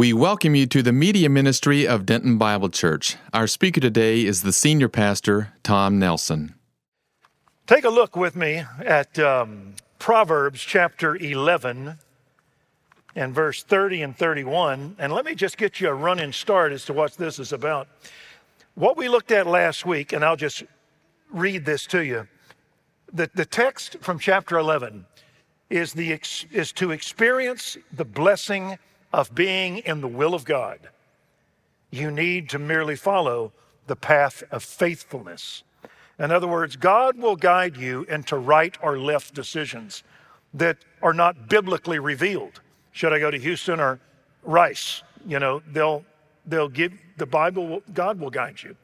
We 0.00 0.14
welcome 0.14 0.54
you 0.54 0.64
to 0.64 0.82
the 0.82 0.94
media 0.94 1.28
ministry 1.28 1.86
of 1.86 2.06
Denton 2.06 2.38
Bible 2.38 2.70
Church. 2.70 3.18
Our 3.34 3.46
speaker 3.46 3.82
today 3.82 4.24
is 4.24 4.40
the 4.40 4.50
senior 4.50 4.88
pastor, 4.88 5.52
Tom 5.62 5.98
Nelson. 5.98 6.54
Take 7.66 7.84
a 7.84 7.90
look 7.90 8.16
with 8.16 8.34
me 8.34 8.64
at 8.82 9.18
um, 9.18 9.74
Proverbs 9.98 10.62
chapter 10.62 11.16
11 11.16 11.98
and 13.14 13.34
verse 13.34 13.62
30 13.62 14.00
and 14.00 14.16
31. 14.16 14.96
And 14.98 15.12
let 15.12 15.26
me 15.26 15.34
just 15.34 15.58
get 15.58 15.82
you 15.82 15.90
a 15.90 15.94
running 15.94 16.32
start 16.32 16.72
as 16.72 16.86
to 16.86 16.94
what 16.94 17.12
this 17.18 17.38
is 17.38 17.52
about. 17.52 17.86
What 18.76 18.96
we 18.96 19.06
looked 19.06 19.32
at 19.32 19.46
last 19.46 19.84
week, 19.84 20.14
and 20.14 20.24
I'll 20.24 20.34
just 20.34 20.62
read 21.30 21.66
this 21.66 21.84
to 21.88 22.02
you. 22.02 22.26
The, 23.12 23.28
the 23.34 23.44
text 23.44 23.98
from 24.00 24.18
chapter 24.18 24.56
11 24.56 25.04
is, 25.68 25.92
the, 25.92 26.18
is 26.50 26.72
to 26.72 26.90
experience 26.90 27.76
the 27.92 28.06
blessing 28.06 28.78
of 29.12 29.34
being 29.34 29.78
in 29.78 30.00
the 30.00 30.08
will 30.08 30.34
of 30.34 30.44
God, 30.44 30.78
you 31.90 32.10
need 32.10 32.48
to 32.50 32.58
merely 32.58 32.96
follow 32.96 33.52
the 33.86 33.96
path 33.96 34.42
of 34.50 34.62
faithfulness. 34.62 35.64
In 36.18 36.30
other 36.30 36.46
words, 36.46 36.76
God 36.76 37.18
will 37.18 37.36
guide 37.36 37.76
you 37.76 38.04
into 38.04 38.36
right 38.36 38.76
or 38.82 38.98
left 38.98 39.34
decisions 39.34 40.04
that 40.54 40.78
are 41.02 41.14
not 41.14 41.48
biblically 41.48 41.98
revealed. 41.98 42.60
Should 42.92 43.12
I 43.12 43.18
go 43.18 43.30
to 43.30 43.38
Houston 43.38 43.80
or 43.80 44.00
Rice? 44.42 45.02
You 45.26 45.38
know, 45.38 45.62
they'll 45.72 46.04
they'll 46.46 46.68
give 46.68 46.92
the 47.16 47.26
Bible. 47.26 47.82
God 47.92 48.20
will 48.20 48.30
guide 48.30 48.62
you. 48.62 48.76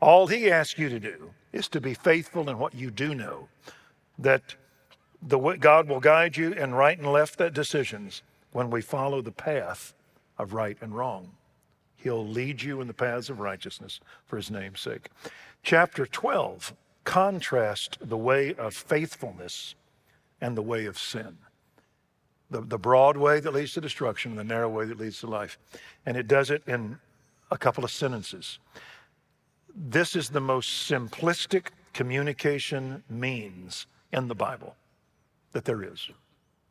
All 0.00 0.26
He 0.26 0.50
asks 0.50 0.78
you 0.78 0.88
to 0.88 0.98
do 0.98 1.30
is 1.52 1.68
to 1.68 1.80
be 1.80 1.94
faithful 1.94 2.48
in 2.48 2.58
what 2.58 2.74
you 2.74 2.90
do 2.90 3.14
know. 3.14 3.48
That 4.18 4.54
the 5.22 5.38
God 5.38 5.88
will 5.88 6.00
guide 6.00 6.36
you 6.36 6.52
in 6.52 6.74
right 6.74 6.98
and 6.98 7.12
left 7.12 7.38
decisions 7.52 8.22
when 8.52 8.70
we 8.70 8.80
follow 8.80 9.20
the 9.22 9.32
path 9.32 9.94
of 10.38 10.52
right 10.52 10.76
and 10.80 10.94
wrong. 10.94 11.30
He'll 11.96 12.26
lead 12.26 12.62
you 12.62 12.80
in 12.80 12.86
the 12.86 12.94
paths 12.94 13.28
of 13.28 13.40
righteousness 13.40 14.00
for 14.24 14.36
his 14.36 14.50
name's 14.50 14.80
sake. 14.80 15.10
Chapter 15.62 16.06
12 16.06 16.72
contrasts 17.04 17.98
the 18.00 18.16
way 18.16 18.54
of 18.54 18.74
faithfulness 18.74 19.74
and 20.40 20.56
the 20.56 20.62
way 20.62 20.86
of 20.86 20.98
sin. 20.98 21.38
The, 22.50 22.60
the 22.60 22.78
broad 22.78 23.16
way 23.16 23.40
that 23.40 23.52
leads 23.52 23.74
to 23.74 23.80
destruction 23.80 24.32
and 24.32 24.38
the 24.38 24.44
narrow 24.44 24.68
way 24.68 24.86
that 24.86 24.98
leads 24.98 25.20
to 25.20 25.26
life. 25.26 25.58
And 26.06 26.16
it 26.16 26.28
does 26.28 26.50
it 26.50 26.62
in 26.66 26.98
a 27.50 27.58
couple 27.58 27.84
of 27.84 27.90
sentences. 27.90 28.58
This 29.74 30.16
is 30.16 30.30
the 30.30 30.40
most 30.40 30.90
simplistic 30.90 31.68
communication 31.92 33.02
means 33.10 33.86
in 34.12 34.28
the 34.28 34.34
Bible 34.34 34.76
that 35.52 35.64
there 35.64 35.82
is 35.82 36.10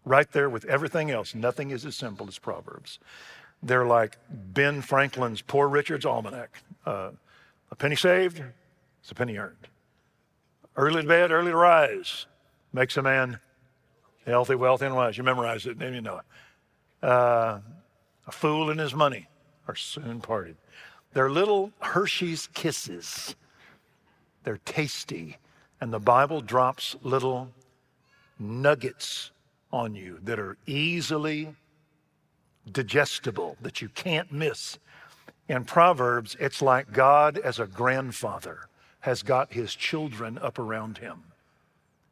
right 0.08 0.32
there 0.32 0.50
with 0.50 0.66
everything 0.66 1.12
else. 1.12 1.36
Nothing 1.36 1.72
is 1.72 1.86
as 1.86 1.96
simple 1.96 2.28
as 2.28 2.40
Proverbs. 2.40 3.00
They're 3.62 3.86
like 3.86 4.18
Ben 4.30 4.82
Franklin's 4.82 5.42
Poor 5.42 5.68
Richard's 5.68 6.06
Almanac. 6.06 6.62
Uh, 6.86 7.12
a 7.72 7.76
penny 7.76 7.96
saved 7.96 8.40
is 9.04 9.12
a 9.12 9.16
penny 9.16 9.38
earned. 9.38 9.68
Early 10.76 11.02
to 11.02 11.08
bed, 11.08 11.32
early 11.32 11.52
to 11.52 11.58
rise 11.58 12.28
makes 12.72 12.98
a 12.98 13.02
man 13.02 13.40
healthy, 14.26 14.56
wealthy, 14.56 14.86
and 14.86 14.96
wise. 14.96 15.18
You 15.18 15.24
memorize 15.24 15.66
it, 15.66 15.80
then 15.80 15.94
you 15.94 16.02
know 16.02 16.20
it. 16.20 17.08
Uh, 17.08 17.60
a 18.28 18.32
fool 18.32 18.70
and 18.70 18.80
his 18.80 18.94
money 18.94 19.28
are 19.68 19.76
soon 19.76 20.22
parted. 20.22 20.56
They're 21.14 21.32
little 21.32 21.72
Hershey's 21.80 22.48
kisses. 22.54 23.36
They're 24.44 24.60
tasty. 24.66 25.38
And 25.82 25.92
the 25.92 26.00
Bible 26.00 26.42
drops 26.42 26.96
little 27.02 27.50
nuggets 28.40 29.32
on 29.78 29.96
you 29.96 30.20
that 30.24 30.40
are 30.40 30.58
easily 30.66 31.56
digestible, 32.72 33.56
that 33.62 33.82
you 33.82 33.90
can't 33.90 34.32
miss. 34.32 34.80
In 35.48 35.64
Proverbs, 35.64 36.36
it's 36.40 36.62
like 36.62 36.92
God, 36.92 37.38
as 37.38 37.60
a 37.60 37.68
grandfather, 37.68 38.68
has 39.02 39.24
got 39.24 39.54
his 39.54 39.76
children 39.76 40.38
up 40.40 40.58
around 40.60 40.98
him. 40.98 41.24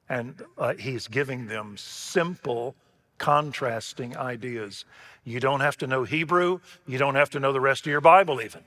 And 0.07 0.41
uh, 0.57 0.75
he's 0.75 1.07
giving 1.07 1.47
them 1.47 1.75
simple, 1.77 2.75
contrasting 3.17 4.15
ideas. 4.15 4.85
You 5.23 5.39
don't 5.39 5.61
have 5.61 5.77
to 5.77 5.87
know 5.87 6.03
Hebrew, 6.03 6.59
you 6.85 6.97
don't 6.97 7.15
have 7.15 7.31
to 7.31 7.39
know 7.39 7.51
the 7.51 7.59
rest 7.59 7.81
of 7.81 7.91
your 7.91 8.01
Bible, 8.01 8.41
even. 8.41 8.61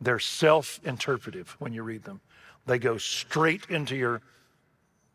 They're 0.00 0.18
self 0.18 0.80
interpretive 0.82 1.56
when 1.58 1.74
you 1.74 1.82
read 1.82 2.04
them, 2.04 2.20
they 2.66 2.78
go 2.78 2.96
straight 2.96 3.66
into 3.68 3.94
your 3.94 4.22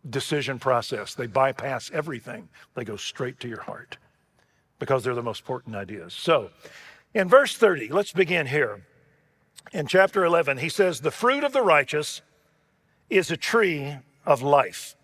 decision 0.10 0.60
process. 0.60 1.14
They 1.14 1.28
bypass 1.28 1.92
everything, 1.92 2.50
they 2.76 2.84
go 2.84 2.96
straight 2.96 3.40
to 3.42 3.48
your 3.48 3.62
heart 3.62 3.98
because 4.80 5.04
they're 5.04 5.16
the 5.16 5.24
most 5.24 5.42
important 5.42 5.76
ideas. 5.76 6.14
So, 6.14 6.50
in 7.14 7.30
verse 7.30 7.56
30, 7.56 7.90
let's 7.90 8.12
begin 8.12 8.48
here. 8.48 8.86
In 9.72 9.88
chapter 9.88 10.26
11, 10.26 10.58
he 10.58 10.70
says, 10.70 11.02
The 11.02 11.12
fruit 11.12 11.44
of 11.44 11.54
the 11.54 11.62
righteous 11.62 12.22
is 13.10 13.32
a 13.32 13.38
tree 13.38 13.98
of 14.26 14.42
life. 14.42 14.96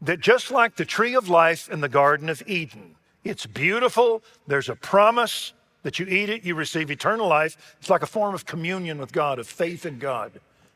That 0.00 0.20
just 0.20 0.50
like 0.50 0.76
the 0.76 0.84
tree 0.84 1.14
of 1.14 1.28
life 1.28 1.68
in 1.70 1.80
the 1.80 1.88
Garden 1.88 2.28
of 2.28 2.42
Eden, 2.46 2.96
it's 3.24 3.46
beautiful, 3.46 4.22
there's 4.46 4.68
a 4.68 4.76
promise 4.76 5.52
that 5.82 5.98
you 5.98 6.06
eat 6.06 6.28
it, 6.28 6.44
you 6.44 6.54
receive 6.54 6.90
eternal 6.90 7.28
life. 7.28 7.76
It's 7.80 7.90
like 7.90 8.02
a 8.02 8.06
form 8.06 8.34
of 8.34 8.44
communion 8.44 8.98
with 8.98 9.12
God, 9.12 9.38
of 9.38 9.46
faith 9.46 9.86
in 9.86 9.98
God. 9.98 10.32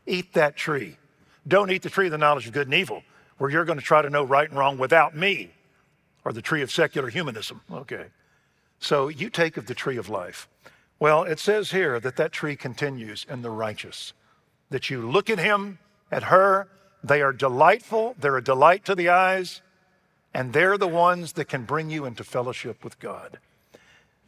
Eat 0.06 0.32
that 0.34 0.56
tree. 0.56 0.96
Don't 1.46 1.70
eat 1.70 1.82
the 1.82 1.90
tree 1.90 2.06
of 2.06 2.12
the 2.12 2.18
knowledge 2.18 2.46
of 2.46 2.52
good 2.52 2.66
and 2.66 2.74
evil 2.74 3.02
where 3.40 3.48
you're 3.48 3.64
going 3.64 3.78
to 3.78 3.84
try 3.84 4.02
to 4.02 4.10
know 4.10 4.22
right 4.22 4.50
and 4.50 4.58
wrong 4.58 4.76
without 4.76 5.16
me, 5.16 5.50
or 6.26 6.32
the 6.34 6.42
tree 6.42 6.60
of 6.60 6.70
secular 6.70 7.08
humanism. 7.08 7.62
Okay. 7.72 8.04
So 8.80 9.08
you 9.08 9.30
take 9.30 9.56
of 9.56 9.64
the 9.64 9.74
tree 9.74 9.96
of 9.96 10.10
life. 10.10 10.46
Well, 10.98 11.22
it 11.22 11.38
says 11.38 11.70
here 11.70 11.98
that 12.00 12.16
that 12.16 12.32
tree 12.32 12.54
continues 12.54 13.24
in 13.30 13.40
the 13.40 13.48
righteous, 13.48 14.12
that 14.68 14.90
you 14.90 15.08
look 15.08 15.30
at 15.30 15.38
him, 15.38 15.78
at 16.12 16.24
her, 16.24 16.68
they 17.02 17.22
are 17.22 17.32
delightful, 17.32 18.14
they're 18.20 18.36
a 18.36 18.44
delight 18.44 18.84
to 18.84 18.94
the 18.94 19.08
eyes, 19.08 19.62
and 20.34 20.52
they're 20.52 20.76
the 20.76 20.86
ones 20.86 21.32
that 21.32 21.46
can 21.46 21.64
bring 21.64 21.88
you 21.88 22.04
into 22.04 22.24
fellowship 22.24 22.84
with 22.84 23.00
God. 23.00 23.38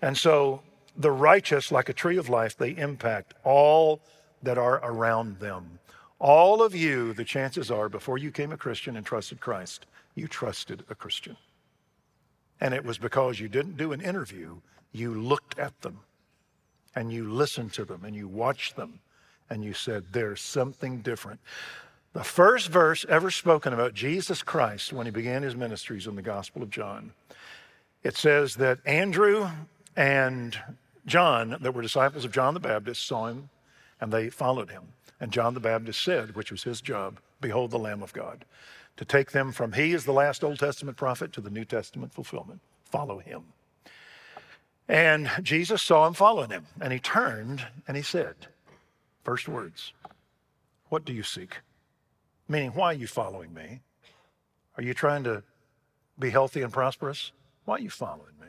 And 0.01 0.17
so 0.17 0.63
the 0.97 1.11
righteous, 1.11 1.71
like 1.71 1.91
a 1.91 1.93
tree 1.93 2.17
of 2.17 2.31
life, 2.31 2.57
they 2.57 2.71
impact 2.71 3.35
all 3.45 4.01
that 4.43 4.57
are 4.57 4.81
around 4.83 5.39
them. 5.39 5.81
All 6.23 6.63
of 6.63 6.73
you, 6.73 7.13
the 7.15 7.25
chances 7.25 7.69
are, 7.69 7.89
before 7.89 8.17
you 8.17 8.31
came 8.31 8.53
a 8.53 8.57
Christian 8.57 8.97
and 8.97 9.05
trusted 9.05 9.41
Christ, 9.41 9.87
you 10.15 10.29
trusted 10.29 10.85
a 10.89 10.95
Christian. 10.95 11.37
And 12.61 12.73
it 12.73 12.85
was 12.85 12.97
because 12.97 13.41
you 13.41 13.49
didn't 13.49 13.77
do 13.77 13.91
an 13.91 14.01
interview, 14.01 14.59
you 14.93 15.21
looked 15.21 15.59
at 15.59 15.81
them 15.81 15.99
and 16.95 17.13
you 17.13 17.29
listened 17.29 17.73
to 17.73 17.85
them 17.85 18.05
and 18.05 18.15
you 18.15 18.29
watched 18.29 18.77
them 18.77 19.01
and 19.51 19.65
you 19.65 19.75
said, 19.75 20.05
There's 20.13 20.41
something 20.41 21.01
different. 21.01 21.41
The 22.13 22.23
first 22.23 22.69
verse 22.69 23.05
ever 23.09 23.33
spoken 23.33 23.73
about 23.73 23.93
Jesus 23.93 24.45
Christ 24.45 24.93
when 24.93 25.07
he 25.07 25.11
began 25.11 25.43
his 25.43 25.57
ministries 25.57 26.07
in 26.07 26.15
the 26.15 26.23
Gospel 26.23 26.63
of 26.63 26.71
John, 26.71 27.15
it 28.05 28.17
says 28.17 28.55
that 28.57 28.79
Andrew 28.87 29.49
and 29.97 30.57
John, 31.05 31.57
that 31.63 31.75
were 31.75 31.83
disciples 31.83 32.25
of 32.25 32.31
John 32.31 32.55
the 32.55 32.61
Baptist, 32.61 33.05
saw 33.05 33.27
him 33.27 33.49
and 34.01 34.13
they 34.13 34.31
followed 34.31 34.71
him. 34.71 34.85
And 35.23 35.31
John 35.31 35.55
the 35.55 35.61
Baptist 35.61 36.03
said, 36.03 36.35
which 36.35 36.51
was 36.51 36.65
his 36.65 36.81
job, 36.81 37.21
Behold 37.41 37.71
the 37.71 37.79
Lamb 37.79 38.03
of 38.03 38.13
God, 38.13 38.45
to 38.97 39.05
take 39.05 39.31
them 39.31 39.53
from 39.53 39.73
he 39.73 39.93
is 39.93 40.05
the 40.05 40.13
last 40.13 40.43
Old 40.43 40.59
Testament 40.59 40.97
prophet 40.97 41.33
to 41.35 41.41
the 41.41 41.49
New 41.49 41.65
Testament 41.65 42.13
fulfillment. 42.13 42.59
Follow 42.91 43.21
him. 43.21 43.45
And 44.89 45.31
Jesus 45.41 45.81
saw 45.81 46.09
him 46.09 46.15
following 46.15 46.51
him, 46.51 46.67
and 46.81 46.93
he 46.93 46.99
turned 46.99 47.65
and 47.87 47.97
he 47.97 48.03
said, 48.03 48.35
First 49.23 49.47
words, 49.47 49.93
What 50.89 51.05
do 51.05 51.13
you 51.13 51.23
seek? 51.23 51.59
Meaning, 52.49 52.73
why 52.73 52.87
are 52.87 52.99
you 52.99 53.07
following 53.07 53.55
me? 53.55 53.79
Are 54.77 54.83
you 54.83 54.93
trying 54.93 55.23
to 55.23 55.45
be 56.19 56.31
healthy 56.31 56.63
and 56.63 56.73
prosperous? 56.73 57.31
Why 57.65 57.77
are 57.77 57.81
you 57.81 57.91
following 57.91 58.35
me? 58.41 58.49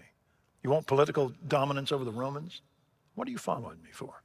You 0.63 0.71
want 0.71 0.87
political 0.87 1.33
dominance 1.47 1.91
over 1.91 2.03
the 2.03 2.11
Romans? 2.11 2.61
What 3.13 3.27
are 3.27 3.31
you 3.31 3.37
following 3.37 3.77
me 3.83 3.91
for? 3.91 4.22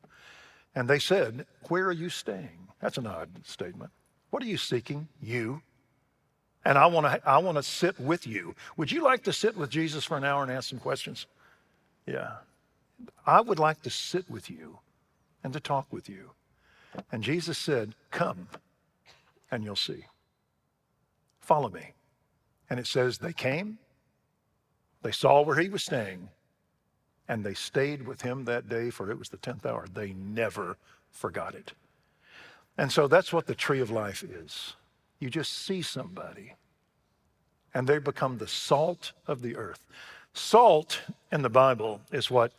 And 0.75 0.89
they 0.89 0.99
said, 0.99 1.47
Where 1.69 1.87
are 1.87 1.93
you 1.93 2.09
staying? 2.09 2.69
That's 2.81 2.99
an 2.99 3.07
odd 3.07 3.29
statement. 3.45 3.91
What 4.31 4.43
are 4.43 4.47
you 4.47 4.57
seeking? 4.57 5.09
You. 5.21 5.63
And 6.65 6.77
I 6.77 6.87
want 6.87 7.07
to 7.07 7.29
I 7.29 7.39
want 7.39 7.57
to 7.57 7.63
sit 7.63 7.99
with 7.99 8.27
you. 8.27 8.55
Would 8.77 8.93
you 8.93 9.03
like 9.03 9.23
to 9.25 9.33
sit 9.33 9.57
with 9.57 9.71
Jesus 9.71 10.05
for 10.05 10.17
an 10.17 10.25
hour 10.25 10.43
and 10.43 10.53
ask 10.53 10.69
some 10.69 10.79
questions? 10.79 11.27
Yeah. 12.07 12.33
I 13.27 13.41
would 13.41 13.59
like 13.59 13.83
to 13.83 13.91
sit 13.91 14.29
with 14.29 14.51
you 14.51 14.79
and 15.45 15.53
to 15.53 15.61
talk 15.61 15.87
with 15.93 16.09
you. 16.09 16.33
And 17.13 17.23
Jesus 17.23 17.59
said, 17.59 17.95
Come 18.11 18.49
and 19.51 19.65
you'll 19.65 19.77
see. 19.77 20.05
Follow 21.41 21.71
me. 21.71 21.95
And 22.69 22.79
it 22.79 22.87
says 22.87 23.19
they 23.19 23.33
came, 23.33 23.79
they 25.03 25.13
saw 25.13 25.43
where 25.43 25.59
he 25.59 25.69
was 25.69 25.85
staying, 25.85 26.29
and 27.29 27.45
they 27.45 27.55
stayed 27.55 28.07
with 28.07 28.23
him 28.23 28.45
that 28.45 28.69
day, 28.69 28.91
for 28.91 29.11
it 29.11 29.19
was 29.19 29.29
the 29.29 29.37
10th 29.37 29.67
hour. 29.67 29.87
They 29.93 30.13
never 30.13 30.77
forgot 31.11 31.55
it. 31.55 31.73
And 32.77 32.91
so 32.91 33.07
that's 33.07 33.33
what 33.33 33.47
the 33.47 33.55
tree 33.55 33.81
of 33.81 33.91
life 33.91 34.23
is. 34.23 34.75
You 35.19 35.31
just 35.31 35.53
see 35.53 35.83
somebody, 35.83 36.55
and 37.75 37.87
they 37.87 37.99
become 37.99 38.39
the 38.39 38.49
salt 38.49 39.13
of 39.27 39.43
the 39.43 39.57
earth. 39.57 39.85
Salt 40.33 41.01
in 41.33 41.43
the 41.43 41.51
Bible 41.51 42.01
is 42.13 42.31
what 42.31 42.53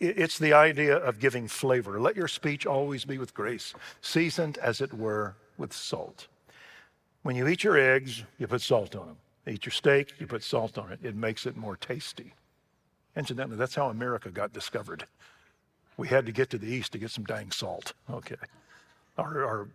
it's 0.00 0.38
the 0.38 0.52
idea 0.52 0.96
of 0.96 1.18
giving 1.18 1.48
flavor. 1.48 2.00
Let 2.00 2.16
your 2.16 2.28
speech 2.28 2.66
always 2.66 3.04
be 3.04 3.18
with 3.18 3.34
grace, 3.34 3.74
seasoned 4.00 4.56
as 4.58 4.80
it 4.80 4.94
were 4.94 5.34
with 5.58 5.72
salt. 5.72 6.28
When 7.22 7.36
you 7.36 7.46
eat 7.48 7.64
your 7.64 7.78
eggs, 7.78 8.24
you 8.38 8.46
put 8.46 8.62
salt 8.62 8.94
on 8.96 9.06
them. 9.06 9.16
Eat 9.46 9.66
your 9.66 9.72
steak, 9.72 10.12
you 10.18 10.26
put 10.26 10.42
salt 10.42 10.78
on 10.78 10.92
it. 10.92 11.00
It 11.02 11.16
makes 11.16 11.46
it 11.46 11.56
more 11.56 11.76
tasty. 11.76 12.32
Incidentally, 13.18 13.56
that's 13.56 13.74
how 13.74 13.88
America 13.88 14.30
got 14.30 14.52
discovered. 14.52 15.04
We 15.96 16.06
had 16.06 16.24
to 16.26 16.32
get 16.32 16.50
to 16.50 16.58
the 16.58 16.68
east 16.68 16.92
to 16.92 16.98
get 16.98 17.10
some 17.10 17.24
dang 17.24 17.50
salt, 17.50 17.92
okay, 18.08 18.36
or, 19.16 19.42
or 19.42 19.68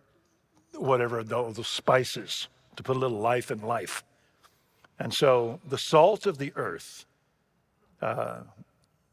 whatever, 0.77 1.23
those 1.23 1.67
spices 1.67 2.47
to 2.77 2.83
put 2.83 2.95
a 2.95 2.99
little 2.99 3.19
life 3.19 3.51
in 3.51 3.61
life. 3.61 4.05
And 4.97 5.13
so 5.13 5.59
the 5.67 5.77
salt 5.77 6.25
of 6.25 6.37
the 6.37 6.53
earth 6.55 7.05
uh, 8.01 8.43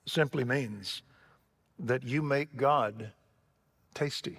simply 0.07 0.45
means 0.45 1.03
that 1.81 2.05
you 2.05 2.23
make 2.23 2.57
God 2.57 3.11
tasty, 3.95 4.39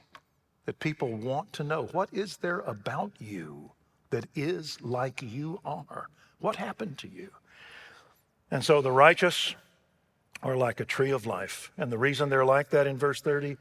that 0.66 0.80
people 0.80 1.10
want 1.10 1.52
to 1.54 1.66
know 1.66 1.88
what 1.92 2.08
is 2.14 2.38
there 2.38 2.60
about 2.60 3.12
you 3.20 3.72
that 4.12 4.26
is 4.36 4.82
like 4.82 5.22
you 5.22 5.60
are? 5.66 6.08
What 6.40 6.56
happened 6.56 6.98
to 7.00 7.10
you? 7.10 7.30
And 8.50 8.64
so 8.64 8.82
the 8.82 8.92
righteous 8.92 9.56
are 10.44 10.56
like 10.56 10.80
a 10.80 10.86
tree 10.86 11.12
of 11.12 11.26
life. 11.26 11.72
And 11.78 11.92
the 11.92 11.98
reason 11.98 12.30
they're 12.30 12.46
like 12.46 12.70
that 12.72 12.88
in 12.88 12.98
verse 12.98 13.22
30 13.22 13.58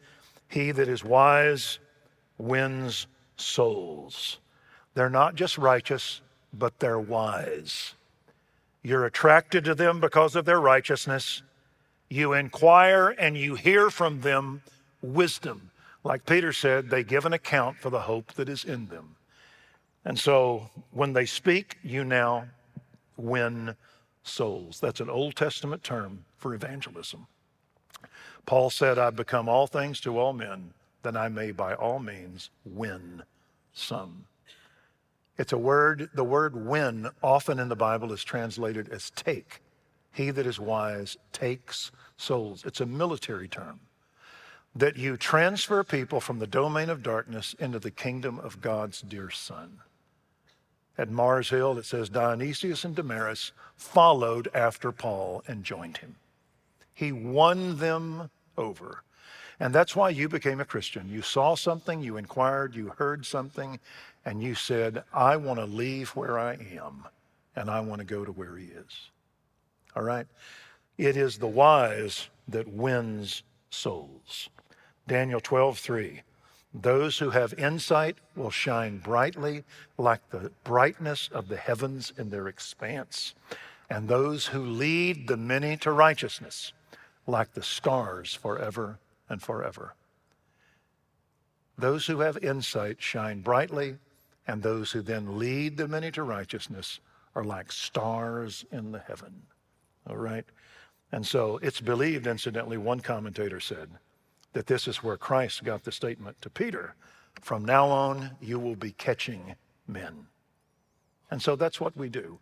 he 0.50 0.72
that 0.72 0.88
is 0.88 1.04
wise 1.04 1.78
wins 2.36 3.06
souls. 3.36 4.38
They're 4.94 5.08
not 5.08 5.36
just 5.36 5.56
righteous, 5.56 6.20
but 6.52 6.80
they're 6.80 6.98
wise. 6.98 7.94
You're 8.82 9.06
attracted 9.06 9.64
to 9.64 9.74
them 9.74 10.00
because 10.00 10.34
of 10.34 10.44
their 10.44 10.60
righteousness. 10.60 11.42
You 12.08 12.32
inquire 12.32 13.10
and 13.10 13.36
you 13.36 13.54
hear 13.54 13.90
from 13.90 14.22
them 14.22 14.62
wisdom. 15.00 15.70
Like 16.02 16.26
Peter 16.26 16.52
said, 16.52 16.90
they 16.90 17.04
give 17.04 17.26
an 17.26 17.32
account 17.32 17.76
for 17.76 17.90
the 17.90 18.00
hope 18.00 18.32
that 18.32 18.48
is 18.48 18.64
in 18.64 18.88
them. 18.88 19.14
And 20.04 20.18
so 20.18 20.70
when 20.90 21.12
they 21.12 21.26
speak, 21.26 21.76
you 21.84 22.04
now 22.04 22.46
win 23.16 23.76
souls. 24.22 24.80
That's 24.80 25.00
an 25.00 25.10
Old 25.10 25.36
Testament 25.36 25.82
term 25.82 26.24
for 26.36 26.54
evangelism. 26.54 27.26
Paul 28.46 28.70
said, 28.70 28.98
I've 28.98 29.16
become 29.16 29.48
all 29.48 29.66
things 29.66 30.00
to 30.00 30.18
all 30.18 30.32
men, 30.32 30.72
that 31.02 31.16
I 31.16 31.28
may 31.28 31.50
by 31.52 31.74
all 31.74 31.98
means 31.98 32.50
win 32.64 33.22
some. 33.72 34.24
It's 35.38 35.52
a 35.52 35.58
word, 35.58 36.10
the 36.14 36.24
word 36.24 36.54
win 36.66 37.08
often 37.22 37.58
in 37.58 37.68
the 37.68 37.76
Bible 37.76 38.12
is 38.12 38.24
translated 38.24 38.88
as 38.90 39.10
take. 39.10 39.62
He 40.12 40.30
that 40.30 40.46
is 40.46 40.60
wise 40.60 41.16
takes 41.32 41.92
souls. 42.16 42.64
It's 42.66 42.80
a 42.80 42.86
military 42.86 43.48
term 43.48 43.80
that 44.74 44.96
you 44.96 45.16
transfer 45.16 45.82
people 45.82 46.20
from 46.20 46.38
the 46.38 46.46
domain 46.46 46.90
of 46.90 47.02
darkness 47.02 47.54
into 47.58 47.78
the 47.78 47.90
kingdom 47.90 48.38
of 48.38 48.60
God's 48.60 49.00
dear 49.00 49.30
Son. 49.30 49.78
At 51.00 51.08
Mars 51.08 51.48
Hill, 51.48 51.78
it 51.78 51.86
says 51.86 52.10
Dionysius 52.10 52.84
and 52.84 52.94
Damaris 52.94 53.52
followed 53.74 54.50
after 54.52 54.92
Paul 54.92 55.42
and 55.48 55.64
joined 55.64 55.96
him. 55.96 56.16
He 56.92 57.10
won 57.10 57.78
them 57.78 58.28
over. 58.58 59.02
And 59.58 59.74
that's 59.74 59.96
why 59.96 60.10
you 60.10 60.28
became 60.28 60.60
a 60.60 60.66
Christian. 60.66 61.08
You 61.08 61.22
saw 61.22 61.54
something, 61.54 62.02
you 62.02 62.18
inquired, 62.18 62.74
you 62.74 62.92
heard 62.98 63.24
something, 63.24 63.80
and 64.26 64.42
you 64.42 64.54
said, 64.54 65.02
I 65.10 65.38
want 65.38 65.58
to 65.58 65.64
leave 65.64 66.10
where 66.10 66.38
I 66.38 66.58
am 66.76 67.06
and 67.56 67.70
I 67.70 67.80
want 67.80 68.00
to 68.00 68.04
go 68.04 68.26
to 68.26 68.32
where 68.32 68.58
he 68.58 68.66
is. 68.66 69.10
All 69.96 70.02
right? 70.02 70.26
It 70.98 71.16
is 71.16 71.38
the 71.38 71.46
wise 71.46 72.28
that 72.46 72.68
wins 72.68 73.42
souls. 73.70 74.50
Daniel 75.08 75.40
12, 75.40 75.78
3. 75.78 76.20
Those 76.72 77.18
who 77.18 77.30
have 77.30 77.52
insight 77.54 78.16
will 78.36 78.50
shine 78.50 78.98
brightly 78.98 79.64
like 79.98 80.30
the 80.30 80.52
brightness 80.62 81.28
of 81.32 81.48
the 81.48 81.56
heavens 81.56 82.12
in 82.16 82.30
their 82.30 82.46
expanse. 82.46 83.34
And 83.88 84.08
those 84.08 84.46
who 84.46 84.64
lead 84.64 85.26
the 85.26 85.36
many 85.36 85.76
to 85.78 85.90
righteousness 85.90 86.72
like 87.26 87.54
the 87.54 87.62
stars 87.62 88.34
forever 88.34 88.98
and 89.28 89.42
forever. 89.42 89.94
Those 91.76 92.06
who 92.06 92.20
have 92.20 92.36
insight 92.38 93.00
shine 93.00 93.40
brightly, 93.40 93.96
and 94.46 94.62
those 94.62 94.92
who 94.92 95.00
then 95.00 95.38
lead 95.38 95.76
the 95.76 95.88
many 95.88 96.10
to 96.12 96.22
righteousness 96.22 97.00
are 97.34 97.44
like 97.44 97.72
stars 97.72 98.64
in 98.70 98.92
the 98.92 98.98
heaven. 98.98 99.42
All 100.08 100.16
right? 100.16 100.44
And 101.10 101.26
so 101.26 101.58
it's 101.62 101.80
believed, 101.80 102.26
incidentally, 102.26 102.76
one 102.76 103.00
commentator 103.00 103.60
said, 103.60 103.90
that 104.52 104.66
this 104.66 104.88
is 104.88 105.02
where 105.02 105.16
Christ 105.16 105.64
got 105.64 105.84
the 105.84 105.92
statement 105.92 106.40
to 106.42 106.50
Peter 106.50 106.94
from 107.40 107.64
now 107.64 107.88
on, 107.88 108.36
you 108.40 108.58
will 108.58 108.76
be 108.76 108.92
catching 108.92 109.54
men. 109.86 110.26
And 111.30 111.40
so 111.40 111.56
that's 111.56 111.80
what 111.80 111.96
we 111.96 112.08
do. 112.08 112.38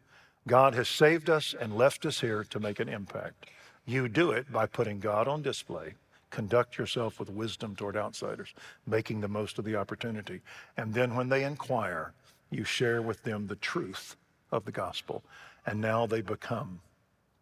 God 0.47 0.75
has 0.75 0.89
saved 0.89 1.29
us 1.29 1.55
and 1.59 1.77
left 1.77 2.07
us 2.07 2.21
here 2.21 2.45
to 2.45 2.61
make 2.61 2.81
an 2.81 2.89
impact. 2.89 3.47
You 3.87 4.09
do 4.09 4.31
it 4.33 4.51
by 4.51 4.67
putting 4.67 4.99
God 4.99 5.29
on 5.29 5.43
display. 5.43 5.95
Conduct 6.31 6.77
yourself 6.77 7.19
with 7.19 7.31
wisdom 7.31 7.75
toward 7.75 7.97
outsiders, 7.97 8.53
making 8.87 9.21
the 9.21 9.29
most 9.29 9.59
of 9.59 9.65
the 9.65 9.77
opportunity. 9.77 10.41
And 10.77 10.93
then 10.93 11.15
when 11.15 11.29
they 11.29 11.45
inquire, 11.45 12.13
you 12.51 12.65
share 12.65 13.03
with 13.03 13.23
them 13.23 13.47
the 13.47 13.57
truth 13.57 14.17
of 14.51 14.65
the 14.65 14.73
gospel. 14.73 15.23
And 15.67 15.81
now 15.81 16.07
they 16.07 16.23
become 16.23 16.81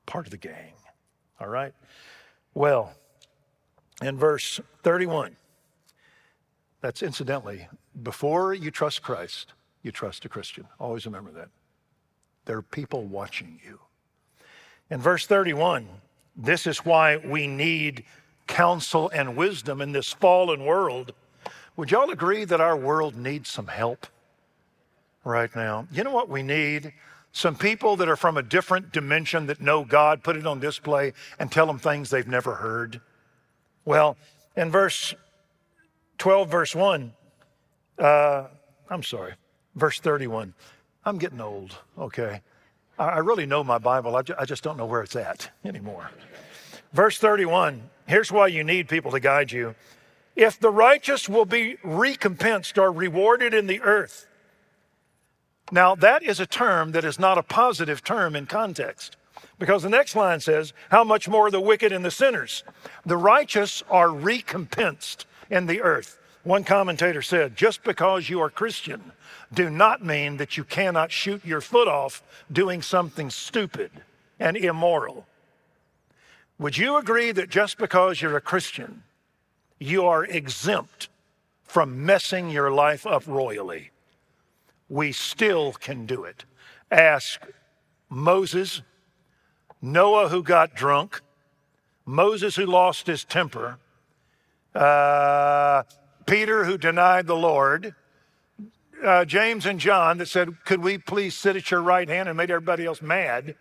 part 0.07 0.27
of 0.27 0.31
the 0.31 0.37
gang. 0.37 0.75
All 1.41 1.49
right? 1.49 1.75
Well, 2.55 2.93
in 4.03 4.17
verse 4.17 4.61
31. 4.83 5.37
That's 6.81 7.03
incidentally, 7.03 7.69
before 8.03 8.55
you 8.55 8.71
trust 8.71 9.03
Christ, 9.03 9.55
you 9.83 9.93
trust 9.93 10.25
a 10.25 10.29
Christian. 10.29 10.67
Always 10.79 11.07
remember 11.07 11.31
that. 11.33 11.49
There 12.45 12.57
are 12.57 12.63
people 12.63 13.05
watching 13.05 13.61
you. 13.65 13.81
In 14.91 15.01
verse 15.01 15.27
31, 15.27 15.89
this 16.37 16.67
is 16.67 16.85
why 16.85 17.17
we 17.17 17.47
need 17.47 18.05
counsel 18.47 19.11
and 19.13 19.37
wisdom 19.37 19.81
in 19.81 19.93
this 19.93 20.13
fallen 20.13 20.65
world. 20.65 21.13
Would 21.77 21.91
y'all 21.91 22.11
agree 22.11 22.45
that 22.45 22.61
our 22.61 22.77
world 22.77 23.17
needs 23.17 23.49
some 23.49 23.67
help 23.67 24.07
right 25.25 25.55
now? 25.57 25.89
You 25.91 26.05
know 26.05 26.13
what 26.13 26.29
we 26.29 26.43
need? 26.43 26.93
Some 27.33 27.57
people 27.57 27.97
that 27.97 28.09
are 28.09 28.17
from 28.17 28.37
a 28.37 28.43
different 28.43 28.93
dimension 28.93 29.47
that 29.47 29.61
know 29.61 29.85
God, 29.85 30.23
put 30.23 30.37
it 30.37 30.47
on 30.47 30.61
display 30.61 31.13
and 31.39 31.51
tell 31.51 31.67
them 31.67 31.79
things 31.79 32.11
they've 32.11 32.27
never 32.27 32.55
heard. 32.55 33.01
Well, 33.87 34.19
in 34.57 34.71
verse 34.71 35.15
12, 36.19 36.51
verse 36.51 36.75
1, 36.75 37.13
uh, 37.99 38.45
I'm 38.91 39.03
sorry, 39.03 39.35
verse 39.75 40.01
31. 40.01 40.53
I'm 41.07 41.17
getting 41.17 41.41
old, 41.41 41.79
okay? 41.97 42.43
I 42.99 43.19
really 43.19 43.47
know 43.47 43.63
my 43.63 43.79
Bible, 43.79 44.17
I 44.17 44.45
just 44.45 44.63
don't 44.63 44.77
know 44.77 44.87
where 44.87 45.03
it's 45.03 45.17
at 45.17 45.51
anymore. 45.65 46.11
Verse 46.93 47.19
31 47.19 47.91
here's 48.07 48.31
why 48.31 48.47
you 48.47 48.65
need 48.65 48.89
people 48.89 49.11
to 49.11 49.21
guide 49.21 49.53
you. 49.53 49.75
If 50.35 50.59
the 50.59 50.71
righteous 50.71 51.29
will 51.29 51.45
be 51.45 51.77
recompensed 51.83 52.79
or 52.79 52.93
rewarded 52.93 53.55
in 53.55 53.67
the 53.67 53.81
earth. 53.81 54.27
Now, 55.73 55.95
that 55.97 56.23
is 56.23 56.39
a 56.39 56.47
term 56.47 56.93
that 56.93 57.05
is 57.05 57.19
not 57.19 57.39
a 57.39 57.43
positive 57.43 58.05
term 58.05 58.37
in 58.37 58.47
context. 58.47 59.17
Because 59.59 59.83
the 59.83 59.89
next 59.89 60.15
line 60.17 60.41
says, 60.41 60.73
How 60.91 61.05
much 61.05 61.29
more 61.29 61.51
the 61.51 61.61
wicked 61.61 61.93
and 61.93 62.05
the 62.05 62.11
sinners? 62.11 62.65
The 63.05 63.17
righteous 63.17 63.83
are 63.91 64.11
recompensed 64.11 65.27
in 65.51 65.67
the 65.67 65.81
earth. 65.81 66.19
One 66.43 66.65
commentator 66.65 67.23
said, 67.23 67.57
Just 67.57 67.83
because 67.83 68.29
you 68.29 68.41
are 68.41 68.51
Christian, 68.51 69.13
do 69.53 69.71
not 69.71 70.05
mean 70.05 70.37
that 70.37 70.57
you 70.57 70.65
cannot 70.65 71.11
shoot 71.11 71.45
your 71.45 71.61
foot 71.61 71.89
off 71.89 72.23
doing 72.53 72.83
something 72.83 73.31
stupid 73.31 73.91
and 74.39 74.57
immoral. 74.57 75.27
Would 76.59 76.79
you 76.79 76.97
agree 76.97 77.33
that 77.33 77.51
just 77.51 77.79
because 77.79 78.23
you're 78.23 78.37
a 78.37 78.41
Christian, 78.41 79.03
you 79.79 80.07
are 80.07 80.25
exempt 80.25 81.09
from 81.65 82.07
messing 82.07 82.49
your 82.49 82.71
life 82.71 83.07
up 83.07 83.27
royally? 83.27 83.91
We 84.89 85.13
still 85.13 85.73
can 85.73 86.07
do 86.07 86.25
it. 86.25 86.45
Ask 86.91 87.43
Moses 88.09 88.83
Noah 89.81 90.29
who 90.29 90.43
got 90.43 90.75
drunk, 90.75 91.21
Moses 92.05 92.57
who 92.57 92.67
lost 92.67 93.07
his 93.07 93.25
temper, 93.25 93.79
uh, 94.75 95.83
Peter 96.27 96.65
who 96.65 96.79
denied 96.79 97.27
the 97.27 97.37
Lord, 97.37 97.95
uh, 99.05 99.25
James 99.25 99.67
and 99.67 99.79
John 99.79 100.19
that 100.19 100.27
said, 100.27 100.65
Could 100.65 100.83
we 100.83 100.99
please 100.99 101.35
sit 101.35 101.57
at 101.57 101.71
your 101.71 101.83
right 101.83 102.09
hand 102.09 102.29
and 102.29 102.37
made 102.37 102.51
everybody 102.51 102.87
else 102.87 103.03
mad? 103.03 103.55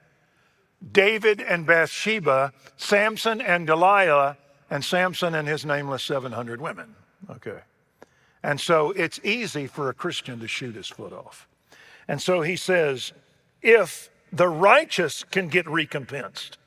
David 0.91 1.41
and 1.41 1.65
Bathsheba, 1.65 2.53
Samson 2.77 3.41
and 3.41 3.65
Delilah, 3.67 4.37
and 4.69 4.83
Samson 4.83 5.35
and 5.35 5.47
his 5.47 5.65
nameless 5.65 6.03
700 6.03 6.61
women. 6.61 6.95
Okay. 7.29 7.59
And 8.43 8.59
so 8.59 8.91
it's 8.91 9.19
easy 9.23 9.67
for 9.67 9.89
a 9.89 9.93
Christian 9.93 10.39
to 10.39 10.47
shoot 10.47 10.75
his 10.75 10.87
foot 10.87 11.13
off. 11.13 11.47
And 12.07 12.21
so 12.21 12.41
he 12.41 12.55
says, 12.55 13.13
if 13.61 14.09
the 14.35 14.49
righteous 14.49 15.23
can 15.23 15.47
get 15.47 15.67
recompensed. 15.67 16.57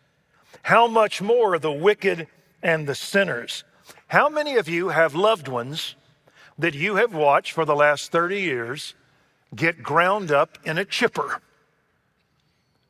How 0.63 0.87
much 0.87 1.21
more 1.21 1.59
the 1.59 1.73
wicked 1.73 2.27
and 2.63 2.87
the 2.87 2.95
sinners. 2.95 3.65
How 4.09 4.29
many 4.29 4.57
of 4.57 4.69
you 4.69 4.89
have 4.89 5.15
loved 5.15 5.49
ones 5.49 5.95
that 6.59 6.75
you 6.75 6.97
have 6.97 7.15
watched 7.15 7.53
for 7.53 7.65
the 7.65 7.77
last 7.77 8.11
30 8.11 8.41
years 8.41 8.95
get 9.55 9.83
ground 9.83 10.33
up 10.33 10.59
in 10.65 10.79
a 10.79 10.85
chipper 10.85 11.41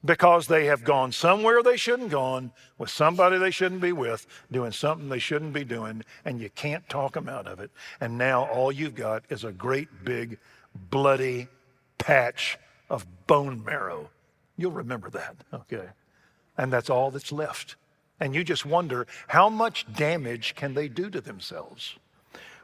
because 0.05 0.47
they 0.47 0.67
have 0.67 0.85
gone 0.85 1.13
somewhere 1.13 1.63
they 1.63 1.77
shouldn't 1.77 2.11
gone 2.11 2.51
with 2.79 2.89
somebody 2.89 3.37
they 3.37 3.51
shouldn't 3.51 3.81
be 3.81 3.93
with 3.93 4.27
doing 4.51 4.73
something 4.73 5.09
they 5.09 5.19
shouldn't 5.19 5.53
be 5.53 5.65
doing 5.65 6.03
and 6.25 6.41
you 6.41 6.49
can't 6.51 6.89
talk 6.89 7.13
them 7.13 7.29
out 7.29 7.47
of 7.47 7.61
it 7.61 7.71
and 8.01 8.17
now 8.17 8.47
all 8.47 8.73
you've 8.73 8.95
got 8.95 9.23
is 9.29 9.45
a 9.45 9.53
great 9.53 9.89
big 10.05 10.39
bloody 10.91 11.47
patch 11.99 12.59
of 12.91 13.07
bone 13.27 13.63
marrow 13.65 14.09
you'll 14.59 14.73
remember 14.73 15.09
that. 15.11 15.37
Okay. 15.55 15.87
And 16.59 16.71
that's 16.71 16.91
all 16.91 17.11
that's 17.11 17.33
left. 17.33 17.77
And 18.21 18.35
you 18.35 18.45
just 18.45 18.67
wonder 18.67 19.07
how 19.29 19.49
much 19.49 19.91
damage 19.95 20.55
can 20.55 20.75
they 20.75 20.89
do 20.89 21.09
to 21.09 21.23
themselves? 21.23 21.97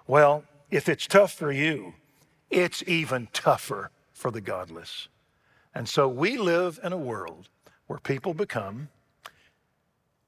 Well 0.06 0.44
if 0.70 0.88
it's 0.88 1.06
tough 1.06 1.32
for 1.32 1.52
you 1.52 1.94
it's 2.50 2.84
even 2.86 3.28
tougher 3.32 3.90
for 4.12 4.30
the 4.30 4.40
godless. 4.40 5.08
And 5.74 5.88
so 5.88 6.06
we 6.06 6.36
live 6.36 6.78
in 6.84 6.92
a 6.92 6.96
world 6.96 7.48
where 7.88 7.98
people 7.98 8.32
become, 8.32 8.88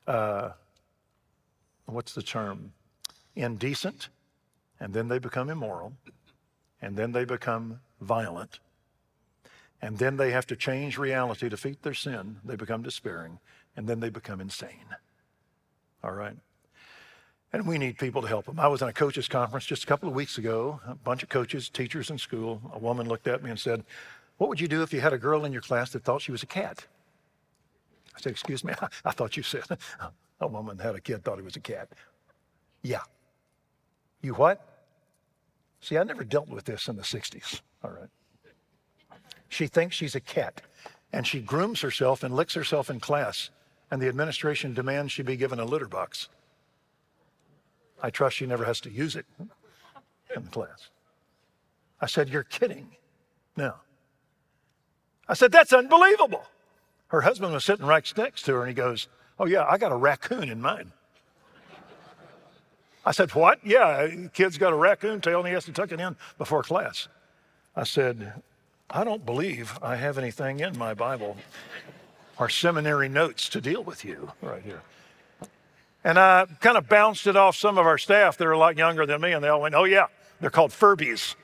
uh, 0.06 0.50
what's 1.87 2.14
the 2.14 2.23
term? 2.23 2.73
Indecent, 3.37 4.08
and 4.80 4.92
then 4.92 5.08
they 5.08 5.18
become 5.18 5.50
immoral, 5.50 5.92
and 6.82 6.96
then 6.96 7.12
they 7.12 7.25
become 7.25 7.80
violent, 8.00 8.58
and 9.83 9.99
then 9.99 10.16
they 10.16 10.30
have 10.30 10.47
to 10.47 10.56
change 10.56 10.99
reality 10.99 11.49
defeat 11.49 11.83
their 11.83 11.95
sin. 11.95 12.37
They 12.45 12.56
become 12.56 12.83
despairing, 12.83 13.38
and 13.76 13.88
then 13.88 14.00
they 14.00 14.11
become 14.11 14.40
insane. 14.40 14.97
All 16.02 16.12
right? 16.12 16.37
And 17.52 17.66
we 17.66 17.78
need 17.78 17.99
people 17.99 18.23
to 18.23 18.28
help 18.28 18.47
them. 18.47 18.59
I 18.59 18.68
was 18.68 18.83
in 18.83 18.88
a 18.88 18.92
coaches 18.92 19.28
conference 19.28 19.64
just 19.64 19.85
a 19.85 19.87
couple 19.87 20.09
of 20.09 20.14
weeks 20.14 20.37
ago, 20.37 20.80
a 20.87 20.95
bunch 20.95 21.23
of 21.23 21.28
coaches, 21.28 21.68
teachers 21.68 22.11
in 22.11 22.18
school. 22.18 22.61
A 22.73 22.78
woman 22.78 23.09
looked 23.09 23.28
at 23.28 23.42
me 23.42 23.50
and 23.50 23.59
said, 23.59 23.85
what 24.38 24.49
would 24.49 24.61
you 24.61 24.68
do 24.68 24.83
if 24.83 24.92
you 24.92 25.00
had 25.00 25.12
a 25.12 25.18
girl 25.18 25.45
in 25.45 25.52
your 25.52 25.62
class 25.62 25.90
that 25.92 26.04
thought 26.04 26.21
she 26.21 26.33
was 26.33 26.42
a 26.42 26.47
cat? 26.47 26.87
I 28.14 28.21
said, 28.21 28.33
Excuse 28.33 28.64
me, 28.64 28.75
I 29.04 29.11
thought 29.12 29.37
you 29.37 29.42
said 29.42 29.64
a 30.40 30.47
woman 30.47 30.78
had 30.78 30.95
a 30.95 31.00
kid 31.00 31.25
thought 31.25 31.38
he 31.38 31.45
was 31.45 31.56
a 31.56 31.61
cat. 31.61 31.88
Yeah. 32.83 33.02
You 34.23 34.35
what? 34.35 34.61
See, 35.80 35.99
I 35.99 36.04
never 36.04 36.25
dealt 36.25 36.49
with 36.49 36.64
this 36.64 36.88
in 36.88 36.97
the 36.97 37.02
60s. 37.02 37.61
All 37.85 37.90
right. 37.90 38.09
She 39.49 39.67
thinks 39.67 39.97
she's 39.97 40.15
a 40.15 40.21
cat 40.21 40.62
and 41.12 41.26
she 41.26 41.41
grooms 41.41 41.81
herself 41.81 42.23
and 42.23 42.35
licks 42.35 42.55
herself 42.55 42.91
in 42.91 43.00
class, 43.00 43.50
and 43.91 44.03
the 44.03 44.09
administration 44.09 44.75
demands 44.75 45.12
she 45.12 45.23
be 45.23 45.37
given 45.37 45.59
a 45.59 45.65
litter 45.65 45.88
box. 45.88 46.29
I 48.03 48.11
trust 48.11 48.37
she 48.37 48.47
never 48.47 48.65
has 48.65 48.81
to 48.83 48.91
use 48.91 49.17
it 49.17 49.25
in 50.35 50.45
the 50.45 50.50
class. 50.50 50.91
I 52.00 52.07
said, 52.07 52.29
You're 52.29 52.45
kidding. 52.45 52.91
No. 53.57 53.75
I 55.29 55.35
said, 55.35 55.53
That's 55.53 55.73
unbelievable. 55.73 56.45
Her 57.09 57.23
husband 57.23 57.53
was 57.53 57.65
sitting 57.65 57.87
right 57.87 58.12
next 58.17 58.43
to 58.43 58.53
her 58.55 58.61
and 58.61 58.69
he 58.69 58.75
goes, 58.75 59.09
Oh, 59.38 59.47
yeah, 59.47 59.65
I 59.69 59.79
got 59.79 59.93
a 59.93 59.97
raccoon 59.97 60.49
in 60.49 60.61
mine. 60.61 60.93
I 63.05 63.12
said, 63.12 63.31
What? 63.35 63.61
Yeah, 63.65 64.09
kid's 64.35 64.59
got 64.59 64.73
a 64.73 64.76
raccoon 64.76 65.21
tail 65.21 65.38
and 65.38 65.49
he 65.49 65.55
has 65.55 65.65
to 65.65 65.73
tuck 65.73 65.93
it 65.93 66.00
in 66.00 66.17
before 66.37 66.62
class. 66.62 67.09
I 67.75 67.85
said, 67.85 68.43
I 68.88 69.05
don't 69.05 69.26
believe 69.26 69.78
I 69.83 69.97
have 69.97 70.16
anything 70.16 70.61
in 70.61 70.78
my 70.78 70.95
Bible 70.95 71.37
or 72.38 72.49
seminary 72.49 73.09
notes 73.09 73.49
to 73.50 73.61
deal 73.61 73.83
with 73.83 74.05
you 74.05 74.33
right 74.40 74.62
here. 74.62 74.83
And 76.05 76.19
I 76.19 76.47
kind 76.61 76.76
of 76.76 76.88
bounced 76.88 77.26
it 77.26 77.37
off 77.37 77.57
some 77.57 77.78
of 77.78 77.87
our 77.87 77.99
staff 77.99 78.37
that 78.37 78.47
are 78.47 78.52
a 78.52 78.59
lot 78.59 78.76
younger 78.76 79.07
than 79.07 79.21
me, 79.21 79.33
and 79.33 79.43
they 79.43 79.49
all 79.49 79.61
went, 79.61 79.75
Oh, 79.75 79.85
yeah, 79.85 80.07
they're 80.40 80.50
called 80.50 80.71
Furbies. 80.71 81.35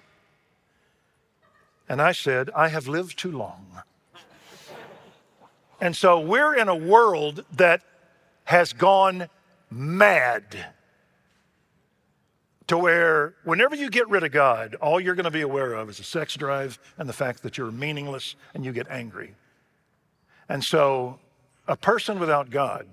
And 1.89 2.01
I 2.01 2.13
said, 2.13 2.49
I 2.55 2.69
have 2.69 2.87
lived 2.87 3.19
too 3.19 3.33
long. 3.33 3.67
And 5.81 5.97
so 5.97 6.21
we're 6.21 6.55
in 6.55 6.69
a 6.69 6.77
world 6.77 7.45
that 7.57 7.83
has 8.45 8.73
gone 8.73 9.29
mad 9.69 10.45
to 12.73 12.79
where 12.79 13.35
whenever 13.45 13.77
you 13.77 13.91
get 13.91 14.09
rid 14.09 14.25
of 14.25 14.33
God, 14.33 14.77
all 14.77 14.99
you're 14.99 15.15
going 15.15 15.25
to 15.25 15.31
be 15.31 15.43
aware 15.43 15.75
of 15.75 15.91
is 15.91 16.01
a 16.01 16.05
sex 16.05 16.35
drive 16.37 16.79
and 16.97 17.07
the 17.07 17.13
fact 17.13 17.43
that 17.43 17.59
you're 17.59 17.71
meaningless 17.71 18.35
and 18.55 18.65
you 18.65 18.73
get 18.73 18.87
angry. 18.89 19.35
And 20.49 20.65
so 20.65 21.19
a 21.69 21.77
person 21.77 22.19
without 22.19 22.49
God 22.49 22.87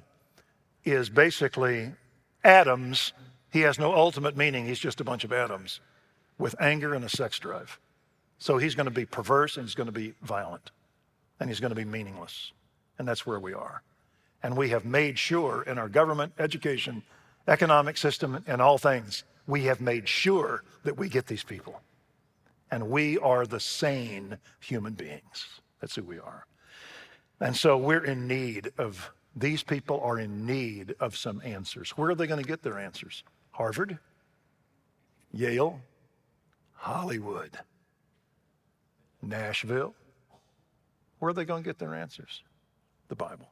is 0.84 1.10
basically 1.10 1.94
atoms. 2.44 3.14
He 3.52 3.62
has 3.62 3.80
no 3.80 3.96
ultimate 3.96 4.36
meaning, 4.36 4.66
he's 4.66 4.80
just 4.80 5.00
a 5.00 5.06
bunch 5.06 5.24
of 5.24 5.32
atoms 5.32 5.80
with 6.38 6.56
anger 6.60 6.94
and 6.94 7.06
a 7.06 7.10
sex 7.10 7.40
drive. 7.40 7.80
So 8.38 8.58
he's 8.58 8.76
going 8.76 8.88
to 8.88 8.92
be 8.92 9.06
perverse 9.06 9.56
and 9.56 9.66
he's 9.66 9.76
going 9.76 9.88
to 9.88 9.94
be 9.94 10.14
violent 10.22 10.72
and 11.40 11.50
he's 11.50 11.62
going 11.62 11.72
to 11.72 11.76
be 11.76 11.86
meaningless. 11.86 12.52
And 12.98 13.08
that's 13.08 13.26
where 13.26 13.40
we 13.40 13.54
are. 13.54 13.82
And 14.44 14.58
we 14.58 14.72
have 14.72 14.84
made 14.84 15.18
sure 15.18 15.62
in 15.62 15.78
our 15.78 15.88
government, 15.88 16.34
education, 16.38 17.02
economic 17.48 17.96
system, 17.96 18.44
and 18.46 18.62
all 18.62 18.78
things, 18.78 19.24
we 19.50 19.64
have 19.64 19.82
made 19.82 20.08
sure 20.08 20.64
that 20.84 20.96
we 20.96 21.10
get 21.10 21.26
these 21.26 21.44
people. 21.44 21.82
And 22.70 22.88
we 22.90 23.18
are 23.18 23.48
the 23.48 23.60
sane 23.60 24.38
human 24.60 24.94
beings. 24.94 25.62
That's 25.82 25.96
who 25.96 26.04
we 26.04 26.20
are. 26.20 26.46
And 27.40 27.56
so 27.56 27.76
we're 27.76 28.06
in 28.06 28.28
need 28.28 28.72
of, 28.78 29.12
these 29.36 29.64
people 29.64 30.00
are 30.02 30.20
in 30.20 30.46
need 30.46 30.94
of 31.00 31.18
some 31.18 31.42
answers. 31.44 31.92
Where 31.92 32.12
are 32.12 32.16
they 32.16 32.28
going 32.28 32.42
to 32.42 32.48
get 32.48 32.62
their 32.62 32.78
answers? 32.78 33.24
Harvard? 33.50 33.98
Yale? 35.34 35.82
Hollywood? 36.76 37.58
Nashville. 39.24 39.96
Where 41.18 41.32
are 41.32 41.34
they 41.34 41.46
going 41.46 41.64
to 41.64 41.68
get 41.68 41.80
their 41.80 41.96
answers? 41.96 42.44
The 43.08 43.16
Bible. 43.16 43.50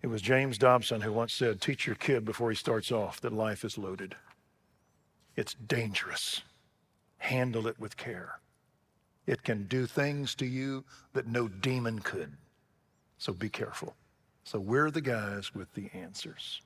It 0.00 0.06
was 0.06 0.22
James 0.22 0.56
Dobson 0.56 1.02
who 1.02 1.12
once 1.12 1.34
said, 1.34 1.60
Teach 1.60 1.86
your 1.86 1.96
kid 1.96 2.24
before 2.24 2.48
he 2.48 2.56
starts 2.56 2.90
off 2.90 3.20
that 3.20 3.34
life 3.34 3.64
is 3.66 3.76
loaded. 3.76 4.14
It's 5.36 5.54
dangerous. 5.54 6.42
Handle 7.18 7.66
it 7.66 7.78
with 7.78 7.96
care. 7.96 8.40
It 9.26 9.42
can 9.42 9.64
do 9.64 9.86
things 9.86 10.34
to 10.36 10.46
you 10.46 10.84
that 11.12 11.26
no 11.26 11.48
demon 11.48 12.00
could. 12.00 12.32
So 13.18 13.32
be 13.32 13.48
careful. 13.48 13.94
So 14.44 14.58
we're 14.58 14.90
the 14.90 15.00
guys 15.00 15.54
with 15.54 15.72
the 15.74 15.90
answers. 15.94 16.62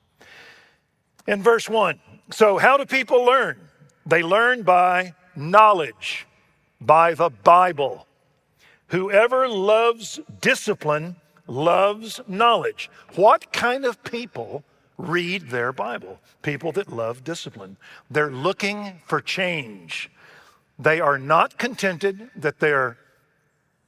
In 1.27 1.43
verse 1.43 1.69
1, 1.69 1.99
so 2.31 2.59
how 2.59 2.77
do 2.77 2.85
people 2.85 3.25
learn? 3.25 3.59
They 4.07 4.23
learn 4.23 4.63
by 4.63 5.15
knowledge 5.35 6.27
by 6.81 7.15
the 7.15 7.31
Bible. 7.31 8.07
Whoever 8.89 9.49
loves 9.49 10.21
discipline 10.41 11.17
loves 11.47 12.21
knowledge. 12.27 12.91
What 13.17 13.53
kind 13.53 13.85
of 13.85 14.03
people 14.05 14.65
read 14.99 15.51
their 15.51 15.73
Bible? 15.73 16.21
People 16.43 16.73
that 16.73 16.93
love 16.93 17.25
discipline. 17.25 17.77
They're 18.11 18.31
looking 18.31 19.01
for 19.07 19.21
change. 19.21 20.11
They 20.79 21.01
are 21.01 21.19
not 21.19 21.59
contented 21.59 22.31
that 22.37 22.61
they're 22.61 22.99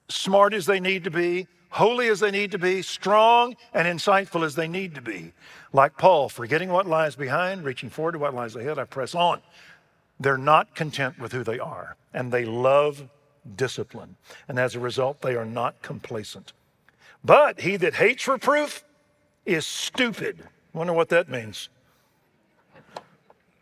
smart 0.09 0.55
as 0.55 0.67
they 0.67 0.81
need 0.81 1.05
to 1.05 1.11
be, 1.11 1.49
holy 1.71 2.09
as 2.09 2.21
they 2.21 2.31
need 2.31 2.53
to 2.53 2.59
be, 2.59 2.83
strong 2.83 3.57
and 3.75 3.87
insightful 3.87 4.45
as 4.45 4.55
they 4.55 4.69
need 4.69 4.95
to 4.95 5.03
be. 5.03 5.33
Like 5.73 5.99
Paul, 5.99 6.29
forgetting 6.29 6.71
what 6.71 6.87
lies 6.87 7.17
behind, 7.17 7.65
reaching 7.65 7.91
forward 7.91 8.13
to 8.13 8.19
what 8.19 8.35
lies 8.35 8.57
ahead, 8.57 8.79
I 8.79 8.85
press 8.85 9.15
on. 9.15 9.41
They're 10.19 10.39
not 10.39 10.75
content 10.75 11.19
with 11.19 11.33
who 11.33 11.45
they 11.45 11.59
are, 11.59 11.97
and 12.15 12.33
they 12.33 12.45
love 12.45 13.09
discipline. 13.57 14.17
And 14.49 14.59
as 14.59 14.75
a 14.75 14.81
result, 14.81 15.21
they 15.21 15.37
are 15.37 15.45
not 15.45 15.83
complacent. 15.83 16.53
But 17.25 17.61
he 17.61 17.77
that 17.77 17.95
hates 17.95 18.27
reproof 18.27 18.85
is 19.45 19.67
stupid. 19.67 20.45
Wonder 20.77 20.93
what 20.93 21.09
that 21.09 21.31
means. 21.31 21.71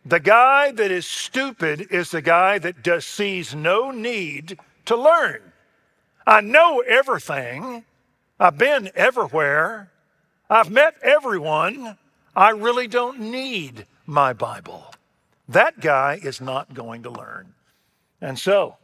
The 0.05 0.19
guy 0.19 0.73
that 0.73 0.91
is 0.91 1.07
stupid 1.07 1.87
is 1.89 2.11
the 2.11 2.21
guy 2.21 2.59
that 2.59 2.83
does, 2.83 3.05
sees 3.05 3.55
no 3.55 3.89
need 3.89 4.59
to 4.83 4.97
learn. 4.97 5.53
I 6.27 6.41
know 6.41 6.81
everything. 6.81 7.85
I've 8.37 8.57
been 8.57 8.91
everywhere. 8.95 9.91
I've 10.49 10.69
met 10.69 10.95
everyone. 11.01 11.97
I 12.35 12.49
really 12.49 12.85
don't 12.85 13.21
need 13.21 13.85
my 14.05 14.33
Bible. 14.33 14.93
That 15.47 15.79
guy 15.79 16.19
is 16.21 16.41
not 16.41 16.73
going 16.73 17.03
to 17.03 17.09
learn. 17.09 17.53
And 18.19 18.37
so, 18.37 18.75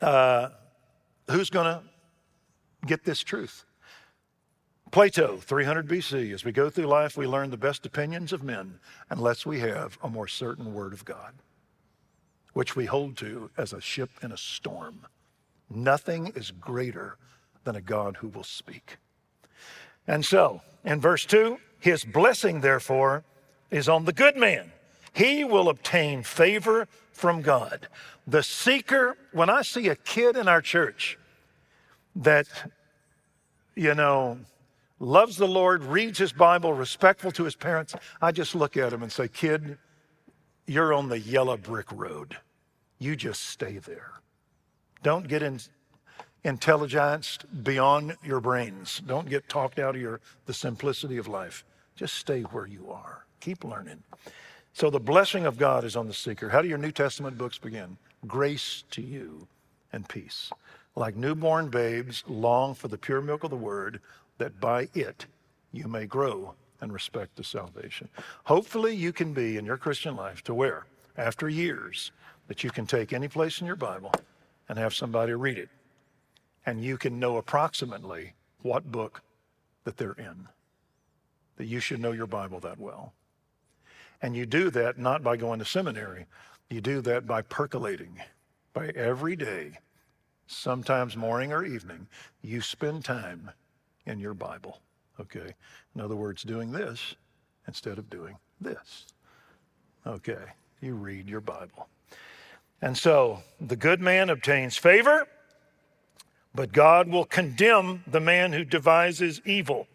uh, 0.00 0.48
who's 1.28 1.50
going 1.50 1.66
to 1.66 1.82
get 2.86 3.04
this 3.04 3.20
truth? 3.20 3.65
Plato, 4.96 5.36
300 5.36 5.86
BC. 5.86 6.32
As 6.32 6.42
we 6.42 6.52
go 6.52 6.70
through 6.70 6.86
life, 6.86 7.18
we 7.18 7.26
learn 7.26 7.50
the 7.50 7.58
best 7.58 7.84
opinions 7.84 8.32
of 8.32 8.42
men 8.42 8.78
unless 9.10 9.44
we 9.44 9.60
have 9.60 9.98
a 10.02 10.08
more 10.08 10.26
certain 10.26 10.72
word 10.72 10.94
of 10.94 11.04
God, 11.04 11.34
which 12.54 12.76
we 12.76 12.86
hold 12.86 13.14
to 13.18 13.50
as 13.58 13.74
a 13.74 13.80
ship 13.82 14.08
in 14.22 14.32
a 14.32 14.38
storm. 14.38 15.00
Nothing 15.68 16.28
is 16.34 16.50
greater 16.50 17.18
than 17.64 17.76
a 17.76 17.82
God 17.82 18.16
who 18.16 18.28
will 18.28 18.42
speak. 18.42 18.96
And 20.06 20.24
so, 20.24 20.62
in 20.82 20.98
verse 20.98 21.26
2, 21.26 21.58
His 21.78 22.02
blessing, 22.02 22.62
therefore, 22.62 23.22
is 23.70 23.90
on 23.90 24.06
the 24.06 24.14
good 24.14 24.38
man. 24.38 24.72
He 25.12 25.44
will 25.44 25.68
obtain 25.68 26.22
favor 26.22 26.88
from 27.12 27.42
God. 27.42 27.88
The 28.26 28.42
seeker, 28.42 29.18
when 29.32 29.50
I 29.50 29.60
see 29.60 29.88
a 29.88 29.94
kid 29.94 30.38
in 30.38 30.48
our 30.48 30.62
church 30.62 31.18
that, 32.14 32.46
you 33.74 33.94
know, 33.94 34.38
loves 34.98 35.36
the 35.36 35.46
Lord, 35.46 35.84
reads 35.84 36.18
his 36.18 36.32
Bible, 36.32 36.72
respectful 36.72 37.32
to 37.32 37.44
his 37.44 37.56
parents, 37.56 37.94
I 38.20 38.32
just 38.32 38.54
look 38.54 38.76
at 38.76 38.92
him 38.92 39.02
and 39.02 39.12
say, 39.12 39.28
Kid, 39.28 39.78
you're 40.66 40.92
on 40.92 41.08
the 41.08 41.18
yellow 41.18 41.56
brick 41.56 41.90
road. 41.92 42.36
You 42.98 43.14
just 43.14 43.44
stay 43.44 43.78
there. 43.78 44.12
Don't 45.02 45.28
get 45.28 45.42
in, 45.42 45.60
intelligenced 46.44 47.44
beyond 47.62 48.16
your 48.24 48.40
brains. 48.40 49.02
Don't 49.06 49.28
get 49.28 49.48
talked 49.48 49.78
out 49.78 49.94
of 49.94 50.00
your, 50.00 50.20
the 50.46 50.54
simplicity 50.54 51.18
of 51.18 51.28
life. 51.28 51.64
Just 51.94 52.14
stay 52.14 52.42
where 52.42 52.66
you 52.66 52.90
are. 52.90 53.26
Keep 53.40 53.64
learning. 53.64 54.02
So 54.72 54.90
the 54.90 55.00
blessing 55.00 55.46
of 55.46 55.58
God 55.58 55.84
is 55.84 55.96
on 55.96 56.06
the 56.06 56.14
seeker. 56.14 56.50
How 56.50 56.62
do 56.62 56.68
your 56.68 56.78
New 56.78 56.92
Testament 56.92 57.38
books 57.38 57.58
begin? 57.58 57.96
Grace 58.26 58.84
to 58.90 59.02
you 59.02 59.46
and 59.92 60.08
peace. 60.08 60.50
Like 60.94 61.16
newborn 61.16 61.68
babes, 61.68 62.24
long 62.26 62.74
for 62.74 62.88
the 62.88 62.98
pure 62.98 63.20
milk 63.20 63.44
of 63.44 63.50
the 63.50 63.56
word, 63.56 64.00
that 64.38 64.60
by 64.60 64.88
it 64.94 65.26
you 65.72 65.88
may 65.88 66.06
grow 66.06 66.54
and 66.80 66.92
respect 66.92 67.36
to 67.36 67.44
salvation. 67.44 68.08
Hopefully, 68.44 68.94
you 68.94 69.12
can 69.12 69.32
be 69.32 69.56
in 69.56 69.64
your 69.64 69.76
Christian 69.76 70.16
life 70.16 70.42
to 70.44 70.54
where, 70.54 70.86
after 71.16 71.48
years, 71.48 72.12
that 72.48 72.62
you 72.62 72.70
can 72.70 72.86
take 72.86 73.12
any 73.12 73.28
place 73.28 73.60
in 73.60 73.66
your 73.66 73.76
Bible 73.76 74.12
and 74.68 74.78
have 74.78 74.94
somebody 74.94 75.32
read 75.32 75.58
it, 75.58 75.70
and 76.64 76.82
you 76.82 76.96
can 76.96 77.18
know 77.18 77.36
approximately 77.36 78.34
what 78.62 78.90
book 78.90 79.22
that 79.84 79.96
they're 79.96 80.12
in. 80.12 80.48
That 81.56 81.66
you 81.66 81.80
should 81.80 82.00
know 82.00 82.12
your 82.12 82.26
Bible 82.26 82.60
that 82.60 82.78
well. 82.78 83.14
And 84.20 84.36
you 84.36 84.46
do 84.46 84.70
that 84.70 84.98
not 84.98 85.22
by 85.22 85.36
going 85.36 85.58
to 85.58 85.64
seminary, 85.64 86.26
you 86.68 86.80
do 86.80 87.00
that 87.02 87.26
by 87.26 87.42
percolating, 87.42 88.20
by 88.72 88.88
every 88.88 89.36
day, 89.36 89.78
sometimes 90.46 91.16
morning 91.16 91.52
or 91.52 91.64
evening, 91.64 92.08
you 92.42 92.60
spend 92.60 93.04
time 93.04 93.50
in 94.06 94.18
your 94.18 94.34
Bible. 94.34 94.80
Okay? 95.20 95.54
In 95.94 96.00
other 96.00 96.16
words, 96.16 96.42
doing 96.42 96.72
this 96.72 97.14
instead 97.66 97.98
of 97.98 98.08
doing 98.10 98.36
this. 98.60 99.06
Okay? 100.06 100.44
You 100.80 100.94
read 100.94 101.28
your 101.28 101.40
Bible. 101.40 101.88
And 102.82 102.96
so 102.96 103.42
the 103.60 103.76
good 103.76 104.00
man 104.00 104.30
obtains 104.30 104.76
favor, 104.76 105.26
but 106.54 106.72
God 106.72 107.08
will 107.08 107.24
condemn 107.24 108.04
the 108.06 108.20
man 108.20 108.52
who 108.52 108.64
devises 108.64 109.40
evil. 109.44 109.88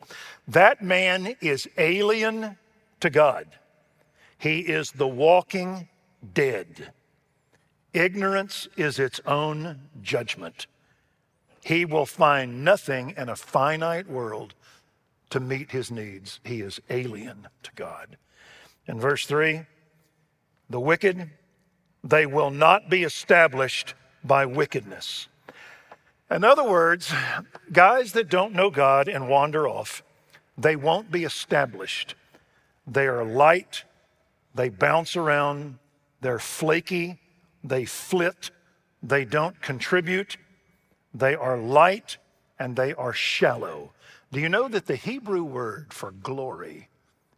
That 0.47 0.83
man 0.83 1.35
is 1.41 1.67
alien 1.77 2.57
to 2.99 3.09
God. 3.09 3.47
He 4.37 4.61
is 4.61 4.91
the 4.91 5.07
walking 5.07 5.87
dead. 6.33 6.91
Ignorance 7.93 8.67
is 8.75 8.99
its 8.99 9.19
own 9.25 9.89
judgment. 10.01 10.67
He 11.63 11.85
will 11.85 12.05
find 12.05 12.63
nothing 12.63 13.13
in 13.15 13.29
a 13.29 13.35
finite 13.35 14.09
world 14.09 14.55
to 15.29 15.39
meet 15.39 15.71
his 15.71 15.91
needs. 15.91 16.39
He 16.43 16.61
is 16.61 16.81
alien 16.89 17.47
to 17.63 17.71
God. 17.75 18.17
In 18.87 18.99
verse 18.99 19.25
3, 19.25 19.65
the 20.69 20.79
wicked, 20.79 21.29
they 22.03 22.25
will 22.25 22.51
not 22.51 22.89
be 22.89 23.03
established 23.03 23.93
by 24.23 24.45
wickedness. 24.45 25.27
In 26.29 26.43
other 26.43 26.63
words, 26.63 27.13
guys 27.71 28.13
that 28.13 28.29
don't 28.29 28.53
know 28.53 28.69
God 28.69 29.07
and 29.07 29.29
wander 29.29 29.67
off, 29.67 30.03
they 30.57 30.75
won't 30.75 31.11
be 31.11 31.23
established. 31.23 32.15
They 32.87 33.07
are 33.07 33.23
light, 33.23 33.83
they 34.55 34.69
bounce 34.69 35.15
around, 35.15 35.77
they're 36.21 36.39
flaky, 36.39 37.19
they 37.63 37.85
flit, 37.85 38.51
they 39.03 39.25
don't 39.25 39.61
contribute, 39.61 40.37
they 41.13 41.35
are 41.35 41.57
light, 41.57 42.17
and 42.59 42.75
they 42.75 42.93
are 42.93 43.13
shallow. 43.13 43.91
Do 44.31 44.39
you 44.39 44.49
know 44.49 44.67
that 44.67 44.85
the 44.85 44.95
Hebrew 44.95 45.43
word 45.43 45.93
for 45.93 46.11
glory 46.11 46.87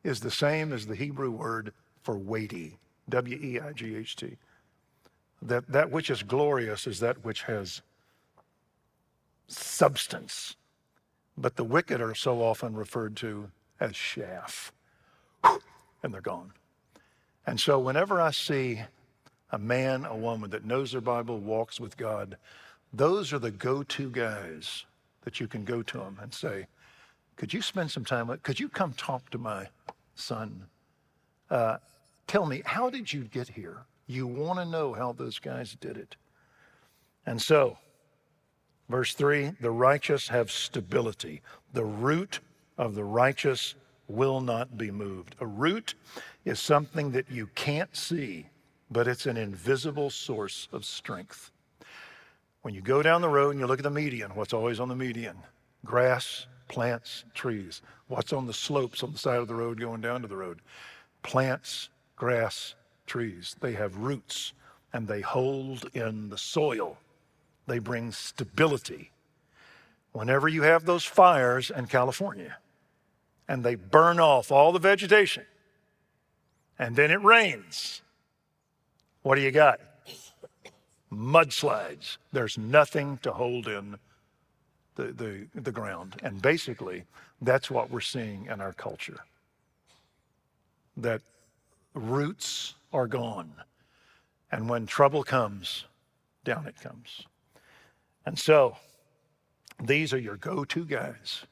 is 0.04 0.20
the 0.20 0.32
same 0.32 0.72
as 0.74 0.86
the 0.86 0.96
Hebrew 0.96 1.32
word 1.32 1.74
for 2.04 2.18
weighty? 2.18 2.78
W 3.10 3.38
E 3.42 3.60
I 3.60 3.74
G 3.74 3.96
H 3.96 4.16
T. 4.16 4.38
That, 5.42 5.68
that 5.68 5.92
which 5.92 6.10
is 6.10 6.24
glorious 6.24 6.88
is 6.88 7.00
that 7.00 7.26
which 7.26 7.44
has 7.44 7.82
substance. 9.48 10.56
But 11.38 11.56
the 11.56 11.64
wicked 11.64 12.00
are 12.00 12.16
so 12.16 12.42
often 12.42 12.76
referred 12.76 13.16
to 13.18 13.50
as 13.80 13.94
chaff, 13.94 14.72
and 15.44 16.14
they're 16.14 16.22
gone. 16.22 16.54
And 17.46 17.60
so, 17.60 17.80
whenever 17.80 18.22
I 18.22 18.32
see 18.32 18.82
a 19.52 19.58
man, 19.58 20.06
a 20.06 20.16
woman 20.16 20.52
that 20.52 20.64
knows 20.64 20.92
their 20.92 21.02
Bible, 21.02 21.40
walks 21.40 21.80
with 21.80 21.98
God, 21.98 22.38
those 22.94 23.34
are 23.34 23.40
the 23.40 23.52
go 23.52 23.84
to 23.84 24.10
guys 24.10 24.86
that 25.24 25.40
you 25.40 25.48
can 25.48 25.66
go 25.66 25.82
to 25.82 25.98
them 25.98 26.20
and 26.22 26.34
say, 26.34 26.68
Could 27.36 27.54
you 27.54 27.62
spend 27.62 27.92
some 27.92 28.06
time 28.06 28.28
with, 28.28 28.44
could 28.44 28.60
you 28.60 28.70
come 28.70 28.94
talk 28.94 29.30
to 29.32 29.38
my 29.38 29.68
son? 30.16 30.68
Uh, 31.50 31.78
tell 32.28 32.46
me, 32.46 32.62
how 32.66 32.90
did 32.90 33.12
you 33.12 33.24
get 33.24 33.50
here? 33.50 33.86
You 34.08 34.28
want 34.28 34.60
to 34.60 34.66
know 34.66 34.94
how 34.94 35.14
those 35.14 35.40
guys 35.40 35.76
did 35.80 35.98
it. 35.98 36.16
And 37.26 37.42
so, 37.42 37.78
verse 38.90 39.14
3 39.14 39.54
the 39.60 39.72
righteous 39.72 40.28
have 40.28 40.52
stability. 40.52 41.42
The 41.74 41.86
root 41.86 42.40
of 42.78 42.96
the 42.96 43.04
righteous 43.04 43.76
will 44.08 44.42
not 44.42 44.78
be 44.78 44.92
moved. 44.92 45.36
A 45.40 45.46
root 45.46 45.96
is 46.46 46.60
something 46.60 47.12
that 47.12 47.32
you 47.32 47.48
can't 47.56 47.96
see, 47.96 48.48
but 48.92 49.08
it's 49.08 49.26
an 49.26 49.38
invisible 49.38 50.10
source 50.10 50.68
of 50.72 50.86
strength. 50.86 51.53
When 52.64 52.74
you 52.74 52.82
go 52.82 53.04
down 53.04 53.22
the 53.22 53.30
road 53.30 53.52
and 53.52 53.60
you 53.60 53.68
look 53.68 53.80
at 53.80 53.84
the 53.84 53.90
median, 53.90 54.32
what's 54.36 54.54
always 54.54 54.80
on 54.80 54.88
the 54.88 54.96
median? 54.96 55.36
Grass, 55.84 56.48
plants, 56.70 57.26
trees. 57.34 57.82
What's 58.08 58.32
on 58.32 58.48
the 58.48 58.54
slopes 58.54 59.04
on 59.04 59.12
the 59.12 59.18
side 59.18 59.40
of 59.40 59.50
the 59.50 59.54
road 59.54 59.82
going 59.82 60.00
down 60.00 60.22
to 60.22 60.30
the 60.30 60.38
road? 60.38 60.62
Plants, 61.24 61.90
grass, 62.16 62.76
trees. 63.06 63.58
They 63.60 63.74
have 63.74 63.98
roots 63.98 64.54
and 64.94 65.10
they 65.10 65.20
hold 65.20 65.90
in 65.94 66.30
the 66.30 66.38
soil. 66.38 66.98
They 67.68 67.80
bring 67.80 68.14
stability. 68.14 69.12
Whenever 70.14 70.48
you 70.48 70.62
have 70.62 70.86
those 70.86 71.04
fires 71.04 71.70
in 71.70 71.88
California 71.88 72.60
and 73.46 73.62
they 73.62 73.76
burn 73.76 74.22
off 74.22 74.54
all 74.54 74.72
the 74.72 74.80
vegetation 74.80 75.44
and 76.80 76.96
then 76.96 77.12
it 77.12 77.22
rains, 77.22 78.02
what 79.22 79.36
do 79.36 79.42
you 79.42 79.52
got? 79.52 79.82
Mudslides. 81.18 82.18
There's 82.32 82.58
nothing 82.58 83.18
to 83.20 83.32
hold 83.32 83.68
in 83.68 83.98
the, 84.96 85.06
the, 85.06 85.48
the 85.56 85.72
ground. 85.72 86.20
And 86.24 86.42
basically, 86.42 87.04
that's 87.42 87.72
what 87.72 87.90
we're 87.90 88.02
seeing 88.02 88.48
in 88.48 88.62
our 88.62 88.74
culture. 88.74 89.20
That 90.98 91.22
roots 91.94 92.76
are 92.92 93.08
gone. 93.08 93.52
And 94.52 94.70
when 94.70 94.86
trouble 94.86 95.24
comes, 95.24 95.86
down 96.44 96.68
it 96.68 96.80
comes. 96.80 97.24
And 98.26 98.38
so, 98.38 98.78
these 99.82 100.14
are 100.14 100.20
your 100.20 100.38
go 100.38 100.64
to 100.66 100.86
guys. 100.86 101.46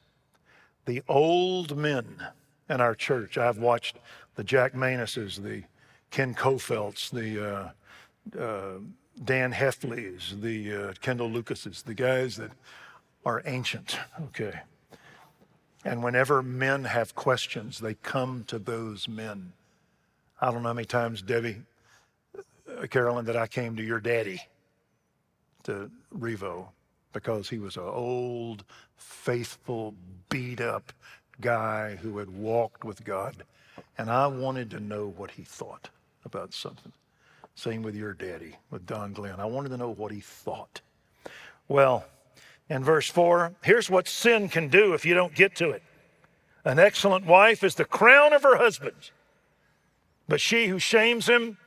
The 0.86 1.02
old 1.08 1.76
men 1.76 2.28
in 2.69 2.82
our 2.82 2.95
church. 2.95 3.38
I've 3.38 3.58
watched 3.58 3.97
the 4.36 4.43
Jack 4.43 4.74
Manuses, 4.74 5.41
the 5.41 5.63
Ken 6.10 6.34
Kofelts, 6.34 7.10
the 7.10 7.74
uh, 8.38 8.41
uh, 8.41 8.80
Dan 9.24 9.52
Heffleys, 9.52 10.42
the 10.42 10.74
uh, 10.74 10.94
Kendall 11.02 11.30
Lucases, 11.30 11.84
the 11.84 11.94
guys 11.94 12.38
that 12.38 12.52
are 13.26 13.42
ancient, 13.46 13.98
okay? 14.24 14.62
And 15.86 16.04
whenever 16.04 16.42
men 16.42 16.86
have 16.86 17.16
questions, 17.16 17.80
they 17.80 17.94
come 17.96 18.44
to 18.48 18.58
those 18.58 19.08
men. 19.08 19.54
I 20.40 20.52
don't 20.52 20.64
know 20.64 20.70
how 20.70 20.74
many 20.74 20.86
times, 20.86 21.22
Debbie, 21.22 21.62
uh, 22.36 22.88
Carolyn, 22.88 23.26
that 23.26 23.38
I 23.38 23.48
came 23.48 23.76
to 23.76 23.84
your 23.84 24.00
daddy, 24.00 24.42
to 25.64 25.92
Revo, 26.18 26.68
because 27.14 27.50
he 27.50 27.60
was 27.60 27.78
an 27.78 27.84
old, 27.84 28.64
faithful, 28.96 29.94
beat 30.30 30.62
up 30.62 30.94
guy 31.40 31.96
who 31.96 32.18
had 32.18 32.30
walked 32.30 32.84
with 32.84 33.04
God. 33.04 33.44
And 33.98 34.10
I 34.10 34.28
wanted 34.28 34.72
to 34.72 34.80
know 34.80 35.14
what 35.16 35.32
he 35.32 35.44
thought 35.44 35.90
about 36.26 36.54
something. 36.54 36.92
Same 37.56 37.82
with 37.84 37.96
your 37.96 38.14
daddy, 38.14 38.56
with 38.70 38.86
Don 38.86 39.14
Glenn. 39.14 39.40
I 39.40 39.46
wanted 39.46 39.70
to 39.70 39.78
know 39.78 39.92
what 39.94 40.12
he 40.12 40.20
thought. 40.20 40.82
Well, 41.68 42.06
in 42.70 42.84
verse 42.84 43.10
4, 43.10 43.54
here's 43.64 43.90
what 43.90 44.08
sin 44.08 44.50
can 44.50 44.70
do 44.70 44.94
if 44.94 45.06
you 45.06 45.14
don't 45.14 45.36
get 45.36 45.56
to 45.58 45.72
it. 45.72 45.84
An 46.64 46.80
excellent 46.80 47.26
wife 47.26 47.64
is 47.64 47.76
the 47.76 47.86
crown 47.86 48.34
of 48.34 48.44
her 48.44 48.58
husband. 48.58 49.12
But 50.28 50.42
she 50.42 50.68
who 50.68 50.80
shames 50.80 51.28
him 51.28 51.58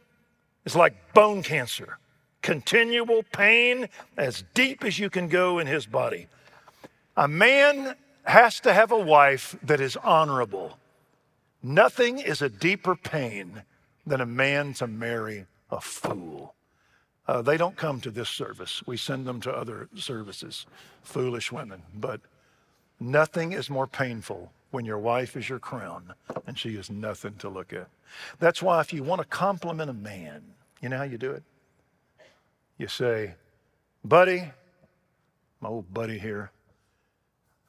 is 0.64 0.75
like 0.75 1.12
bone 1.12 1.42
cancer, 1.42 1.99
continual 2.42 3.23
pain 3.33 3.88
as 4.16 4.44
deep 4.55 4.85
as 4.85 4.99
you 4.99 5.11
can 5.11 5.29
go 5.29 5.59
in 5.59 5.66
his 5.66 5.87
body. 5.87 6.29
A 7.16 7.29
man 7.29 7.94
has 8.25 8.61
to 8.61 8.73
have 8.73 8.90
a 8.90 8.99
wife 8.99 9.57
that 9.62 9.81
is 9.81 9.97
honorable, 9.99 10.79
Nothing 11.66 12.18
is 12.18 12.42
a 12.42 12.51
deeper 12.51 12.94
pain 12.94 13.62
than 14.07 14.20
a 14.20 14.27
man 14.27 14.75
to 14.75 14.87
marry 14.87 15.47
a 15.75 15.81
fool. 15.81 16.55
Uh, 17.27 17.43
they 17.43 17.57
don't 17.57 17.77
come 17.77 18.01
to 18.01 18.11
this 18.11 18.29
service. 18.29 18.83
We 18.87 18.97
send 18.97 19.27
them 19.27 19.41
to 19.43 19.53
other 19.53 19.89
services, 19.97 20.67
foolish 21.03 21.51
women. 21.51 21.83
But 21.95 22.21
nothing 23.01 23.53
is 23.53 23.69
more 23.69 23.87
painful 23.87 24.53
when 24.71 24.85
your 24.85 24.99
wife 24.99 25.37
is 25.37 25.49
your 25.49 25.59
crown 25.59 26.15
and 26.47 26.59
she 26.59 26.71
is 26.77 26.91
nothing 26.91 27.35
to 27.37 27.49
look 27.49 27.73
at. 27.73 27.89
That's 28.39 28.63
why 28.63 28.81
if 28.81 28.93
you 28.93 29.03
want 29.03 29.21
to 29.21 29.27
compliment 29.27 29.91
a 29.91 29.95
man, 29.95 30.43
you 30.81 30.89
know 30.89 30.99
how 30.99 31.05
you 31.05 31.19
do 31.19 31.31
it? 31.31 31.43
You 32.79 32.89
say, 32.89 33.35
Buddy, 34.05 34.51
my 35.61 35.69
old 35.69 35.93
buddy 35.95 36.19
here, 36.19 36.51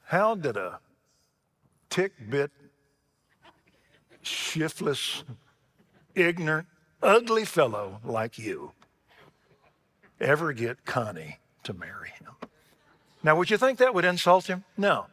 how 0.04 0.34
did 0.34 0.56
a 0.56 0.78
tick 1.88 2.12
bit, 2.28 2.50
shiftless, 4.22 5.24
ignorant, 6.14 6.66
ugly 7.02 7.44
fellow 7.44 8.00
like 8.04 8.38
you 8.38 8.72
ever 10.20 10.52
get 10.52 10.84
Connie 10.84 11.38
to 11.64 11.72
marry 11.72 12.10
him? 12.10 12.32
Now, 13.22 13.36
would 13.36 13.50
you 13.50 13.58
think 13.58 13.78
that 13.78 13.94
would 13.94 14.04
insult 14.04 14.46
him? 14.46 14.64
No. 14.76 15.06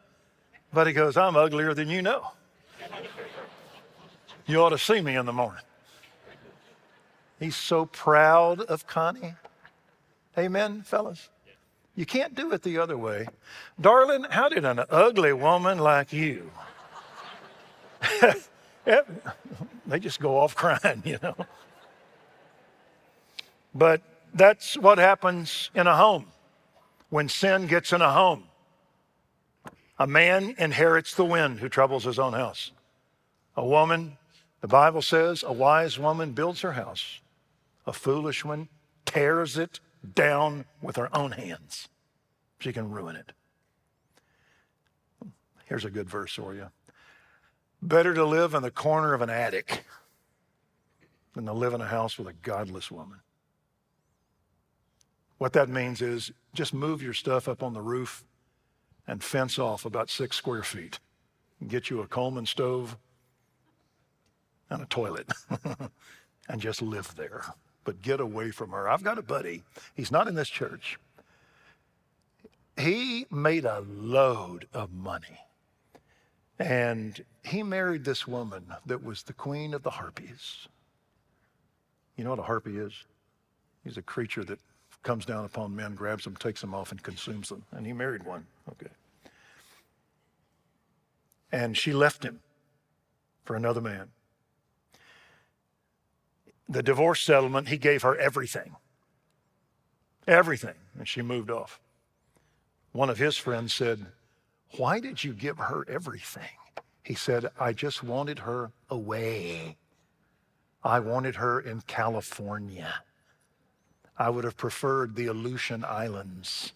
But 0.72 0.86
he 0.86 0.92
goes, 0.92 1.16
I'm 1.16 1.36
uglier 1.36 1.74
than 1.74 1.88
you 1.88 2.02
know. 2.02 2.32
You 4.46 4.62
ought 4.62 4.70
to 4.70 4.78
see 4.78 5.00
me 5.00 5.16
in 5.16 5.26
the 5.26 5.32
morning. 5.32 5.62
He's 7.40 7.56
so 7.56 7.86
proud 7.86 8.60
of 8.60 8.86
Connie. 8.86 9.34
Amen, 10.36 10.82
fellas? 10.82 11.28
You 11.96 12.06
can't 12.06 12.34
do 12.34 12.52
it 12.52 12.62
the 12.62 12.78
other 12.78 12.98
way. 12.98 13.26
Darling, 13.80 14.24
how 14.30 14.48
did 14.48 14.64
an 14.64 14.80
ugly 14.90 15.32
woman 15.32 15.78
like 15.78 16.12
you? 16.12 16.50
they 18.84 20.00
just 20.00 20.20
go 20.20 20.38
off 20.38 20.54
crying, 20.56 21.02
you 21.04 21.18
know. 21.22 21.36
But 23.74 24.02
that's 24.32 24.76
what 24.76 24.98
happens 24.98 25.70
in 25.74 25.86
a 25.86 25.96
home 25.96 26.26
when 27.10 27.28
sin 27.28 27.66
gets 27.66 27.92
in 27.92 28.00
a 28.02 28.12
home. 28.12 28.44
A 29.98 30.06
man 30.06 30.54
inherits 30.58 31.14
the 31.14 31.24
wind 31.24 31.60
who 31.60 31.68
troubles 31.68 32.04
his 32.04 32.18
own 32.18 32.32
house. 32.32 32.72
A 33.56 33.64
woman, 33.64 34.18
the 34.60 34.68
Bible 34.68 35.02
says, 35.02 35.44
a 35.46 35.52
wise 35.52 35.98
woman 35.98 36.32
builds 36.32 36.62
her 36.62 36.72
house. 36.72 37.20
A 37.86 37.92
foolish 37.92 38.44
one 38.44 38.68
tears 39.06 39.56
it 39.56 39.78
down 40.14 40.64
with 40.82 40.96
her 40.96 41.14
own 41.16 41.32
hands. 41.32 41.88
She 42.58 42.72
can 42.72 42.90
ruin 42.90 43.16
it. 43.16 43.32
Here's 45.66 45.84
a 45.84 45.90
good 45.90 46.10
verse 46.10 46.34
for 46.34 46.54
you. 46.54 46.70
Better 47.80 48.14
to 48.14 48.24
live 48.24 48.54
in 48.54 48.62
the 48.62 48.70
corner 48.70 49.14
of 49.14 49.22
an 49.22 49.30
attic 49.30 49.84
than 51.34 51.46
to 51.46 51.52
live 51.52 51.74
in 51.74 51.80
a 51.80 51.86
house 51.86 52.18
with 52.18 52.28
a 52.28 52.32
godless 52.32 52.90
woman. 52.90 53.20
What 55.38 55.52
that 55.54 55.68
means 55.68 56.00
is 56.00 56.32
just 56.54 56.72
move 56.72 57.02
your 57.02 57.12
stuff 57.12 57.48
up 57.48 57.62
on 57.62 57.74
the 57.74 57.82
roof 57.82 58.24
and 59.06 59.22
fence 59.22 59.58
off 59.58 59.84
about 59.84 60.10
six 60.10 60.36
square 60.36 60.62
feet. 60.62 60.98
Get 61.66 61.90
you 61.90 62.00
a 62.00 62.06
Coleman 62.06 62.46
stove 62.46 62.96
and 64.70 64.82
a 64.82 64.86
toilet 64.86 65.30
and 66.48 66.60
just 66.60 66.80
live 66.82 67.14
there 67.16 67.54
but 67.84 68.02
get 68.02 68.20
away 68.20 68.50
from 68.50 68.70
her. 68.70 68.88
I've 68.88 69.04
got 69.04 69.18
a 69.18 69.22
buddy. 69.22 69.62
He's 69.94 70.10
not 70.10 70.26
in 70.26 70.34
this 70.34 70.48
church. 70.48 70.98
He 72.76 73.26
made 73.30 73.64
a 73.64 73.84
load 73.86 74.66
of 74.72 74.92
money. 74.92 75.40
And 76.58 77.24
he 77.44 77.62
married 77.62 78.04
this 78.04 78.26
woman 78.26 78.66
that 78.86 79.04
was 79.04 79.22
the 79.22 79.32
queen 79.32 79.74
of 79.74 79.82
the 79.82 79.90
harpies. 79.90 80.68
You 82.16 82.24
know 82.24 82.30
what 82.30 82.38
a 82.38 82.44
harpy 82.44 82.78
is? 82.78 82.92
He's 83.82 83.96
a 83.96 84.02
creature 84.02 84.44
that 84.44 84.60
comes 85.04 85.24
down 85.24 85.44
upon 85.44 85.76
men, 85.76 85.94
grabs 85.94 86.24
them, 86.24 86.34
takes 86.36 86.60
them 86.60 86.74
off, 86.74 86.90
and 86.90 87.02
consumes 87.02 87.48
them. 87.48 87.62
And 87.70 87.86
he 87.86 87.92
married 87.92 88.24
one. 88.24 88.46
Okay. 88.68 88.90
And 91.52 91.76
she 91.76 91.92
left 91.92 92.24
him 92.24 92.40
for 93.44 93.54
another 93.54 93.80
man 93.80 94.08
the 96.68 96.82
divorce 96.82 97.22
settlement, 97.22 97.68
he 97.68 97.76
gave 97.76 98.02
her 98.02 98.16
everything. 98.16 98.76
Everything. 100.26 100.74
And 100.98 101.06
she 101.06 101.22
moved 101.22 101.50
off. 101.50 101.80
One 102.92 103.10
of 103.10 103.18
his 103.18 103.36
friends 103.36 103.74
said, 103.74 104.06
Why 104.76 105.00
did 105.00 105.22
you 105.24 105.32
give 105.32 105.58
her 105.58 105.84
everything? 105.88 106.56
He 107.02 107.14
said, 107.14 107.50
I 107.60 107.72
just 107.72 108.02
wanted 108.02 108.40
her 108.40 108.72
away. 108.88 109.76
I 110.82 111.00
wanted 111.00 111.36
her 111.36 111.60
in 111.60 111.82
California. 111.82 113.02
I 114.16 114.30
would 114.30 114.44
have 114.44 114.56
preferred 114.56 115.16
the 115.16 115.26
Aleutian 115.26 115.84
Islands, 115.84 116.72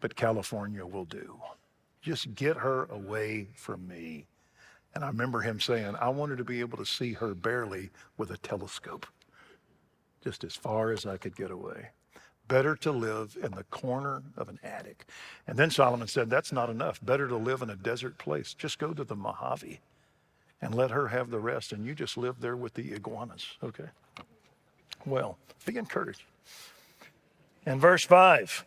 but 0.00 0.16
California 0.16 0.84
will 0.84 1.04
do. 1.04 1.40
Just 2.02 2.34
get 2.34 2.56
her 2.56 2.84
away 2.86 3.48
from 3.54 3.86
me. 3.86 4.26
And 4.94 5.04
I 5.04 5.08
remember 5.08 5.40
him 5.40 5.60
saying, 5.60 5.94
I 6.00 6.08
wanted 6.08 6.38
to 6.38 6.44
be 6.44 6.60
able 6.60 6.78
to 6.78 6.86
see 6.86 7.12
her 7.12 7.34
barely 7.34 7.90
with 8.16 8.30
a 8.30 8.38
telescope, 8.38 9.06
just 10.24 10.42
as 10.42 10.56
far 10.56 10.90
as 10.90 11.06
I 11.06 11.16
could 11.16 11.36
get 11.36 11.50
away. 11.50 11.90
Better 12.48 12.74
to 12.76 12.90
live 12.90 13.36
in 13.42 13.52
the 13.52 13.64
corner 13.64 14.22
of 14.36 14.48
an 14.48 14.58
attic. 14.64 15.04
And 15.46 15.58
then 15.58 15.70
Solomon 15.70 16.08
said, 16.08 16.30
That's 16.30 16.50
not 16.50 16.70
enough. 16.70 16.98
Better 17.04 17.28
to 17.28 17.36
live 17.36 17.60
in 17.60 17.70
a 17.70 17.76
desert 17.76 18.16
place. 18.16 18.54
Just 18.54 18.78
go 18.78 18.94
to 18.94 19.04
the 19.04 19.14
Mojave 19.14 19.80
and 20.60 20.74
let 20.74 20.90
her 20.90 21.08
have 21.08 21.30
the 21.30 21.38
rest, 21.38 21.72
and 21.72 21.86
you 21.86 21.94
just 21.94 22.16
live 22.16 22.40
there 22.40 22.56
with 22.56 22.74
the 22.74 22.92
iguanas, 22.92 23.46
okay? 23.62 23.88
Well, 25.06 25.38
be 25.64 25.76
encouraged. 25.76 26.22
In 27.68 27.78
verse 27.78 28.02
5, 28.02 28.64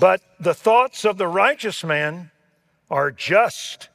but 0.00 0.22
the 0.40 0.54
thoughts 0.54 1.04
of 1.04 1.18
the 1.18 1.28
righteous 1.28 1.84
man 1.84 2.30
are 2.90 3.10
just 3.10 3.90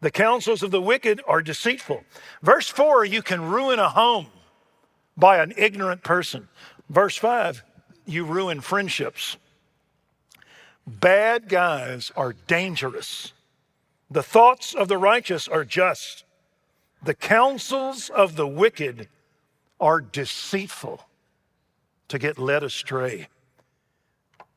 the 0.00 0.10
counsels 0.10 0.60
of 0.64 0.72
the 0.72 0.82
wicked 0.82 1.20
are 1.24 1.40
deceitful. 1.40 2.02
Verse 2.42 2.68
4, 2.68 3.04
you 3.04 3.22
can 3.22 3.48
ruin 3.48 3.78
a 3.78 3.90
home 3.90 4.26
by 5.16 5.38
an 5.38 5.52
ignorant 5.56 6.02
person. 6.02 6.48
Verse 6.90 7.16
5, 7.16 7.62
you 8.06 8.24
ruin 8.24 8.60
friendships. 8.60 9.36
Bad 10.84 11.48
guys 11.48 12.10
are 12.16 12.34
dangerous. 12.48 13.32
The 14.10 14.24
thoughts 14.24 14.74
of 14.74 14.88
the 14.88 14.98
righteous 14.98 15.46
are 15.46 15.64
just. 15.64 16.24
The 17.04 17.14
counsels 17.14 18.10
of 18.10 18.34
the 18.34 18.48
wicked 18.48 19.08
are 19.78 20.00
deceitful 20.00 21.06
to 22.08 22.18
get 22.18 22.38
led 22.38 22.62
astray. 22.62 23.28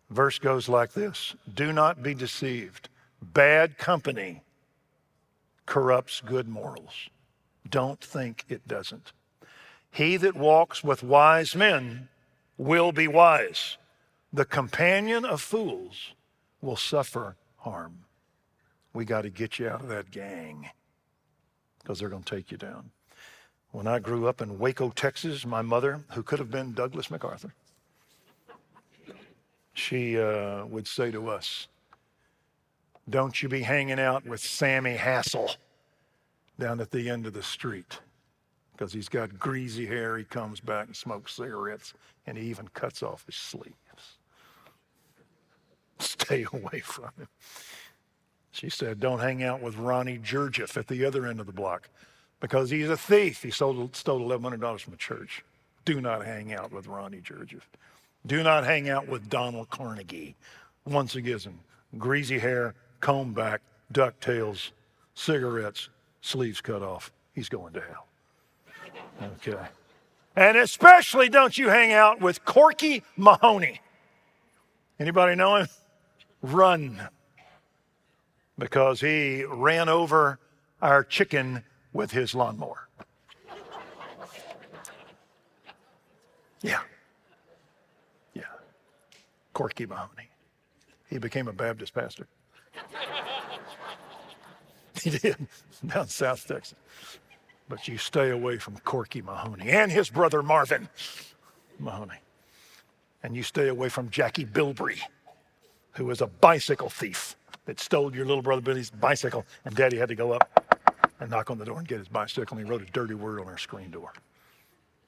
Verse 0.09 0.39
goes 0.39 0.67
like 0.69 0.93
this 0.93 1.35
Do 1.53 1.71
not 1.71 2.01
be 2.03 2.13
deceived. 2.13 2.89
Bad 3.21 3.77
company 3.77 4.43
corrupts 5.65 6.21
good 6.21 6.47
morals. 6.47 7.09
Don't 7.69 8.01
think 8.01 8.45
it 8.49 8.67
doesn't. 8.67 9.11
He 9.91 10.17
that 10.17 10.35
walks 10.35 10.83
with 10.83 11.03
wise 11.03 11.55
men 11.55 12.09
will 12.57 12.91
be 12.91 13.07
wise. 13.07 13.77
The 14.31 14.45
companion 14.45 15.25
of 15.25 15.41
fools 15.41 16.13
will 16.61 16.75
suffer 16.75 17.35
harm. 17.57 18.05
We 18.93 19.05
got 19.05 19.21
to 19.21 19.29
get 19.29 19.59
you 19.59 19.69
out 19.69 19.81
of 19.81 19.87
that 19.89 20.11
gang 20.11 20.69
because 21.79 21.99
they're 21.99 22.09
going 22.09 22.23
to 22.23 22.35
take 22.35 22.51
you 22.51 22.57
down. 22.57 22.91
When 23.71 23.85
I 23.85 23.99
grew 23.99 24.27
up 24.27 24.41
in 24.41 24.57
Waco, 24.57 24.89
Texas, 24.89 25.45
my 25.45 25.61
mother, 25.61 26.01
who 26.13 26.23
could 26.23 26.39
have 26.39 26.49
been 26.49 26.73
Douglas 26.73 27.11
MacArthur, 27.11 27.53
she 29.73 30.19
uh, 30.19 30.65
would 30.65 30.87
say 30.87 31.11
to 31.11 31.29
us, 31.29 31.67
don't 33.09 33.41
you 33.41 33.49
be 33.49 33.61
hanging 33.61 33.99
out 33.99 34.25
with 34.25 34.39
Sammy 34.39 34.95
Hassel 34.95 35.51
down 36.59 36.79
at 36.79 36.91
the 36.91 37.09
end 37.09 37.25
of 37.25 37.33
the 37.33 37.43
street 37.43 37.99
because 38.73 38.93
he's 38.93 39.09
got 39.09 39.37
greasy 39.37 39.85
hair. 39.85 40.17
He 40.17 40.23
comes 40.23 40.59
back 40.59 40.87
and 40.87 40.95
smokes 40.95 41.35
cigarettes, 41.35 41.93
and 42.27 42.37
he 42.37 42.45
even 42.45 42.67
cuts 42.69 43.03
off 43.03 43.25
his 43.25 43.35
sleeves. 43.35 43.75
Stay 45.99 46.45
away 46.53 46.79
from 46.79 47.11
him. 47.17 47.27
She 48.51 48.69
said, 48.69 48.99
Don't 48.99 49.19
hang 49.19 49.43
out 49.43 49.61
with 49.61 49.77
Ronnie 49.77 50.17
Jurjeff 50.17 50.77
at 50.77 50.87
the 50.87 51.05
other 51.05 51.25
end 51.25 51.39
of 51.39 51.45
the 51.45 51.53
block 51.53 51.89
because 52.39 52.69
he's 52.69 52.89
a 52.89 52.97
thief. 52.97 53.43
He 53.43 53.51
stole, 53.51 53.89
stole 53.93 54.21
$1,100 54.21 54.79
from 54.81 54.93
a 54.93 54.97
church. 54.97 55.43
Do 55.85 56.01
not 56.01 56.25
hang 56.25 56.53
out 56.53 56.71
with 56.71 56.87
Ronnie 56.87 57.21
Jurjeff. 57.21 57.61
Do 58.25 58.43
not 58.43 58.63
hang 58.63 58.89
out 58.89 59.07
with 59.07 59.29
Donald 59.29 59.69
Carnegie. 59.69 60.35
Once 60.85 61.15
again, 61.15 61.59
greasy 61.97 62.39
hair, 62.39 62.75
comb 62.99 63.33
back, 63.33 63.61
ducktails, 63.93 64.71
cigarettes, 65.13 65.89
sleeves 66.21 66.61
cut 66.61 66.81
off. 66.81 67.11
He's 67.33 67.49
going 67.49 67.73
to 67.73 67.81
hell. 67.81 68.07
Okay. 69.37 69.57
And 70.35 70.57
especially 70.57 71.29
don't 71.29 71.57
you 71.57 71.69
hang 71.69 71.91
out 71.91 72.21
with 72.21 72.45
Corky 72.45 73.03
Mahoney. 73.17 73.81
Anybody 74.99 75.35
know 75.35 75.57
him? 75.57 75.67
Run. 76.41 77.01
Because 78.57 79.01
he 79.01 79.43
ran 79.45 79.89
over 79.89 80.39
our 80.81 81.03
chicken 81.03 81.63
with 81.93 82.11
his 82.11 82.35
lawnmower. 82.35 82.87
Yeah. 86.61 86.81
Yeah. 88.33 88.43
Corky 89.53 89.85
Mahoney. 89.85 90.29
He 91.09 91.17
became 91.17 91.47
a 91.47 91.53
Baptist 91.53 91.93
pastor. 91.93 92.27
he 95.01 95.09
did, 95.09 95.37
down 95.85 96.07
South 96.07 96.45
Texas. 96.45 96.75
But 97.67 97.87
you 97.87 97.97
stay 97.97 98.31
away 98.31 98.57
from 98.57 98.77
Corky 98.79 99.21
Mahoney 99.21 99.69
and 99.69 99.91
his 99.91 100.09
brother 100.09 100.43
Marvin 100.43 100.89
Mahoney. 101.79 102.19
And 103.23 103.35
you 103.35 103.43
stay 103.43 103.67
away 103.67 103.89
from 103.89 104.09
Jackie 104.09 104.45
Bilbrey, 104.45 104.99
who 105.93 106.05
was 106.05 106.21
a 106.21 106.27
bicycle 106.27 106.89
thief 106.89 107.35
that 107.65 107.79
stole 107.79 108.15
your 108.15 108.25
little 108.25 108.41
brother 108.41 108.61
Billy's 108.61 108.89
bicycle, 108.89 109.45
and 109.65 109.75
Daddy 109.75 109.97
had 109.97 110.09
to 110.09 110.15
go 110.15 110.31
up 110.31 110.68
and 111.19 111.29
knock 111.29 111.49
on 111.49 111.57
the 111.57 111.65
door 111.65 111.79
and 111.79 111.87
get 111.87 111.99
his 111.99 112.07
bicycle, 112.07 112.57
and 112.57 112.65
he 112.65 112.71
wrote 112.71 112.81
a 112.81 112.91
dirty 112.91 113.13
word 113.13 113.39
on 113.39 113.47
our 113.47 113.57
screen 113.57 113.91
door. 113.91 114.13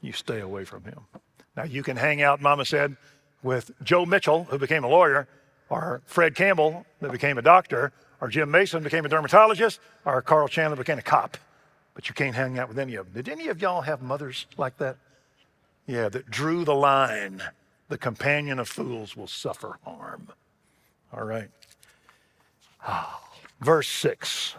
You 0.02 0.14
stay 0.14 0.40
away 0.40 0.66
from 0.66 0.84
him. 0.84 1.00
Now, 1.56 1.64
you 1.64 1.84
can 1.84 1.98
hang 1.98 2.22
out, 2.22 2.42
Mama 2.42 2.66
said, 2.66 2.96
with 3.44 3.72
Joe 3.84 4.06
Mitchell, 4.06 4.46
who 4.46 4.58
became 4.58 4.84
a 4.84 4.88
lawyer, 4.88 5.28
or 5.70 6.02
Fred 6.06 6.36
Campbell, 6.36 6.86
that 7.00 7.12
became 7.12 7.38
a 7.38 7.42
doctor, 7.42 7.92
or 8.20 8.28
Jim 8.28 8.52
Mason 8.52 8.84
became 8.84 9.06
a 9.06 9.10
dermatologist, 9.10 9.80
or 10.06 10.22
Carl 10.22 10.48
Chandler 10.48 10.78
became 10.78 10.98
a 10.98 11.04
cop. 11.04 11.38
But 11.94 12.08
you 12.08 12.16
can't 12.16 12.36
hang 12.36 12.58
out 12.60 12.68
with 12.68 12.80
any 12.80 12.96
of 12.96 13.14
them. 13.14 13.24
Did 13.24 13.32
any 13.32 13.48
of 13.50 13.62
y'all 13.62 13.82
have 13.82 14.02
mothers 14.02 14.46
like 14.58 14.78
that? 14.78 14.98
Yeah, 15.88 16.10
that 16.10 16.30
drew 16.30 16.64
the 16.64 16.76
line. 16.76 17.42
The 17.90 17.98
companion 17.98 18.60
of 18.60 18.70
fools 18.70 19.18
will 19.18 19.28
suffer 19.28 19.78
harm. 19.84 20.30
All 21.12 21.24
right. 21.24 21.50
Ah, 22.86 23.22
verse 23.60 23.90
6. 23.90 24.56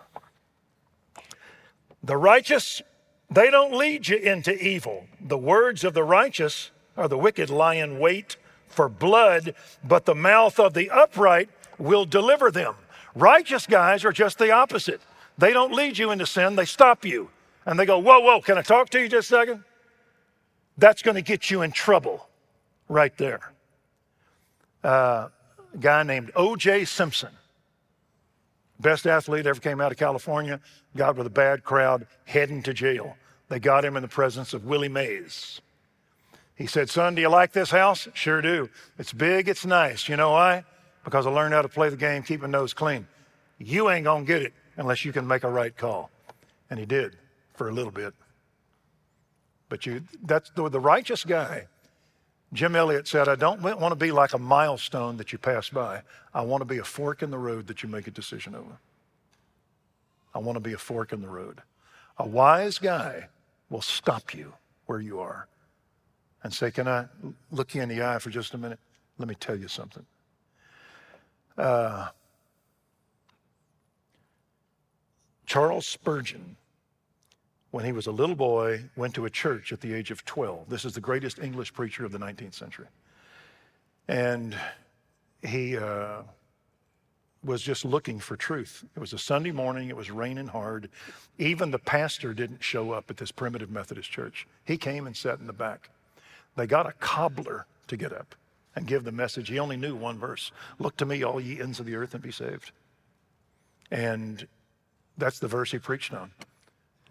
The 2.02 2.16
righteous, 2.16 2.82
they 3.30 3.50
don't 3.50 3.74
lead 3.74 4.08
you 4.08 4.16
into 4.16 4.52
evil. 4.54 5.06
The 5.20 5.38
words 5.38 5.84
of 5.84 5.94
the 5.94 6.04
righteous 6.04 6.70
are 6.96 7.08
the 7.08 7.18
wicked 7.18 7.50
lie 7.50 7.74
in 7.74 7.98
wait 7.98 8.36
for 8.66 8.88
blood, 8.88 9.54
but 9.84 10.04
the 10.04 10.14
mouth 10.14 10.58
of 10.58 10.74
the 10.74 10.90
upright 10.90 11.48
will 11.78 12.04
deliver 12.04 12.50
them. 12.50 12.74
Righteous 13.14 13.66
guys 13.66 14.04
are 14.04 14.12
just 14.12 14.38
the 14.38 14.50
opposite. 14.50 15.00
They 15.38 15.52
don't 15.52 15.72
lead 15.72 15.98
you 15.98 16.10
into 16.10 16.26
sin, 16.26 16.56
they 16.56 16.64
stop 16.64 17.04
you. 17.04 17.30
And 17.64 17.78
they 17.78 17.86
go, 17.86 17.98
Whoa, 17.98 18.20
whoa, 18.20 18.40
can 18.40 18.58
I 18.58 18.62
talk 18.62 18.90
to 18.90 19.00
you 19.00 19.08
just 19.08 19.30
a 19.30 19.36
second? 19.36 19.64
That's 20.78 21.02
going 21.02 21.14
to 21.14 21.22
get 21.22 21.50
you 21.50 21.62
in 21.62 21.70
trouble 21.70 22.28
right 22.88 23.16
there. 23.18 23.52
Uh, 24.82 25.28
a 25.74 25.78
guy 25.78 26.02
named 26.02 26.32
O.J. 26.34 26.86
Simpson, 26.86 27.30
best 28.82 29.06
athlete 29.06 29.46
ever 29.46 29.60
came 29.60 29.80
out 29.80 29.92
of 29.92 29.98
California, 29.98 30.60
got 30.96 31.16
with 31.16 31.26
a 31.26 31.30
bad 31.30 31.64
crowd, 31.64 32.06
heading 32.24 32.62
to 32.64 32.74
jail. 32.74 33.16
They 33.48 33.58
got 33.58 33.84
him 33.84 33.96
in 33.96 34.02
the 34.02 34.08
presence 34.08 34.52
of 34.52 34.64
Willie 34.66 34.88
Mays. 34.88 35.60
He 36.54 36.66
said, 36.66 36.90
Son, 36.90 37.14
do 37.14 37.22
you 37.22 37.28
like 37.28 37.52
this 37.52 37.70
house? 37.70 38.08
Sure 38.12 38.42
do. 38.42 38.68
It's 38.98 39.12
big, 39.12 39.48
it's 39.48 39.64
nice. 39.64 40.08
You 40.08 40.16
know 40.16 40.32
why? 40.32 40.64
Because 41.04 41.26
I 41.26 41.30
learned 41.30 41.54
how 41.54 41.62
to 41.62 41.68
play 41.68 41.88
the 41.88 41.96
game, 41.96 42.22
keep 42.22 42.42
my 42.42 42.48
nose 42.48 42.74
clean. 42.74 43.06
You 43.58 43.90
ain't 43.90 44.04
to 44.04 44.24
get 44.24 44.42
it 44.42 44.52
unless 44.76 45.04
you 45.04 45.12
can 45.12 45.26
make 45.26 45.44
a 45.44 45.50
right 45.50 45.76
call. 45.76 46.10
And 46.70 46.78
he 46.78 46.86
did 46.86 47.16
for 47.54 47.68
a 47.68 47.72
little 47.72 47.92
bit. 47.92 48.14
But 49.68 49.86
you, 49.86 50.02
that's 50.24 50.50
the, 50.50 50.68
the 50.68 50.80
righteous 50.80 51.24
guy. 51.24 51.66
Jim 52.52 52.76
Elliot 52.76 53.08
said, 53.08 53.28
I 53.28 53.34
don't 53.34 53.62
want 53.62 53.92
to 53.92 53.96
be 53.96 54.12
like 54.12 54.34
a 54.34 54.38
milestone 54.38 55.16
that 55.16 55.32
you 55.32 55.38
pass 55.38 55.70
by. 55.70 56.02
I 56.34 56.42
want 56.42 56.60
to 56.60 56.66
be 56.66 56.78
a 56.78 56.84
fork 56.84 57.22
in 57.22 57.30
the 57.30 57.38
road 57.38 57.66
that 57.68 57.82
you 57.82 57.88
make 57.88 58.06
a 58.06 58.10
decision 58.10 58.54
over. 58.54 58.78
I 60.34 60.38
want 60.38 60.56
to 60.56 60.60
be 60.60 60.74
a 60.74 60.78
fork 60.78 61.12
in 61.12 61.22
the 61.22 61.28
road. 61.28 61.62
A 62.18 62.26
wise 62.26 62.78
guy 62.78 63.28
will 63.70 63.80
stop 63.80 64.34
you 64.34 64.52
where 64.86 65.00
you 65.00 65.18
are 65.20 65.48
and 66.42 66.52
say, 66.52 66.70
Can 66.70 66.88
I 66.88 67.06
look 67.50 67.74
you 67.74 67.82
in 67.82 67.88
the 67.88 68.02
eye 68.02 68.18
for 68.18 68.30
just 68.30 68.52
a 68.54 68.58
minute? 68.58 68.78
Let 69.18 69.28
me 69.28 69.34
tell 69.34 69.56
you 69.56 69.68
something. 69.68 70.04
Uh, 71.56 72.08
Charles 75.46 75.86
Spurgeon, 75.86 76.56
when 77.72 77.86
he 77.86 77.92
was 77.92 78.06
a 78.06 78.12
little 78.12 78.36
boy, 78.36 78.84
went 78.96 79.14
to 79.14 79.24
a 79.24 79.30
church 79.30 79.72
at 79.72 79.80
the 79.80 79.92
age 79.92 80.10
of 80.10 80.24
12. 80.26 80.68
This 80.68 80.84
is 80.84 80.92
the 80.92 81.00
greatest 81.00 81.38
English 81.38 81.72
preacher 81.72 82.04
of 82.04 82.12
the 82.12 82.18
19th 82.18 82.54
century. 82.54 82.86
And 84.06 84.54
he 85.42 85.78
uh, 85.78 86.20
was 87.42 87.62
just 87.62 87.86
looking 87.86 88.20
for 88.20 88.36
truth. 88.36 88.84
It 88.94 89.00
was 89.00 89.14
a 89.14 89.18
Sunday 89.18 89.52
morning, 89.52 89.88
it 89.88 89.96
was 89.96 90.10
raining 90.10 90.48
hard. 90.48 90.90
Even 91.38 91.70
the 91.70 91.78
pastor 91.78 92.34
didn't 92.34 92.62
show 92.62 92.92
up 92.92 93.10
at 93.10 93.16
this 93.16 93.32
primitive 93.32 93.70
Methodist 93.70 94.10
church. 94.10 94.46
He 94.66 94.76
came 94.76 95.06
and 95.06 95.16
sat 95.16 95.38
in 95.38 95.46
the 95.46 95.54
back. 95.54 95.88
They 96.56 96.66
got 96.66 96.86
a 96.86 96.92
cobbler 96.92 97.64
to 97.88 97.96
get 97.96 98.12
up 98.12 98.34
and 98.76 98.86
give 98.86 99.04
the 99.04 99.12
message. 99.12 99.48
He 99.48 99.58
only 99.58 99.78
knew 99.78 99.96
one 99.96 100.18
verse 100.18 100.52
Look 100.78 100.98
to 100.98 101.06
me, 101.06 101.22
all 101.22 101.40
ye 101.40 101.58
ends 101.58 101.80
of 101.80 101.86
the 101.86 101.96
earth, 101.96 102.12
and 102.12 102.22
be 102.22 102.32
saved. 102.32 102.70
And 103.90 104.46
that's 105.16 105.38
the 105.38 105.48
verse 105.48 105.72
he 105.72 105.78
preached 105.78 106.12
on. 106.12 106.32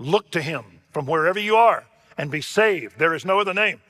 Look 0.02 0.32
to 0.32 0.42
him 0.42 0.64
from 0.92 1.06
wherever 1.06 1.40
you 1.40 1.56
are 1.56 1.86
and 2.18 2.32
be 2.32 2.42
saved. 2.42 2.98
There 2.98 3.14
is 3.14 3.24
no 3.24 3.40
other 3.40 3.54
name. 3.54 3.82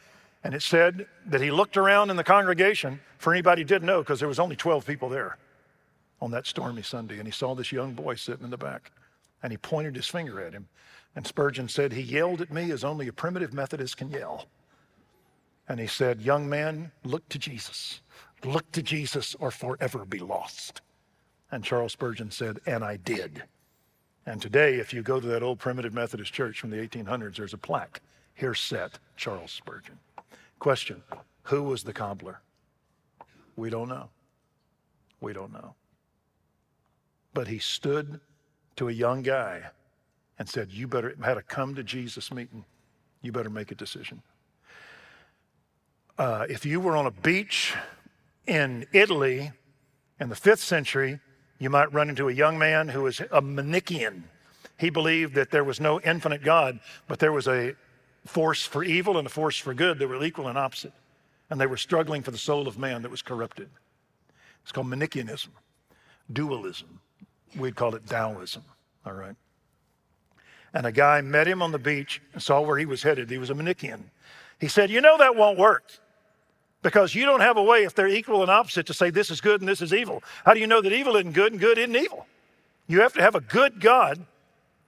And 0.43 0.54
it 0.54 0.62
said 0.62 1.06
that 1.26 1.41
he 1.41 1.52
looked 1.52 1.78
around 1.78 2.10
in 2.10 2.17
the 2.17 2.24
congregation 2.24 3.00
for 3.17 3.32
anybody 3.32 3.63
didn't 3.63 3.86
know 3.86 4.02
because 4.02 4.19
there 4.19 4.28
was 4.28 4.39
only 4.39 4.56
12 4.56 4.86
people 4.86 5.08
there 5.08 5.38
on 6.19 6.32
that 6.32 6.47
stormy 6.47 6.82
Sunday. 6.82 7.17
And 7.17 7.28
he 7.28 7.32
saw 7.32 7.56
this 7.56 7.71
young 7.71 7.93
boy 7.93 8.15
sitting 8.15 8.43
in 8.43 8.50
the 8.50 8.58
back 8.58 8.91
and 9.41 9.54
he 9.54 9.58
pointed 9.58 9.95
his 9.95 10.08
finger 10.08 10.41
at 10.41 10.54
him. 10.54 10.67
And 11.15 11.26
Spurgeon 11.26 11.69
said, 11.69 11.93
He 11.93 12.02
yelled 12.02 12.41
at 12.41 12.52
me 12.52 12.71
as 12.71 12.84
only 12.84 13.08
a 13.08 13.13
primitive 13.13 13.54
Methodist 13.54 13.97
can 13.97 14.12
yell. 14.12 14.47
And 15.69 15.80
he 15.80 15.88
said, 15.88 16.21
Young 16.21 16.50
man, 16.50 16.91
look 17.04 17.28
to 17.30 17.39
Jesus. 17.39 18.02
Look 18.43 18.69
to 18.74 18.82
Jesus 18.82 19.36
or 19.39 19.52
forever 19.52 20.04
be 20.04 20.19
lost. 20.19 20.82
And 21.52 21.63
Charles 21.63 21.93
Spurgeon 21.93 22.32
said, 22.32 22.60
And 22.65 22.84
I 22.84 22.97
did. 22.97 23.43
And 24.25 24.41
today, 24.41 24.75
if 24.75 24.93
you 24.93 25.01
go 25.01 25.19
to 25.19 25.27
that 25.27 25.41
old 25.41 25.60
primitive 25.60 25.93
Methodist 25.93 26.31
church 26.31 26.60
from 26.60 26.69
the 26.69 26.77
1800s, 26.77 27.38
there's 27.38 27.53
a 27.53 27.57
plaque. 27.57 28.01
Here 28.36 28.53
set 28.53 28.99
Charles 29.17 29.51
Spurgeon. 29.51 29.99
Question 30.60 31.01
Who 31.43 31.63
was 31.63 31.84
the 31.84 31.93
cobbler? 31.93 32.41
We 33.55 33.69
don't 33.69 33.89
know. 33.89 34.10
We 35.19 35.34
don't 35.34 35.51
know. 35.51 35.75
But 37.34 37.47
he 37.47 37.60
stood 37.60 38.19
to 38.75 38.89
a 38.89 38.91
young 38.91 39.21
guy 39.21 39.63
and 40.38 40.47
said, 40.47 40.71
You 40.71 40.88
better, 40.88 41.15
had 41.23 41.38
a 41.38 41.41
come 41.41 41.75
to 41.75 41.84
Jesus 41.84 42.31
meeting. 42.31 42.65
You 43.21 43.31
better 43.31 43.49
make 43.49 43.71
a 43.71 43.75
decision. 43.75 44.21
Uh, 46.17 46.45
if 46.49 46.65
you 46.65 46.79
were 46.79 46.95
on 46.95 47.05
a 47.05 47.12
beach 47.12 47.73
in 48.45 48.86
Italy 48.91 49.51
in 50.19 50.29
the 50.29 50.36
fifth 50.36 50.62
century, 50.62 51.19
you 51.62 51.69
might 51.69 51.93
run 51.93 52.10
into 52.10 52.28
a 52.28 52.34
young 52.34 52.58
man 52.58 52.88
who 52.88 53.04
was 53.04 53.21
a 53.32 53.39
Manichaean. 53.39 54.24
He 54.80 54.89
believed 54.89 55.36
that 55.36 55.52
there 55.52 55.63
was 55.63 55.80
no 55.80 56.02
infinite 56.02 56.43
God, 56.43 56.80
but 57.08 57.19
there 57.19 57.32
was 57.32 57.47
a 57.47 57.76
force 58.26 58.65
for 58.65 58.84
evil 58.84 59.19
and 59.19 59.28
a 59.28 59.30
force 59.30 59.60
for 59.60 59.76
good 59.76 60.00
that 60.00 60.08
were 60.08 60.24
equal 60.24 60.47
and 60.47 60.58
opposite. 60.58 60.91
And 61.52 61.62
they 61.62 61.67
were 61.67 61.78
struggling 61.78 62.24
for 62.24 62.32
the 62.32 62.38
soul 62.39 62.67
of 62.67 62.80
man 62.80 63.04
that 63.04 63.12
was 63.12 63.21
corrupted. 63.21 63.69
It's 64.63 64.71
called 64.71 64.88
Manichaeanism, 64.88 65.52
dualism. 66.34 67.00
We'd 67.56 67.76
call 67.76 67.93
it 67.93 68.08
Taoism, 68.08 68.63
all 69.06 69.13
right? 69.13 69.36
And 70.74 70.88
a 70.88 70.91
guy 70.91 71.21
met 71.21 71.47
him 71.47 71.62
on 71.62 71.71
the 71.71 71.78
beach 71.78 72.24
and 72.34 72.41
saw 72.41 72.62
where 72.62 72.80
he 72.80 72.88
was 72.88 73.04
headed. 73.04 73.30
He 73.30 73.38
was 73.38 73.52
a 73.52 73.56
Manichaean. 73.56 74.10
He 74.60 74.67
said, 74.67 74.89
You 74.89 75.00
know, 75.00 75.19
that 75.19 75.36
won't 75.36 75.60
work 75.60 75.91
because 76.82 77.13
you 77.13 77.26
don't 77.26 77.41
have 77.41 77.58
a 77.58 77.63
way, 77.63 77.84
if 77.84 77.94
they're 77.94 78.08
equal 78.08 78.41
and 78.41 78.52
opposite, 78.52 78.88
to 78.88 78.94
say 78.94 79.10
this 79.10 79.30
is 79.30 79.41
good 79.41 79.62
and 79.62 79.67
this 79.67 79.82
is 79.82 79.94
evil. 79.94 80.24
How 80.46 80.54
do 80.54 80.60
you 80.60 80.67
know 80.67 80.82
that 80.82 80.94
evil 80.94 81.15
isn't 81.15 81.34
good 81.34 81.52
and 81.54 81.62
good 81.62 81.78
isn't 81.78 81.96
evil? 81.96 82.26
You 82.88 83.02
have 83.02 83.13
to 83.13 83.22
have 83.22 83.36
a 83.36 83.41
good 83.41 83.80
God 83.80 84.26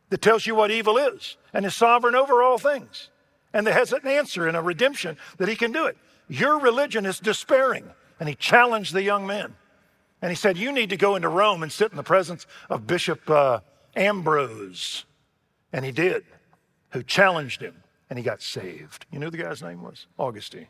that 0.09 0.21
tells 0.21 0.45
you 0.45 0.55
what 0.55 0.71
evil 0.71 0.97
is 0.97 1.37
and 1.53 1.65
is 1.65 1.75
sovereign 1.75 2.15
over 2.15 2.41
all 2.41 2.57
things 2.57 3.09
and 3.53 3.67
that 3.67 3.73
has 3.73 3.93
an 3.93 4.07
answer 4.07 4.47
and 4.47 4.57
a 4.57 4.61
redemption 4.61 5.17
that 5.37 5.47
he 5.47 5.55
can 5.55 5.71
do 5.71 5.85
it. 5.85 5.97
Your 6.27 6.59
religion 6.59 7.05
is 7.05 7.19
despairing. 7.19 7.85
And 8.19 8.29
he 8.29 8.35
challenged 8.35 8.93
the 8.93 9.03
young 9.03 9.27
man. 9.27 9.55
And 10.21 10.31
he 10.31 10.35
said, 10.35 10.57
You 10.57 10.71
need 10.71 10.89
to 10.91 10.97
go 10.97 11.15
into 11.15 11.29
Rome 11.29 11.63
and 11.63 11.71
sit 11.71 11.91
in 11.91 11.97
the 11.97 12.03
presence 12.03 12.45
of 12.69 12.87
Bishop 12.87 13.29
uh, 13.29 13.59
Ambrose. 13.95 15.05
And 15.73 15.83
he 15.83 15.91
did, 15.91 16.23
who 16.91 17.03
challenged 17.03 17.61
him 17.61 17.75
and 18.09 18.17
he 18.17 18.23
got 18.23 18.41
saved. 18.41 19.05
You 19.11 19.19
know 19.19 19.29
the 19.29 19.37
guy's 19.37 19.61
name 19.61 19.81
was? 19.81 20.07
Augustine, 20.17 20.67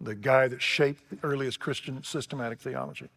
the 0.00 0.14
guy 0.14 0.48
that 0.48 0.62
shaped 0.62 1.10
the 1.10 1.18
earliest 1.22 1.60
Christian 1.60 2.02
systematic 2.02 2.60
theology. 2.60 3.08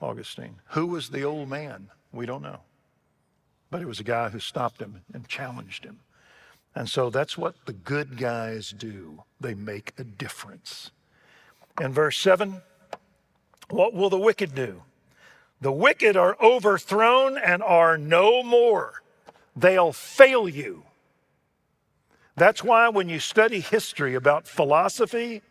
Augustine. 0.00 0.56
Who 0.70 0.86
was 0.86 1.10
the 1.10 1.22
old 1.22 1.48
man? 1.48 1.88
We 2.12 2.26
don't 2.26 2.42
know. 2.42 2.60
But 3.70 3.82
it 3.82 3.88
was 3.88 4.00
a 4.00 4.04
guy 4.04 4.28
who 4.28 4.38
stopped 4.38 4.80
him 4.80 5.02
and 5.12 5.26
challenged 5.26 5.84
him. 5.84 6.00
And 6.74 6.88
so 6.88 7.10
that's 7.10 7.38
what 7.38 7.54
the 7.66 7.72
good 7.72 8.18
guys 8.18 8.70
do. 8.70 9.22
They 9.40 9.54
make 9.54 9.92
a 9.98 10.04
difference. 10.04 10.90
In 11.80 11.92
verse 11.92 12.18
7, 12.18 12.62
what 13.70 13.94
will 13.94 14.10
the 14.10 14.18
wicked 14.18 14.54
do? 14.54 14.82
The 15.60 15.72
wicked 15.72 16.16
are 16.16 16.36
overthrown 16.42 17.38
and 17.38 17.62
are 17.62 17.96
no 17.96 18.42
more. 18.42 19.02
they'll 19.56 19.92
fail 19.92 20.48
you. 20.48 20.82
That's 22.36 22.64
why 22.64 22.88
when 22.88 23.08
you 23.08 23.20
study 23.20 23.60
history 23.60 24.14
about 24.14 24.48
philosophy, 24.48 25.42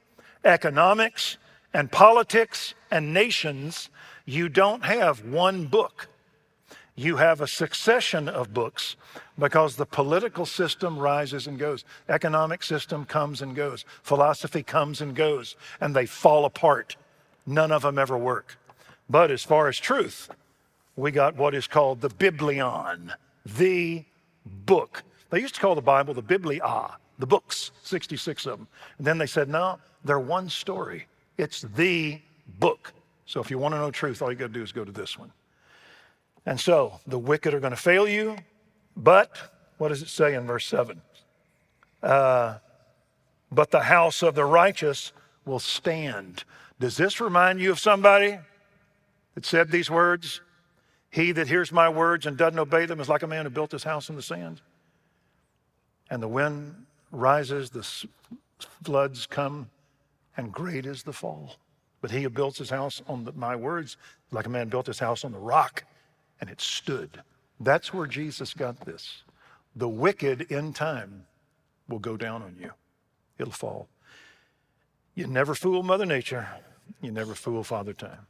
economics, 0.44 1.38
and 1.74 1.92
politics 1.92 2.76
and 2.92 3.14
nations, 3.14 3.90
you 4.26 4.48
don't 4.50 4.84
have 4.86 5.26
one 5.26 5.66
book. 5.66 6.08
You 6.96 7.18
have 7.18 7.42
a 7.42 7.48
succession 7.48 8.30
of 8.30 8.54
books 8.54 8.96
because 9.40 9.76
the 9.76 9.86
political 9.86 10.46
system 10.46 11.00
rises 11.00 11.48
and 11.48 11.58
goes. 11.58 11.84
Economic 12.08 12.62
system 12.62 13.06
comes 13.06 13.42
and 13.42 13.56
goes. 13.56 13.84
Philosophy 14.04 14.62
comes 14.62 15.02
and 15.02 15.16
goes, 15.16 15.56
and 15.82 15.96
they 15.96 16.06
fall 16.06 16.46
apart. 16.46 16.96
None 17.48 17.72
of 17.72 17.82
them 17.82 17.98
ever 17.98 18.18
work. 18.18 18.58
But 19.10 19.32
as 19.32 19.44
far 19.44 19.68
as 19.68 19.80
truth, 19.80 20.30
we 20.96 21.12
got 21.12 21.36
what 21.36 21.56
is 21.56 21.68
called 21.68 22.02
the 22.02 22.10
Biblion, 22.10 23.14
the 23.44 24.06
book. 24.46 25.04
They 25.32 25.40
used 25.40 25.56
to 25.56 25.62
call 25.62 25.74
the 25.74 25.82
Bible 25.82 26.14
the 26.14 26.22
Biblia, 26.22 26.92
the 27.20 27.28
books, 27.28 27.72
66 27.84 28.46
of 28.46 28.60
them. 28.60 28.68
And 28.98 29.08
then 29.08 29.18
they 29.18 29.26
said, 29.26 29.50
no, 29.50 29.80
they're 30.04 30.20
one 30.20 30.50
story. 30.50 31.08
It's 31.38 31.62
the 31.76 32.20
book. 32.60 32.94
So 33.26 33.40
if 33.40 33.50
you 33.50 33.58
want 33.58 33.74
to 33.74 33.80
know 33.80 33.92
truth, 33.92 34.22
all 34.22 34.32
you 34.32 34.38
got 34.38 34.48
to 34.48 34.54
do 34.54 34.64
is 34.64 34.72
go 34.72 34.84
to 34.84 34.92
this 34.92 35.18
one. 35.18 35.32
And 36.46 36.60
so 36.60 37.00
the 37.08 37.18
wicked 37.18 37.54
are 37.54 37.60
going 37.60 37.72
to 37.72 37.78
fail 37.78 38.08
you, 38.08 38.36
but 38.98 39.38
what 39.78 39.90
does 39.90 40.02
it 40.02 40.10
say 40.10 40.34
in 40.36 40.46
verse 40.46 40.66
7? 40.66 41.02
Uh, 42.02 42.58
but 43.52 43.72
the 43.72 43.84
house 43.84 44.24
of 44.24 44.36
the 44.36 44.44
righteous 44.46 45.14
will 45.46 45.60
stand. 45.60 46.44
Does 46.80 46.98
this 46.98 47.22
remind 47.22 47.60
you 47.60 47.72
of 47.72 47.80
somebody 47.80 48.38
that 49.36 49.46
said 49.46 49.72
these 49.72 49.90
words? 49.90 50.42
He 51.10 51.32
that 51.32 51.48
hears 51.48 51.72
my 51.72 51.88
words 51.88 52.26
and 52.26 52.36
doesn't 52.36 52.60
obey 52.60 52.86
them 52.86 53.00
is 53.00 53.08
like 53.08 53.24
a 53.24 53.28
man 53.28 53.46
who 53.46 53.52
built 53.52 53.72
his 53.72 53.84
house 53.84 54.10
in 54.10 54.16
the 54.16 54.22
sand. 54.22 54.62
And 56.10 56.22
the 56.22 56.28
wind 56.28 56.86
rises, 57.14 57.70
the 57.70 57.88
floods 58.84 59.26
come, 59.26 59.70
and 60.36 60.52
great 60.52 60.86
is 60.86 61.04
the 61.04 61.14
fall. 61.14 61.56
But 62.02 62.12
he 62.12 62.24
who 62.24 62.30
builds 62.30 62.58
his 62.58 62.70
house 62.70 63.02
on 63.08 63.24
the, 63.24 63.32
my 63.32 63.56
words, 63.56 63.96
like 64.32 64.46
a 64.46 64.50
man 64.50 64.68
built 64.68 64.88
his 64.88 65.00
house 65.00 65.24
on 65.24 65.32
the 65.32 65.40
rock, 65.40 65.86
and 66.42 66.50
it 66.50 66.60
stood. 66.60 67.22
That's 67.60 67.94
where 67.94 68.08
Jesus 68.08 68.54
got 68.54 68.86
this. 68.86 69.24
The 69.76 69.88
wicked 69.88 70.42
in 70.52 70.74
time 70.74 71.26
will 71.88 72.00
go 72.00 72.18
down 72.18 72.42
on 72.42 72.58
you, 72.60 72.72
it'll 73.38 73.54
fall. 73.54 73.88
You 75.16 75.28
never 75.28 75.54
fool 75.54 75.84
Mother 75.84 76.06
Nature, 76.06 76.48
you 77.02 77.12
never 77.12 77.36
fool 77.36 77.64
Father 77.64 77.94
Time. 77.94 78.28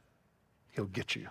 He'll 0.70 0.84
get 0.84 1.16
you. 1.16 1.28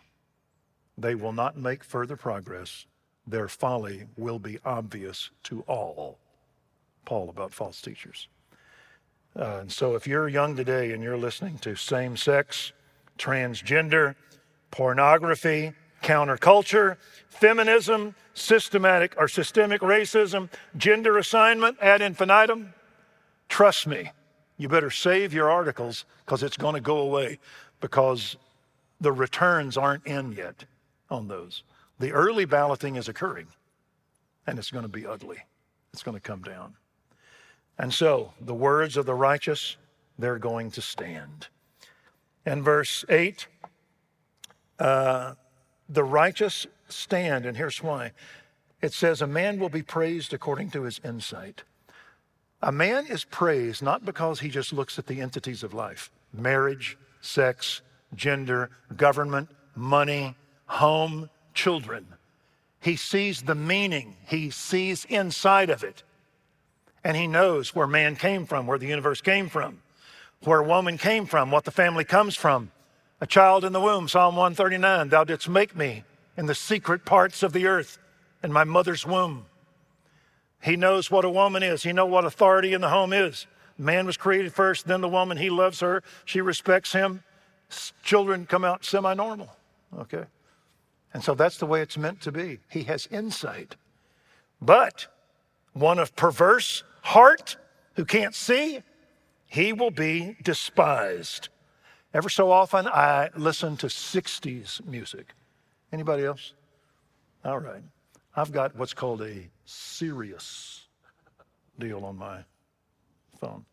They 0.98 1.16
will 1.16 1.34
not 1.34 1.58
make 1.58 1.84
further 1.84 2.16
progress. 2.16 2.86
Their 3.26 3.48
folly 3.48 4.06
will 4.18 4.40
be 4.40 4.60
obvious 4.66 5.30
to 5.44 5.62
all. 5.62 6.20
Paul 7.06 7.30
about 7.30 7.54
false 7.54 7.82
teachers. 7.82 8.28
Uh, 9.36 9.60
and 9.62 9.72
so, 9.72 9.96
if 9.96 10.06
you're 10.06 10.28
young 10.28 10.56
today 10.56 10.92
and 10.92 11.02
you're 11.02 11.18
listening 11.18 11.58
to 11.60 11.76
same 11.76 12.16
sex, 12.16 12.72
transgender, 13.18 14.16
pornography, 14.70 15.74
counterculture, 16.04 16.98
feminism, 17.30 18.14
systematic 18.34 19.16
or 19.18 19.28
systemic 19.28 19.82
racism, 19.82 20.50
gender 20.78 21.18
assignment 21.18 21.78
ad 21.82 22.02
infinitum, 22.02 22.74
trust 23.50 23.88
me, 23.88 24.12
you 24.58 24.68
better 24.68 24.92
save 24.92 25.34
your 25.34 25.50
articles 25.50 26.06
because 26.26 26.44
it's 26.44 26.58
going 26.58 26.76
to 26.76 26.82
go 26.82 26.98
away 26.98 27.40
because 27.80 28.38
the 29.02 29.12
returns 29.12 29.78
aren't 29.78 30.06
in 30.06 30.32
yet 30.32 30.66
on 31.10 31.28
those. 31.28 31.64
The 32.00 32.12
early 32.12 32.46
balloting 32.46 32.96
is 32.96 33.08
occurring 33.08 33.48
and 34.46 34.60
it's 34.60 34.72
going 34.72 34.84
to 34.84 34.90
be 34.90 35.06
ugly. 35.06 35.38
It's 35.94 36.04
going 36.04 36.16
to 36.16 36.22
come 36.22 36.42
down. 36.42 36.76
And 37.78 37.94
so 37.94 38.34
the 38.40 38.54
words 38.54 38.98
of 38.98 39.06
the 39.06 39.16
righteous, 39.16 39.78
they're 40.18 40.40
going 40.40 40.72
to 40.72 40.82
stand. 40.82 41.48
In 42.46 42.62
verse 42.62 43.04
8, 43.10 43.48
uh, 44.80 45.34
the 45.90 46.04
righteous 46.04 46.68
stand, 46.90 47.46
and 47.46 47.58
here's 47.58 47.82
why. 47.82 48.12
It 48.82 48.94
says, 48.94 49.22
A 49.22 49.28
man 49.28 49.60
will 49.60 49.70
be 49.70 49.82
praised 49.82 50.34
according 50.34 50.72
to 50.72 50.84
his 50.84 51.00
insight. 51.04 51.64
A 52.62 52.72
man 52.72 53.06
is 53.08 53.26
praised 53.26 53.82
not 53.82 54.06
because 54.06 54.40
he 54.40 54.50
just 54.50 54.72
looks 54.72 54.98
at 54.98 55.08
the 55.08 55.22
entities 55.22 55.64
of 55.64 55.74
life 55.74 56.12
marriage, 56.34 56.98
sex, 57.22 57.82
gender, 58.16 58.70
government, 58.96 59.50
money, 59.76 60.36
home, 60.66 61.30
children. 61.54 62.06
He 62.80 62.96
sees 62.96 63.44
the 63.44 63.56
meaning, 63.56 64.18
he 64.28 64.50
sees 64.50 65.06
inside 65.06 65.70
of 65.70 65.84
it. 65.84 66.04
And 67.04 67.18
he 67.18 67.28
knows 67.28 67.76
where 67.76 67.88
man 67.88 68.16
came 68.16 68.46
from, 68.46 68.66
where 68.66 68.78
the 68.78 68.88
universe 68.88 69.22
came 69.22 69.50
from, 69.50 69.82
where 70.44 70.64
woman 70.64 70.98
came 70.98 71.26
from, 71.26 71.52
what 71.52 71.66
the 71.66 71.72
family 71.72 72.06
comes 72.06 72.36
from. 72.36 72.72
A 73.20 73.28
child 73.28 73.66
in 73.66 73.74
the 73.74 73.82
womb, 73.82 74.08
Psalm 74.08 74.36
139, 74.36 75.10
thou 75.10 75.24
didst 75.24 75.50
make 75.50 75.76
me 75.76 76.04
in 76.38 76.46
the 76.46 76.56
secret 76.56 77.06
parts 77.06 77.44
of 77.44 77.54
the 77.54 77.68
earth 77.68 77.98
in 78.44 78.52
my 78.52 78.64
mother's 78.64 79.06
womb. 79.06 79.46
He 80.62 80.76
knows 80.78 81.12
what 81.12 81.26
a 81.26 81.30
woman 81.30 81.62
is. 81.62 81.84
He 81.84 81.94
knows 81.94 82.10
what 82.10 82.26
authority 82.26 82.74
in 82.74 82.82
the 82.82 82.90
home 82.90 83.12
is. 83.12 83.48
Man 83.78 84.06
was 84.06 84.18
created 84.18 84.54
first, 84.54 84.88
then 84.88 85.02
the 85.02 85.10
woman. 85.10 85.38
He 85.38 85.50
loves 85.50 85.80
her. 85.82 86.04
She 86.26 86.42
respects 86.42 86.94
him. 86.94 87.24
Children 88.04 88.46
come 88.46 88.64
out 88.64 88.86
semi 88.86 89.14
normal. 89.14 89.56
Okay? 89.98 90.24
And 91.14 91.24
so 91.24 91.36
that's 91.36 91.58
the 91.58 91.66
way 91.66 91.82
it's 91.82 91.98
meant 91.98 92.22
to 92.22 92.32
be. 92.32 92.60
He 92.70 92.84
has 92.84 93.08
insight. 93.12 93.76
But 94.62 95.08
one 95.74 96.00
of 96.00 96.16
perverse 96.16 96.84
heart 97.04 97.58
who 97.96 98.06
can't 98.06 98.34
see, 98.34 98.82
he 99.46 99.72
will 99.72 99.92
be 99.92 100.36
despised. 100.42 101.50
Ever 102.14 102.30
so 102.30 102.52
often, 102.52 102.88
I 102.88 103.30
listen 103.36 103.78
to 103.78 103.88
60s 103.88 104.86
music. 104.86 105.34
Anybody 105.92 106.26
else? 106.26 106.54
All 107.46 107.60
right. 107.60 107.84
I've 108.36 108.52
got 108.52 108.76
what's 108.76 108.94
called 108.94 109.22
a 109.22 109.50
Sirius 109.66 110.88
deal 111.78 112.04
on 112.06 112.18
my 112.18 112.40
phone 113.40 113.66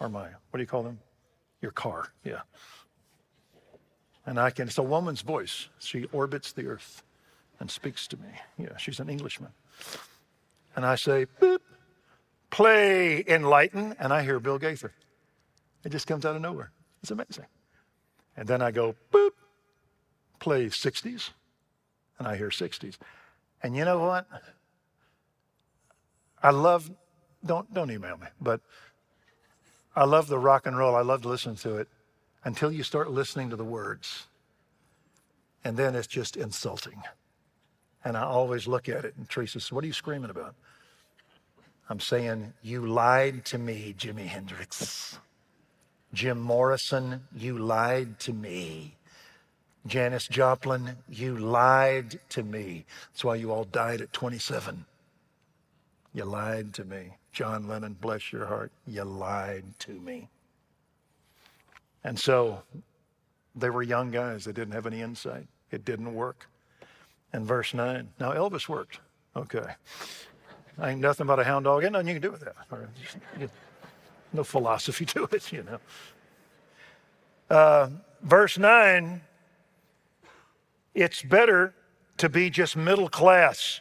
or 0.00 0.08
my, 0.08 0.28
what 0.50 0.56
do 0.56 0.60
you 0.60 0.66
call 0.66 0.82
them? 0.82 0.98
Your 1.60 1.72
car, 1.72 2.12
yeah. 2.24 2.40
And 4.24 4.38
I 4.38 4.50
can, 4.50 4.68
it's 4.68 4.78
a 4.78 4.82
woman's 4.82 5.22
voice. 5.22 5.68
She 5.78 6.04
orbits 6.12 6.52
the 6.52 6.66
earth 6.66 7.02
and 7.60 7.70
speaks 7.70 8.06
to 8.08 8.16
me. 8.18 8.28
Yeah, 8.56 8.76
she's 8.76 9.00
an 9.00 9.08
Englishman. 9.08 9.50
And 10.76 10.86
I 10.86 10.94
say, 10.94 11.26
boop, 11.40 11.58
play 12.50 13.24
Enlighten, 13.26 13.94
and 13.98 14.12
I 14.12 14.22
hear 14.22 14.40
Bill 14.40 14.58
Gaither. 14.58 14.92
It 15.84 15.90
just 15.90 16.06
comes 16.06 16.24
out 16.24 16.36
of 16.36 16.42
nowhere. 16.42 16.70
It's 17.02 17.10
amazing. 17.10 17.46
And 18.36 18.46
then 18.48 18.62
I 18.62 18.70
go, 18.70 18.94
boop, 19.12 19.30
play 20.38 20.66
60s, 20.66 21.30
and 22.18 22.28
I 22.28 22.36
hear 22.36 22.50
60s. 22.50 22.96
And 23.62 23.76
you 23.76 23.84
know 23.84 23.98
what? 23.98 24.26
I 26.42 26.50
love, 26.50 26.90
don't, 27.44 27.72
don't 27.74 27.90
email 27.90 28.16
me, 28.16 28.28
but 28.40 28.60
I 29.96 30.04
love 30.04 30.28
the 30.28 30.38
rock 30.38 30.66
and 30.66 30.78
roll. 30.78 30.94
I 30.94 31.02
love 31.02 31.22
to 31.22 31.28
listen 31.28 31.56
to 31.56 31.76
it 31.76 31.88
until 32.44 32.70
you 32.70 32.82
start 32.82 33.10
listening 33.10 33.50
to 33.50 33.56
the 33.56 33.64
words. 33.64 34.28
And 35.64 35.76
then 35.76 35.96
it's 35.96 36.06
just 36.06 36.36
insulting. 36.36 37.02
And 38.04 38.16
I 38.16 38.22
always 38.22 38.68
look 38.68 38.88
at 38.88 39.04
it, 39.04 39.14
and 39.16 39.28
Teresa 39.28 39.58
says, 39.58 39.72
What 39.72 39.82
are 39.82 39.88
you 39.88 39.92
screaming 39.92 40.30
about? 40.30 40.54
I'm 41.88 42.00
saying, 42.00 42.52
You 42.62 42.86
lied 42.86 43.44
to 43.46 43.58
me, 43.58 43.94
Jimi 43.96 44.26
Hendrix. 44.26 45.18
Jim 46.12 46.40
Morrison, 46.40 47.22
you 47.34 47.58
lied 47.58 48.18
to 48.20 48.32
me. 48.32 48.94
Janis 49.86 50.26
Joplin, 50.26 50.96
you 51.08 51.36
lied 51.36 52.18
to 52.30 52.42
me. 52.42 52.84
That's 53.10 53.24
why 53.24 53.36
you 53.36 53.52
all 53.52 53.64
died 53.64 54.00
at 54.00 54.12
27. 54.12 54.84
You 56.14 56.24
lied 56.24 56.74
to 56.74 56.84
me. 56.84 57.14
John 57.32 57.68
Lennon, 57.68 57.96
bless 58.00 58.32
your 58.32 58.46
heart, 58.46 58.72
you 58.86 59.04
lied 59.04 59.64
to 59.80 59.92
me. 59.92 60.28
And 62.02 62.18
so 62.18 62.62
they 63.54 63.70
were 63.70 63.82
young 63.82 64.10
guys. 64.10 64.44
They 64.44 64.52
didn't 64.52 64.72
have 64.72 64.86
any 64.86 65.00
insight. 65.00 65.46
It 65.70 65.84
didn't 65.84 66.14
work. 66.14 66.48
And 67.32 67.44
verse 67.44 67.74
9. 67.74 68.08
Now, 68.18 68.32
Elvis 68.32 68.68
worked. 68.68 69.00
Okay. 69.36 69.74
I 70.78 70.90
ain't 70.90 71.00
nothing 71.00 71.26
but 71.26 71.38
a 71.38 71.44
hound 71.44 71.64
dog. 71.64 71.82
Ain't 71.82 71.92
nothing 71.92 72.08
you 72.08 72.14
can 72.14 72.22
do 72.22 72.30
with 72.30 72.40
that. 72.40 72.56
no 74.32 74.44
philosophy 74.44 75.04
to 75.14 75.24
it, 75.32 75.52
you 75.52 75.64
know. 75.64 75.78
Uh, 77.50 77.88
verse 78.22 78.58
9 78.58 79.22
it's 80.94 81.22
better 81.22 81.74
to 82.16 82.28
be 82.28 82.50
just 82.50 82.76
middle 82.76 83.08
class, 83.08 83.80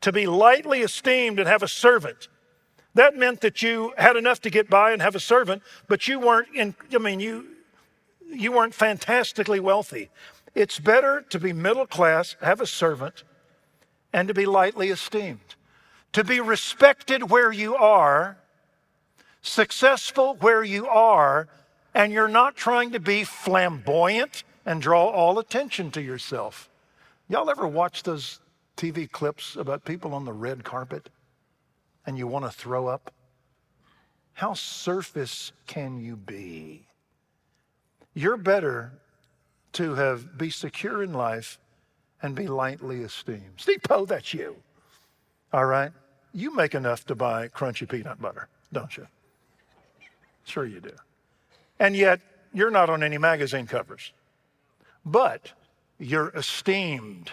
to 0.00 0.12
be 0.12 0.24
lightly 0.26 0.82
esteemed 0.82 1.40
and 1.40 1.48
have 1.48 1.64
a 1.64 1.68
servant. 1.68 2.28
That 2.94 3.16
meant 3.16 3.40
that 3.40 3.60
you 3.60 3.92
had 3.98 4.14
enough 4.14 4.40
to 4.42 4.50
get 4.50 4.70
by 4.70 4.92
and 4.92 5.02
have 5.02 5.16
a 5.16 5.20
servant, 5.20 5.62
but 5.88 6.06
you 6.06 6.20
weren't 6.20 6.54
in, 6.54 6.76
I 6.94 6.98
mean, 6.98 7.18
you, 7.18 7.48
you 8.32 8.52
weren't 8.52 8.72
fantastically 8.72 9.58
wealthy. 9.58 10.10
It's 10.54 10.78
better 10.78 11.22
to 11.30 11.40
be 11.40 11.52
middle 11.52 11.86
class, 11.86 12.36
have 12.40 12.60
a 12.60 12.66
servant, 12.66 13.24
and 14.12 14.28
to 14.28 14.34
be 14.34 14.46
lightly 14.46 14.90
esteemed. 14.90 15.56
To 16.14 16.24
be 16.24 16.40
respected 16.40 17.28
where 17.30 17.52
you 17.52 17.74
are, 17.74 18.38
successful 19.42 20.36
where 20.40 20.62
you 20.62 20.86
are, 20.86 21.48
and 21.92 22.12
you're 22.12 22.28
not 22.28 22.56
trying 22.56 22.92
to 22.92 23.00
be 23.00 23.24
flamboyant 23.24 24.44
and 24.64 24.80
draw 24.80 25.06
all 25.08 25.38
attention 25.38 25.90
to 25.90 26.00
yourself. 26.00 26.70
Y'all 27.28 27.50
ever 27.50 27.66
watch 27.66 28.04
those 28.04 28.40
TV 28.76 29.10
clips 29.10 29.56
about 29.56 29.84
people 29.84 30.14
on 30.14 30.24
the 30.24 30.32
red 30.32 30.62
carpet 30.62 31.10
and 32.06 32.16
you 32.16 32.28
want 32.28 32.44
to 32.44 32.50
throw 32.50 32.86
up? 32.86 33.12
How 34.34 34.54
surface 34.54 35.52
can 35.66 35.98
you 35.98 36.16
be? 36.16 36.86
You're 38.14 38.36
better 38.36 38.92
to 39.72 39.94
have 39.94 40.38
be 40.38 40.50
secure 40.50 41.02
in 41.02 41.12
life 41.12 41.58
and 42.22 42.36
be 42.36 42.46
lightly 42.46 43.02
esteemed. 43.02 43.54
Steve 43.56 43.82
Poe, 43.82 44.06
that's 44.06 44.32
you. 44.32 44.56
All 45.52 45.64
right? 45.64 45.90
You 46.34 46.54
make 46.54 46.74
enough 46.74 47.06
to 47.06 47.14
buy 47.14 47.48
crunchy 47.48 47.88
peanut 47.88 48.20
butter, 48.20 48.48
don't 48.72 48.96
you? 48.96 49.06
Sure 50.44 50.66
you 50.66 50.80
do. 50.80 50.90
And 51.78 51.96
yet, 51.96 52.20
you're 52.52 52.70
not 52.70 52.90
on 52.90 53.02
any 53.02 53.18
magazine 53.18 53.66
covers. 53.66 54.12
But 55.06 55.52
you're 55.98 56.30
esteemed. 56.30 57.32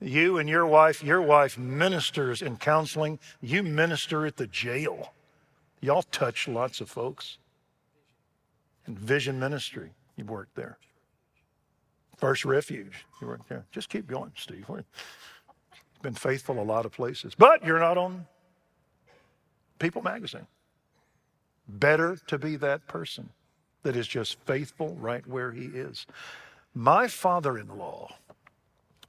You 0.00 0.38
and 0.38 0.48
your 0.48 0.66
wife, 0.66 1.02
your 1.02 1.20
wife 1.20 1.58
ministers 1.58 2.42
in 2.42 2.56
counseling. 2.56 3.18
You 3.40 3.62
minister 3.62 4.24
at 4.24 4.36
the 4.36 4.46
jail. 4.46 5.12
Y'all 5.80 6.02
touch 6.02 6.46
lots 6.46 6.80
of 6.80 6.88
folks. 6.88 7.38
And 8.86 8.98
vision 8.98 9.38
ministry, 9.38 9.90
you 10.16 10.24
worked 10.24 10.54
there. 10.54 10.78
First 12.16 12.44
Refuge, 12.44 13.04
you 13.20 13.26
worked 13.26 13.48
there. 13.48 13.64
Just 13.72 13.88
keep 13.88 14.06
going, 14.06 14.32
Steve. 14.36 14.66
Been 16.02 16.14
faithful 16.14 16.60
a 16.60 16.62
lot 16.62 16.84
of 16.84 16.92
places. 16.92 17.34
But 17.36 17.64
you're 17.64 17.78
not 17.78 17.96
on 17.96 18.26
People 19.78 20.02
magazine. 20.02 20.46
Better 21.66 22.16
to 22.28 22.38
be 22.38 22.56
that 22.56 22.86
person 22.86 23.28
that 23.82 23.96
is 23.96 24.06
just 24.06 24.38
faithful 24.46 24.96
right 25.00 25.26
where 25.26 25.50
he 25.50 25.64
is. 25.64 26.06
My 26.74 27.08
father 27.08 27.58
in 27.58 27.68
law, 27.76 28.14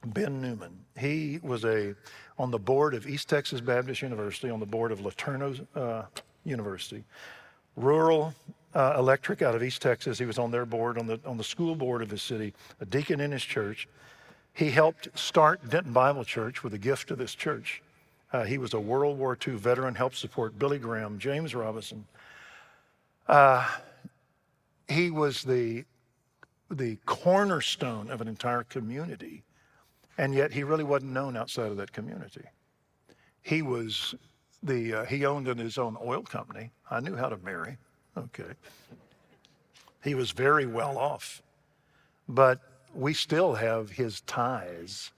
Ben 0.04 0.40
Newman, 0.40 0.76
he 0.98 1.38
was 1.42 1.64
a 1.64 1.94
on 2.38 2.50
the 2.50 2.58
board 2.58 2.94
of 2.94 3.06
East 3.06 3.28
Texas 3.28 3.60
Baptist 3.60 4.02
University, 4.02 4.50
on 4.50 4.58
the 4.58 4.66
board 4.66 4.90
of 4.90 4.98
LeTourneau 4.98 5.64
uh, 5.76 6.02
University, 6.44 7.04
rural 7.76 8.34
uh, 8.74 8.96
electric 8.98 9.42
out 9.42 9.54
of 9.54 9.62
East 9.62 9.80
Texas. 9.80 10.18
He 10.18 10.26
was 10.26 10.38
on 10.38 10.50
their 10.50 10.66
board, 10.66 10.98
on 10.98 11.06
the, 11.06 11.20
on 11.24 11.36
the 11.36 11.44
school 11.44 11.76
board 11.76 12.02
of 12.02 12.10
his 12.10 12.22
city, 12.22 12.52
a 12.80 12.84
deacon 12.84 13.20
in 13.20 13.30
his 13.30 13.42
church. 13.42 13.88
He 14.54 14.70
helped 14.70 15.08
start 15.18 15.68
Denton 15.68 15.92
Bible 15.92 16.24
Church 16.24 16.62
with 16.62 16.74
a 16.74 16.78
gift 16.78 17.08
to 17.08 17.16
this 17.16 17.34
church. 17.34 17.82
Uh, 18.32 18.44
he 18.44 18.56
was 18.56 18.72
a 18.72 18.80
World 18.80 19.18
War 19.18 19.36
II 19.46 19.54
veteran, 19.54 19.96
helped 19.96 20.16
support 20.16 20.58
Billy 20.58 20.78
Graham, 20.78 21.18
James 21.18 21.56
Robinson. 21.56 22.04
Uh, 23.26 23.68
he 24.88 25.10
was 25.10 25.42
the, 25.42 25.84
the 26.70 26.96
cornerstone 27.04 28.10
of 28.10 28.20
an 28.20 28.28
entire 28.28 28.62
community, 28.62 29.42
and 30.18 30.32
yet 30.32 30.52
he 30.52 30.62
really 30.62 30.84
wasn't 30.84 31.12
known 31.12 31.36
outside 31.36 31.72
of 31.72 31.76
that 31.78 31.92
community. 31.92 32.44
He 33.42 33.60
was 33.60 34.14
the, 34.62 34.94
uh, 34.94 35.04
he 35.04 35.26
owned 35.26 35.46
his 35.46 35.78
own 35.78 35.96
oil 36.02 36.22
company. 36.22 36.70
I 36.90 37.00
knew 37.00 37.16
how 37.16 37.28
to 37.28 37.36
marry. 37.38 37.76
Okay. 38.16 38.52
He 40.04 40.14
was 40.14 40.30
very 40.30 40.66
well 40.66 40.96
off. 40.96 41.42
But 42.28 42.60
we 42.94 43.12
still 43.14 43.54
have 43.54 43.90
his 43.90 44.20
ties 44.22 45.12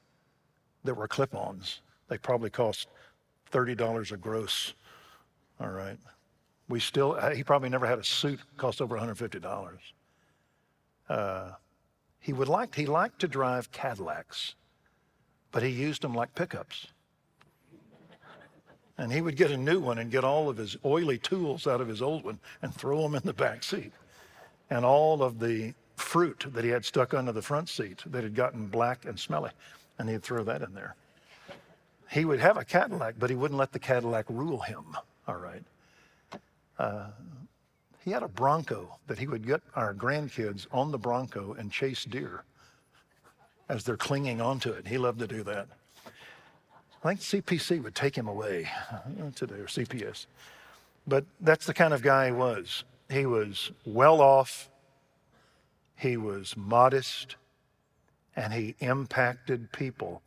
that 0.85 0.95
were 0.95 1.09
clip 1.09 1.35
ons. 1.35 1.81
They 2.09 2.19
probably 2.19 2.51
cost 2.51 2.89
$30 3.53 4.13
a 4.13 4.17
gross. 4.17 4.75
All 5.61 5.71
right. 5.71 5.99
We 6.69 6.81
still, 6.81 7.17
uh, 7.19 7.31
he 7.31 7.45
probably 7.45 7.69
never 7.69 7.87
had 7.87 7.99
a 7.99 8.05
suit 8.05 8.41
cost 8.57 8.81
over 8.81 8.97
$150. 8.97 9.79
Uh, 11.09 11.53
he 12.19 12.33
would 12.33 12.49
like, 12.49 12.75
he 12.75 12.87
liked 12.87 13.21
to 13.21 13.29
drive 13.29 13.71
Cadillacs, 13.71 14.57
but 15.53 15.63
he 15.63 15.69
used 15.69 16.03
them 16.03 16.15
like 16.15 16.35
pickups. 16.35 16.89
And 18.99 19.13
he 19.13 19.21
would 19.21 19.37
get 19.37 19.51
a 19.51 19.57
new 19.57 19.79
one 19.79 19.99
and 19.99 20.11
get 20.11 20.25
all 20.25 20.49
of 20.49 20.57
his 20.57 20.77
oily 20.85 21.19
tools 21.19 21.67
out 21.67 21.81
of 21.81 21.89
his 21.89 22.01
old 22.01 22.25
one 22.25 22.39
and 22.63 22.75
throw 22.75 23.03
them 23.03 23.15
in 23.15 23.23
the 23.25 23.35
back 23.35 23.63
seat. 23.63 23.93
And 24.71 24.85
all 24.85 25.23
of 25.23 25.39
the 25.39 25.75
fruit 25.97 26.47
that 26.53 26.65
he 26.65 26.71
had 26.71 26.85
stuck 26.85 27.15
under 27.15 27.33
the 27.33 27.43
front 27.43 27.69
seat 27.69 28.03
that 28.07 28.23
had 28.23 28.35
gotten 28.35 28.67
black 28.67 29.05
and 29.05 29.19
smelly, 29.19 29.51
and 29.99 30.09
he'd 30.09 30.23
throw 30.23 30.45
that 30.45 30.63
in 30.63 30.75
there. 30.75 30.95
He 32.11 32.25
would 32.25 32.41
have 32.41 32.57
a 32.57 32.65
Cadillac, 32.65 33.17
but 33.19 33.31
he 33.31 33.37
wouldn't 33.37 33.59
let 33.59 33.73
the 33.73 33.79
Cadillac 33.79 34.27
rule 34.29 34.61
him, 34.61 34.85
all 35.27 35.37
right? 35.37 35.65
Uh, 36.79 37.07
he 38.05 38.13
had 38.13 38.23
a 38.23 38.29
Bronco 38.29 38.99
that 39.09 39.19
he 39.19 39.27
would 39.27 39.47
get 39.47 39.63
our 39.75 39.93
grandkids 39.93 40.67
on 40.71 40.93
the 40.93 40.99
Bronco 40.99 41.55
and 41.55 41.73
chase 41.73 42.05
deer 42.05 42.45
as 43.69 43.83
they're 43.83 43.97
clinging 43.97 44.41
onto 44.41 44.71
it. 44.71 44.87
He 44.87 44.99
loved 44.99 45.19
to 45.19 45.27
do 45.27 45.43
that. 45.43 45.67
I 47.03 47.15
think 47.15 47.21
CPC 47.21 47.83
would 47.83 47.95
take 47.95 48.17
him 48.17 48.29
away 48.29 48.69
today, 49.35 49.57
or 49.57 49.67
CPS. 49.67 50.27
But 51.07 51.25
that's 51.41 51.67
the 51.67 51.75
kind 51.75 51.95
of 51.95 52.03
guy 52.03 52.27
he 52.27 52.33
was. 52.33 52.85
He 53.11 53.27
was 53.27 53.71
well 53.85 54.21
off, 54.21 54.69
he 55.97 56.17
was 56.17 56.57
modest, 56.57 57.37
and 58.37 58.53
he 58.53 58.77
impacted 58.81 59.73
people. 59.73 60.23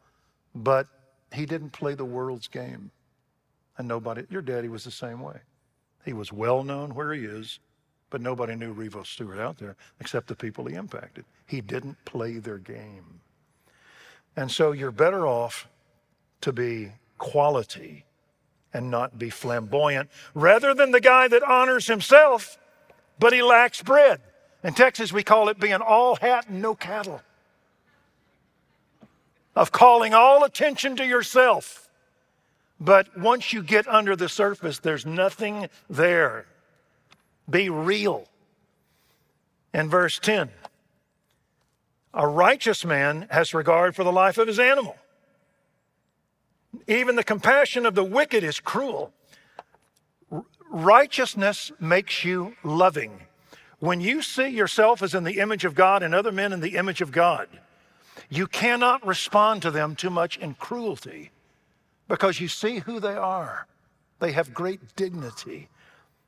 But 0.55 0.87
he 1.31 1.45
didn't 1.45 1.71
play 1.71 1.93
the 1.93 2.05
world's 2.05 2.47
game. 2.47 2.91
And 3.77 3.87
nobody, 3.87 4.25
your 4.29 4.41
daddy 4.41 4.67
was 4.67 4.83
the 4.83 4.91
same 4.91 5.21
way. 5.21 5.39
He 6.03 6.11
was 6.11 6.33
well 6.33 6.63
known 6.63 6.95
where 6.95 7.13
he 7.13 7.23
is, 7.23 7.59
but 8.09 8.19
nobody 8.19 8.55
knew 8.55 8.73
Revo 8.73 9.05
Stewart 9.05 9.39
out 9.39 9.57
there 9.57 9.75
except 9.99 10.27
the 10.27 10.35
people 10.35 10.65
he 10.65 10.75
impacted. 10.75 11.23
He 11.45 11.61
didn't 11.61 12.03
play 12.03 12.39
their 12.39 12.57
game. 12.57 13.21
And 14.35 14.51
so 14.51 14.71
you're 14.71 14.91
better 14.91 15.27
off 15.27 15.67
to 16.41 16.51
be 16.51 16.91
quality 17.17 18.05
and 18.73 18.91
not 18.91 19.17
be 19.17 19.29
flamboyant, 19.29 20.09
rather 20.33 20.73
than 20.73 20.91
the 20.91 21.01
guy 21.01 21.27
that 21.27 21.43
honors 21.43 21.87
himself, 21.87 22.57
but 23.17 23.33
he 23.33 23.41
lacks 23.41 23.81
bread. 23.81 24.21
In 24.63 24.73
Texas, 24.73 25.13
we 25.13 25.23
call 25.23 25.49
it 25.49 25.59
being 25.59 25.81
all 25.81 26.15
hat 26.15 26.47
and 26.49 26.61
no 26.61 26.75
cattle, 26.75 27.21
of 29.55 29.71
calling 29.71 30.13
all 30.13 30.43
attention 30.43 30.95
to 30.97 31.05
yourself. 31.05 31.89
But 32.79 33.17
once 33.17 33.51
you 33.51 33.61
get 33.61 33.87
under 33.87 34.15
the 34.15 34.29
surface, 34.29 34.79
there's 34.79 35.05
nothing 35.05 35.69
there. 35.89 36.45
Be 37.49 37.69
real. 37.69 38.27
In 39.73 39.89
verse 39.89 40.17
10, 40.19 40.49
a 42.13 42.27
righteous 42.27 42.85
man 42.85 43.27
has 43.29 43.53
regard 43.53 43.95
for 43.95 44.03
the 44.03 44.11
life 44.11 44.37
of 44.37 44.47
his 44.47 44.59
animal 44.59 44.95
even 46.87 47.15
the 47.15 47.23
compassion 47.23 47.85
of 47.85 47.95
the 47.95 48.03
wicked 48.03 48.43
is 48.43 48.59
cruel. 48.59 49.13
righteousness 50.71 51.71
makes 51.79 52.23
you 52.23 52.55
loving. 52.63 53.21
When 53.79 54.01
you 54.01 54.21
see 54.21 54.47
yourself 54.47 55.01
as 55.01 55.15
in 55.15 55.23
the 55.23 55.39
image 55.39 55.63
of 55.63 55.73
God 55.73 56.03
and 56.03 56.13
other 56.13 56.31
men 56.31 56.51
in 56.51 56.59
the 56.59 56.75
image 56.75 57.01
of 57.01 57.11
God, 57.11 57.47
you 58.29 58.45
cannot 58.45 59.05
respond 59.05 59.61
to 59.61 59.71
them 59.71 59.95
too 59.95 60.09
much 60.09 60.37
in 60.37 60.53
cruelty 60.55 61.31
because 62.07 62.41
you 62.41 62.47
see 62.47 62.79
who 62.79 62.99
they 62.99 63.15
are. 63.15 63.67
They 64.19 64.33
have 64.33 64.53
great 64.53 64.95
dignity. 64.95 65.69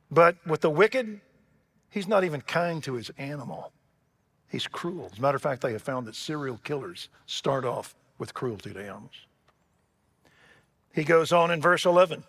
But 0.09 0.37
with 0.47 0.61
the 0.61 0.69
wicked, 0.69 1.19
he's 1.89 2.07
not 2.07 2.23
even 2.23 2.41
kind 2.41 2.81
to 2.83 2.93
his 2.93 3.11
animal. 3.17 3.71
He's 4.49 4.67
cruel. 4.67 5.09
As 5.11 5.19
a 5.19 5.21
matter 5.21 5.35
of 5.35 5.41
fact, 5.41 5.61
they 5.61 5.73
have 5.73 5.81
found 5.81 6.07
that 6.07 6.15
serial 6.15 6.59
killers 6.63 7.09
start 7.25 7.65
off 7.65 7.95
with 8.17 8.33
cruelty 8.33 8.73
to 8.73 8.79
animals. 8.79 9.25
He 10.93 11.03
goes 11.03 11.31
on 11.31 11.51
in 11.51 11.61
verse 11.61 11.85
11. 11.85 12.23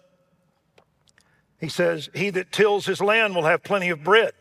He 1.61 1.69
says, 1.69 2.11
He 2.15 2.31
that 2.31 2.53
tills 2.53 2.87
his 2.87 3.01
land 3.01 3.35
will 3.35 3.45
have 3.45 3.63
plenty 3.63 3.91
of 3.91 4.03
bread. 4.03 4.33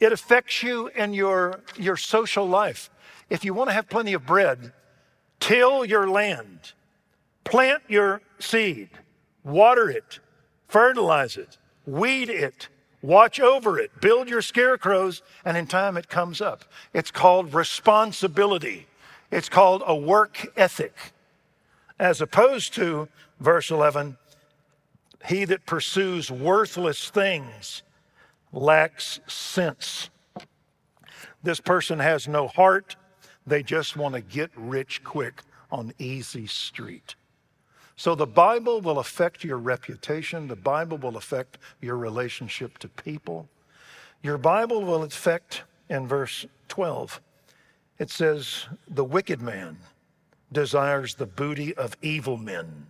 It 0.00 0.12
affects 0.12 0.62
you 0.62 0.88
in 0.88 1.12
your, 1.12 1.60
your 1.76 1.96
social 1.96 2.46
life. 2.46 2.90
If 3.28 3.44
you 3.44 3.52
want 3.54 3.68
to 3.68 3.74
have 3.74 3.88
plenty 3.88 4.14
of 4.14 4.26
bread, 4.26 4.72
till 5.38 5.84
your 5.84 6.08
land, 6.08 6.72
plant 7.44 7.82
your 7.86 8.22
seed, 8.38 8.88
water 9.44 9.90
it, 9.90 10.18
fertilize 10.68 11.36
it, 11.36 11.58
weed 11.86 12.30
it, 12.30 12.68
watch 13.02 13.38
over 13.38 13.78
it, 13.78 14.00
build 14.00 14.28
your 14.28 14.42
scarecrows, 14.42 15.22
and 15.44 15.56
in 15.56 15.66
time 15.66 15.96
it 15.96 16.08
comes 16.08 16.40
up. 16.40 16.64
It's 16.94 17.10
called 17.10 17.52
responsibility, 17.52 18.86
it's 19.30 19.48
called 19.48 19.82
a 19.86 19.94
work 19.94 20.50
ethic. 20.56 20.94
As 21.98 22.22
opposed 22.22 22.72
to 22.74 23.08
verse 23.38 23.70
11 23.70 24.16
he 25.26 25.44
that 25.44 25.66
pursues 25.66 26.30
worthless 26.30 27.10
things 27.10 27.82
lacks 28.52 29.20
sense. 29.26 30.10
This 31.42 31.60
person 31.60 31.98
has 31.98 32.28
no 32.28 32.48
heart. 32.48 32.96
They 33.46 33.62
just 33.62 33.96
want 33.96 34.14
to 34.14 34.20
get 34.20 34.50
rich 34.56 35.02
quick 35.04 35.42
on 35.70 35.92
easy 35.98 36.46
street. 36.46 37.14
So 37.96 38.14
the 38.14 38.26
Bible 38.26 38.80
will 38.80 38.98
affect 38.98 39.44
your 39.44 39.58
reputation, 39.58 40.48
the 40.48 40.56
Bible 40.56 40.96
will 40.96 41.16
affect 41.16 41.58
your 41.80 41.96
relationship 41.96 42.78
to 42.78 42.88
people. 42.88 43.48
Your 44.22 44.38
Bible 44.38 44.82
will 44.84 45.02
affect, 45.02 45.64
in 45.88 46.06
verse 46.06 46.46
12, 46.68 47.20
it 47.98 48.10
says, 48.10 48.66
The 48.88 49.04
wicked 49.04 49.42
man 49.42 49.76
desires 50.52 51.14
the 51.14 51.26
booty 51.26 51.74
of 51.74 51.96
evil 52.02 52.36
men. 52.36 52.86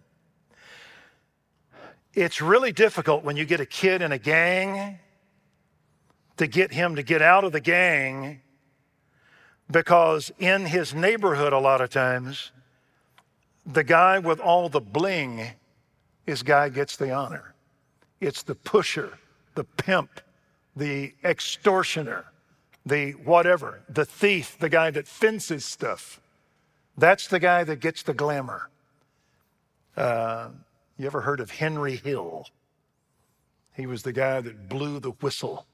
It's 2.14 2.40
really 2.40 2.72
difficult 2.72 3.24
when 3.24 3.36
you 3.36 3.44
get 3.44 3.60
a 3.60 3.66
kid 3.66 4.02
in 4.02 4.12
a 4.12 4.18
gang 4.18 4.98
to 6.40 6.46
get 6.46 6.72
him 6.72 6.96
to 6.96 7.02
get 7.02 7.20
out 7.20 7.44
of 7.44 7.52
the 7.52 7.60
gang 7.60 8.40
because 9.70 10.32
in 10.38 10.64
his 10.64 10.94
neighborhood, 10.94 11.52
a 11.52 11.58
lot 11.58 11.82
of 11.82 11.90
times, 11.90 12.50
the 13.66 13.84
guy 13.84 14.18
with 14.18 14.40
all 14.40 14.70
the 14.70 14.80
bling 14.80 15.48
is 16.26 16.42
guy 16.42 16.70
gets 16.70 16.96
the 16.96 17.12
honor. 17.12 17.52
It's 18.22 18.42
the 18.42 18.54
pusher, 18.54 19.18
the 19.54 19.64
pimp, 19.64 20.22
the 20.74 21.12
extortioner, 21.22 22.24
the 22.86 23.10
whatever, 23.10 23.82
the 23.90 24.06
thief, 24.06 24.56
the 24.58 24.70
guy 24.70 24.90
that 24.92 25.06
fences 25.06 25.66
stuff. 25.66 26.22
That's 26.96 27.28
the 27.28 27.38
guy 27.38 27.64
that 27.64 27.80
gets 27.80 28.02
the 28.02 28.14
glamour. 28.14 28.70
Uh, 29.94 30.48
you 30.96 31.04
ever 31.04 31.20
heard 31.20 31.40
of 31.40 31.50
Henry 31.50 31.96
Hill? 31.96 32.46
He 33.74 33.86
was 33.86 34.04
the 34.04 34.14
guy 34.14 34.40
that 34.40 34.70
blew 34.70 35.00
the 35.00 35.10
whistle 35.10 35.66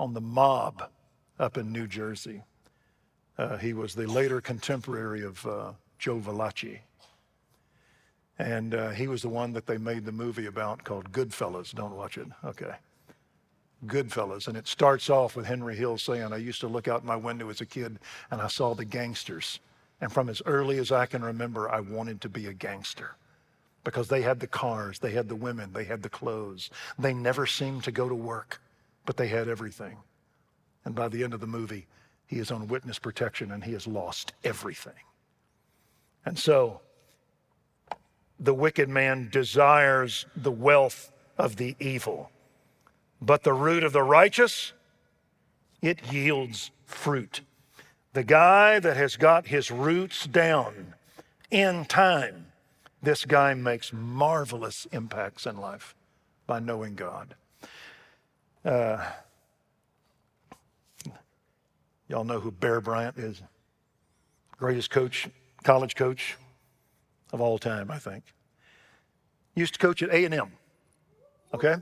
on 0.00 0.14
the 0.14 0.20
mob 0.20 0.90
up 1.38 1.58
in 1.58 1.70
New 1.70 1.86
Jersey. 1.86 2.42
Uh, 3.36 3.58
he 3.58 3.74
was 3.74 3.94
the 3.94 4.06
later 4.06 4.40
contemporary 4.40 5.22
of 5.22 5.46
uh, 5.46 5.72
Joe 5.98 6.18
Valachi. 6.18 6.78
And 8.38 8.74
uh, 8.74 8.90
he 8.90 9.06
was 9.06 9.20
the 9.20 9.28
one 9.28 9.52
that 9.52 9.66
they 9.66 9.76
made 9.76 10.06
the 10.06 10.12
movie 10.12 10.46
about 10.46 10.82
called 10.84 11.12
Goodfellas. 11.12 11.74
Don't 11.74 11.94
watch 11.94 12.16
it. 12.16 12.26
Okay. 12.42 12.72
Goodfellas. 13.86 14.48
And 14.48 14.56
it 14.56 14.66
starts 14.66 15.10
off 15.10 15.36
with 15.36 15.44
Henry 15.44 15.76
Hill 15.76 15.98
saying, 15.98 16.32
I 16.32 16.38
used 16.38 16.60
to 16.60 16.68
look 16.68 16.88
out 16.88 17.04
my 17.04 17.16
window 17.16 17.50
as 17.50 17.60
a 17.60 17.66
kid 17.66 17.98
and 18.30 18.40
I 18.40 18.48
saw 18.48 18.74
the 18.74 18.86
gangsters. 18.86 19.60
And 20.00 20.10
from 20.10 20.30
as 20.30 20.40
early 20.46 20.78
as 20.78 20.90
I 20.90 21.04
can 21.04 21.22
remember, 21.22 21.70
I 21.70 21.80
wanted 21.80 22.22
to 22.22 22.30
be 22.30 22.46
a 22.46 22.54
gangster 22.54 23.16
because 23.84 24.08
they 24.08 24.22
had 24.22 24.40
the 24.40 24.46
cars, 24.46 24.98
they 24.98 25.12
had 25.12 25.28
the 25.28 25.36
women, 25.36 25.72
they 25.74 25.84
had 25.84 26.02
the 26.02 26.08
clothes. 26.08 26.70
They 26.98 27.12
never 27.12 27.46
seemed 27.46 27.84
to 27.84 27.92
go 27.92 28.08
to 28.08 28.14
work, 28.14 28.60
but 29.06 29.16
they 29.16 29.28
had 29.28 29.48
everything. 29.48 29.96
And 30.84 30.94
by 30.94 31.08
the 31.08 31.22
end 31.24 31.34
of 31.34 31.40
the 31.40 31.46
movie, 31.46 31.86
he 32.26 32.38
is 32.38 32.50
on 32.50 32.68
witness 32.68 32.98
protection 32.98 33.50
and 33.50 33.64
he 33.64 33.72
has 33.72 33.86
lost 33.86 34.32
everything. 34.44 34.94
And 36.24 36.38
so, 36.38 36.80
the 38.38 38.54
wicked 38.54 38.88
man 38.88 39.28
desires 39.30 40.26
the 40.34 40.50
wealth 40.50 41.12
of 41.36 41.56
the 41.56 41.76
evil, 41.78 42.30
but 43.20 43.42
the 43.42 43.52
root 43.52 43.84
of 43.84 43.92
the 43.92 44.02
righteous, 44.02 44.72
it 45.82 46.12
yields 46.12 46.70
fruit. 46.86 47.42
The 48.12 48.24
guy 48.24 48.78
that 48.80 48.96
has 48.96 49.16
got 49.16 49.46
his 49.46 49.70
roots 49.70 50.26
down 50.26 50.94
in 51.50 51.84
time, 51.84 52.46
this 53.02 53.24
guy 53.24 53.54
makes 53.54 53.92
marvelous 53.92 54.86
impacts 54.92 55.46
in 55.46 55.56
life 55.58 55.94
by 56.46 56.60
knowing 56.60 56.94
God. 56.94 57.34
Uh, 58.64 59.04
y'all 62.08 62.24
know 62.24 62.40
who 62.40 62.50
Bear 62.50 62.80
Bryant 62.80 63.16
is? 63.16 63.40
Greatest 64.58 64.90
coach, 64.90 65.28
college 65.62 65.94
coach 65.94 66.36
of 67.32 67.40
all 67.40 67.58
time, 67.58 67.90
I 67.90 67.98
think. 67.98 68.24
Used 69.54 69.74
to 69.74 69.78
coach 69.78 70.02
at 70.02 70.10
A&M. 70.10 70.52
Okay? 71.54 71.76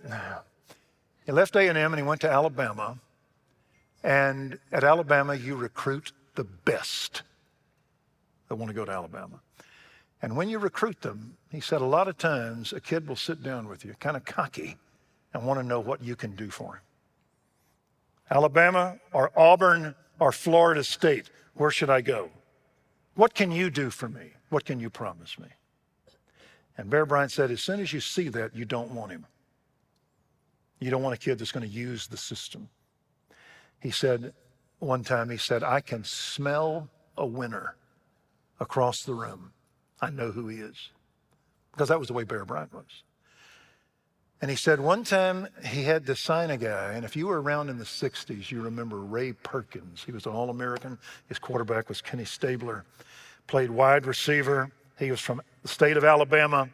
He 1.26 1.33
left 1.33 1.57
A&M 1.57 1.76
and 1.76 1.97
he 1.97 2.03
went 2.03 2.20
to 2.22 2.31
Alabama. 2.31 2.99
And 4.05 4.59
at 4.70 4.85
Alabama, 4.85 5.35
you 5.35 5.57
recruit 5.57 6.12
the 6.37 6.45
best 6.45 7.22
that 8.49 8.55
want 8.55 8.70
to 8.70 8.74
go 8.74 8.85
to 8.85 8.93
Alabama. 8.93 9.41
And 10.22 10.37
when 10.37 10.49
you 10.49 10.59
recruit 10.59 11.01
them, 11.01 11.37
he 11.51 11.61
said 11.61 11.81
a 11.81 11.87
lot 11.87 12.09
of 12.09 12.16
times 12.16 12.72
a 12.72 12.81
kid 12.81 13.09
will 13.09 13.16
sit 13.16 13.43
down 13.43 13.68
with 13.68 13.85
you, 13.85 13.95
kind 14.01 14.16
of 14.16 14.24
cocky, 14.24 14.76
and 15.33 15.47
want 15.47 15.61
to 15.61 15.66
know 15.66 15.81
what 15.81 16.03
you 16.03 16.16
can 16.16 16.35
do 16.35 16.51
for 16.51 16.74
him. 16.74 16.83
Alabama 18.31 18.99
or 19.12 19.31
Auburn 19.37 19.95
or 20.18 20.33
Florida 20.33 20.85
State, 20.85 21.31
where 21.55 21.70
should 21.70 21.91
I 21.91 22.01
go? 22.01 22.31
What 23.14 23.35
can 23.35 23.51
you 23.51 23.70
do 23.70 23.91
for 23.91 24.09
me? 24.09 24.33
What 24.51 24.64
can 24.64 24.81
you 24.81 24.91
promise 24.91 25.39
me? 25.39 25.49
And 26.76 26.89
Bear 26.89 27.05
Bryant 27.05 27.33
said, 27.33 27.51
as 27.51 27.61
soon 27.61 27.81
as 27.81 27.93
you 27.93 28.01
see 28.01 28.29
that, 28.29 28.55
you 28.55 28.64
don't 28.64 28.93
want 28.93 29.11
him. 29.11 29.26
You 30.79 30.91
don't 30.91 31.03
want 31.03 31.14
a 31.14 31.18
kid 31.18 31.39
that's 31.39 31.51
going 31.51 31.68
to 31.68 31.72
use 31.72 32.07
the 32.07 32.16
system. 32.16 32.68
He 33.81 33.91
said, 33.91 34.33
one 34.79 35.03
time, 35.03 35.31
he 35.31 35.37
said, 35.37 35.64
I 35.64 35.81
can 35.81 36.05
smell 36.05 36.89
a 37.16 37.26
winner 37.26 37.74
across 38.61 39.03
the 39.03 39.14
room. 39.14 39.53
I 40.01 40.11
know 40.11 40.31
who 40.31 40.47
he 40.47 40.59
is. 40.59 40.91
Because 41.72 41.89
that 41.89 41.99
was 41.99 42.09
the 42.09 42.14
way 42.14 42.22
Bear 42.22 42.45
Bryant 42.45 42.72
was. 42.72 43.03
And 44.41 44.51
he 44.51 44.57
said 44.57 44.78
one 44.78 45.03
time 45.03 45.49
he 45.64 45.82
had 45.82 46.07
to 46.07 46.14
sign 46.14 46.51
a 46.51 46.57
guy, 46.57 46.93
and 46.93 47.05
if 47.05 47.16
you 47.16 47.26
were 47.26 47.43
around 47.43 47.70
in 47.70 47.78
the 47.78 47.84
60s, 47.84 48.51
you 48.51 48.62
remember 48.62 48.99
Ray 48.99 49.32
Perkins. 49.32 50.05
He 50.05 50.12
was 50.12 50.26
an 50.26 50.32
All 50.32 50.51
American. 50.51 50.97
His 51.26 51.41
quarterback 51.41 51.89
was 51.89 52.01
Kenny 52.01 52.24
Stabler, 52.24 52.84
played 53.49 53.70
wide 53.70 54.07
receiver. 54.07 54.70
He 54.99 55.11
was 55.11 55.20
from 55.20 55.43
the 55.62 55.68
state 55.68 55.97
of 55.97 56.05
Alabama, 56.05 56.68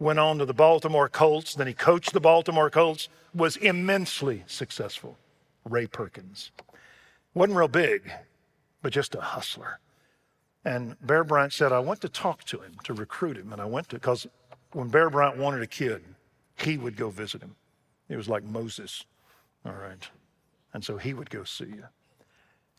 went 0.00 0.18
on 0.18 0.38
to 0.38 0.44
the 0.44 0.54
Baltimore 0.54 1.08
Colts. 1.08 1.54
Then 1.54 1.68
he 1.68 1.72
coached 1.72 2.12
the 2.12 2.20
Baltimore 2.20 2.70
Colts, 2.70 3.08
was 3.32 3.56
immensely 3.58 4.42
successful. 4.48 5.16
Ray 5.64 5.86
Perkins. 5.86 6.50
Wasn't 7.32 7.56
real 7.56 7.68
big, 7.68 8.10
but 8.82 8.92
just 8.92 9.14
a 9.14 9.20
hustler. 9.20 9.78
And 10.64 10.96
Bear 11.00 11.24
Bryant 11.24 11.52
said, 11.52 11.72
I 11.72 11.80
went 11.80 12.00
to 12.00 12.08
talk 12.08 12.44
to 12.44 12.58
him, 12.58 12.72
to 12.84 12.94
recruit 12.94 13.36
him. 13.36 13.52
And 13.52 13.60
I 13.60 13.66
went 13.66 13.88
to, 13.90 13.96
because 13.96 14.26
when 14.72 14.88
Bear 14.88 15.10
Bryant 15.10 15.36
wanted 15.36 15.62
a 15.62 15.66
kid, 15.66 16.02
he 16.56 16.78
would 16.78 16.96
go 16.96 17.10
visit 17.10 17.42
him. 17.42 17.56
It 18.08 18.16
was 18.16 18.28
like 18.28 18.44
Moses. 18.44 19.04
All 19.64 19.72
right. 19.72 20.08
And 20.72 20.84
so 20.84 20.96
he 20.96 21.14
would 21.14 21.30
go 21.30 21.44
see 21.44 21.66
you. 21.66 21.84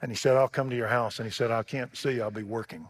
And 0.01 0.11
he 0.11 0.15
said, 0.15 0.35
I'll 0.35 0.47
come 0.47 0.69
to 0.69 0.75
your 0.75 0.87
house. 0.87 1.19
And 1.19 1.25
he 1.25 1.31
said, 1.31 1.51
I 1.51 1.63
can't 1.63 1.95
see 1.95 2.13
you. 2.15 2.23
I'll 2.23 2.31
be 2.31 2.43
working. 2.43 2.87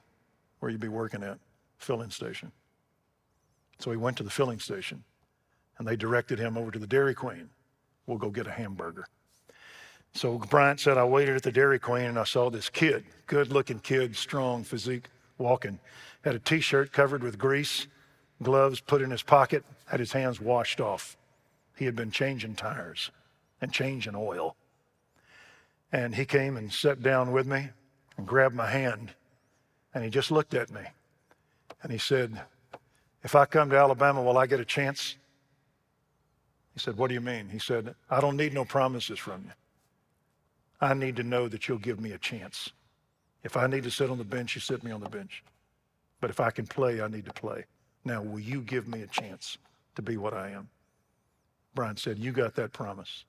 Where 0.59 0.71
you 0.71 0.77
be 0.77 0.87
working 0.87 1.23
at? 1.23 1.37
Filling 1.77 2.09
station. 2.09 2.51
So 3.79 3.91
he 3.91 3.97
went 3.97 4.17
to 4.17 4.23
the 4.23 4.29
filling 4.29 4.59
station 4.59 5.03
and 5.77 5.87
they 5.87 5.95
directed 5.95 6.39
him 6.39 6.57
over 6.57 6.71
to 6.71 6.79
the 6.79 6.87
Dairy 6.87 7.13
Queen. 7.13 7.49
We'll 8.07 8.17
go 8.17 8.29
get 8.29 8.47
a 8.47 8.51
hamburger. 8.51 9.07
So 10.13 10.37
Bryant 10.37 10.79
said, 10.79 10.97
I 10.97 11.03
waited 11.03 11.35
at 11.35 11.43
the 11.43 11.51
Dairy 11.51 11.79
Queen 11.79 12.05
and 12.05 12.19
I 12.19 12.23
saw 12.23 12.49
this 12.49 12.69
kid, 12.69 13.03
good 13.27 13.51
looking 13.51 13.79
kid, 13.79 14.15
strong 14.15 14.63
physique, 14.63 15.07
walking. 15.37 15.79
Had 16.23 16.35
a 16.35 16.39
t 16.39 16.61
shirt 16.61 16.93
covered 16.93 17.21
with 17.21 17.37
grease, 17.37 17.87
gloves 18.41 18.79
put 18.79 19.01
in 19.01 19.11
his 19.11 19.23
pocket, 19.23 19.65
had 19.85 19.99
his 19.99 20.11
hands 20.11 20.41
washed 20.41 20.81
off. 20.81 21.17
He 21.75 21.85
had 21.85 21.95
been 21.95 22.11
changing 22.11 22.55
tires 22.55 23.11
and 23.61 23.71
changing 23.71 24.15
oil. 24.15 24.55
And 25.91 26.15
he 26.15 26.25
came 26.25 26.57
and 26.57 26.71
sat 26.71 27.01
down 27.01 27.31
with 27.31 27.47
me 27.47 27.69
and 28.17 28.27
grabbed 28.27 28.55
my 28.55 28.69
hand 28.69 29.13
and 29.93 30.03
he 30.03 30.09
just 30.09 30.31
looked 30.31 30.53
at 30.53 30.71
me 30.71 30.81
and 31.81 31.91
he 31.91 31.97
said, 31.97 32.41
If 33.23 33.35
I 33.35 33.45
come 33.45 33.69
to 33.69 33.77
Alabama, 33.77 34.21
will 34.21 34.37
I 34.37 34.47
get 34.47 34.59
a 34.59 34.65
chance? 34.65 35.15
He 36.73 36.79
said, 36.79 36.97
What 36.97 37.07
do 37.07 37.13
you 37.13 37.21
mean? 37.21 37.47
He 37.49 37.59
said, 37.59 37.95
I 38.09 38.19
don't 38.19 38.35
need 38.35 38.53
no 38.53 38.65
promises 38.65 39.19
from 39.19 39.43
you. 39.45 39.51
I 40.81 40.93
need 40.93 41.15
to 41.15 41.23
know 41.23 41.47
that 41.47 41.67
you'll 41.67 41.77
give 41.77 41.99
me 41.99 42.11
a 42.11 42.17
chance. 42.17 42.71
If 43.43 43.55
I 43.55 43.67
need 43.67 43.83
to 43.83 43.91
sit 43.91 44.09
on 44.09 44.17
the 44.17 44.25
bench, 44.25 44.55
you 44.55 44.61
sit 44.61 44.83
me 44.83 44.91
on 44.91 44.99
the 44.99 45.09
bench. 45.09 45.43
But 46.19 46.29
if 46.29 46.39
I 46.39 46.49
can 46.49 46.67
play, 46.67 47.01
I 47.01 47.07
need 47.07 47.25
to 47.25 47.33
play. 47.33 47.65
Now, 48.03 48.21
will 48.21 48.39
you 48.39 48.61
give 48.61 48.87
me 48.87 49.01
a 49.01 49.07
chance 49.07 49.57
to 49.95 50.01
be 50.01 50.17
what 50.17 50.33
I 50.33 50.49
am? 50.49 50.69
Bryant 51.73 51.99
said, 51.99 52.17
You 52.19 52.31
got 52.31 52.55
that 52.55 52.73
promise. 52.73 53.25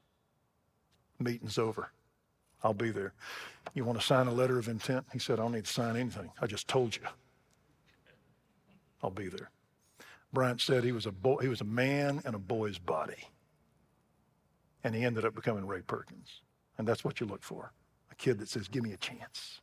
Meeting's 1.19 1.59
over. 1.59 1.91
I'll 2.62 2.75
be 2.75 2.91
there. 2.91 3.12
You 3.75 3.85
want 3.85 4.01
to 4.01 4.07
sign 4.07 4.27
a 4.27 4.33
letter 4.33 4.59
of 4.59 4.69
intent? 4.69 5.05
He 5.12 5.19
said, 5.19 5.39
I 5.39 5.43
don't 5.43 5.53
need 5.53 5.67
to 5.67 5.73
sign 5.73 5.97
anything. 5.97 6.31
I 6.41 6.47
just 6.47 6.69
told 6.69 6.97
you. 6.97 7.03
I'll 9.03 9.11
be 9.11 9.29
there. 9.29 9.51
Bryant 10.33 10.61
said 10.61 10.85
he 10.85 10.93
was 10.93 11.07
a 11.07 11.12
boy, 11.12 11.39
he 11.39 11.49
was 11.49 11.61
a 11.61 11.64
man 11.64 12.23
in 12.25 12.35
a 12.35 12.39
boy's 12.39 12.79
body. 12.79 13.29
And 14.85 14.95
he 14.95 15.05
ended 15.05 15.25
up 15.25 15.35
becoming 15.35 15.67
Ray 15.67 15.83
Perkins. 15.83 16.41
And 16.79 16.87
that's 16.87 17.05
what 17.05 17.21
you 17.21 17.27
look 17.27 17.43
for 17.43 17.73
a 18.11 18.14
kid 18.14 18.39
that 18.39 18.49
says, 18.49 18.69
Give 18.69 18.83
me 18.83 18.93
a 18.93 18.97
chance. 18.97 19.61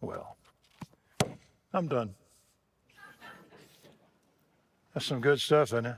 Well, 0.00 0.36
I'm 1.72 1.88
done. 1.88 2.14
That's 4.94 5.06
some 5.06 5.20
good 5.20 5.40
stuff, 5.40 5.68
isn't 5.68 5.86
it? 5.86 5.96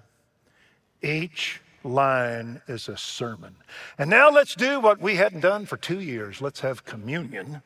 Each 1.02 1.60
line 1.84 2.60
is 2.66 2.88
a 2.88 2.96
sermon. 2.96 3.56
And 3.96 4.10
now 4.10 4.30
let's 4.30 4.54
do 4.54 4.80
what 4.80 5.00
we 5.00 5.16
hadn't 5.16 5.40
done 5.40 5.66
for 5.66 5.76
two 5.76 6.00
years. 6.00 6.40
Let's 6.40 6.60
have 6.60 6.84
communion 6.84 7.62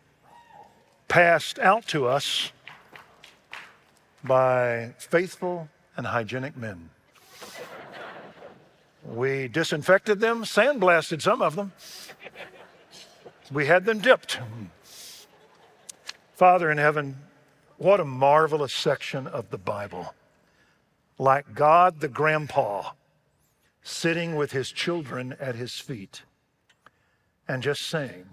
passed 1.08 1.58
out 1.58 1.86
to 1.88 2.06
us 2.06 2.52
by 4.24 4.94
faithful 4.98 5.68
and 5.96 6.06
hygienic 6.06 6.56
men. 6.56 6.90
We 9.04 9.48
disinfected 9.48 10.20
them, 10.20 10.44
sandblasted 10.44 11.20
some 11.20 11.42
of 11.42 11.56
them. 11.56 11.72
We 13.50 13.66
had 13.66 13.84
them 13.84 13.98
dipped. 13.98 14.38
Father 16.34 16.70
in 16.70 16.78
heaven, 16.78 17.16
what 17.76 18.00
a 18.00 18.04
marvelous 18.04 18.72
section 18.72 19.26
of 19.26 19.50
the 19.50 19.58
Bible. 19.58 20.14
Like 21.18 21.54
God 21.54 22.00
the 22.00 22.08
grandpa 22.08 22.92
sitting 23.82 24.36
with 24.36 24.52
his 24.52 24.70
children 24.70 25.36
at 25.40 25.54
his 25.54 25.78
feet 25.78 26.22
and 27.48 27.62
just 27.62 27.82
saying, 27.82 28.26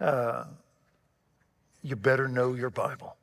uh, 0.00 0.44
You 1.82 1.96
better 1.96 2.28
know 2.28 2.54
your 2.54 2.70
Bible. 2.70 3.16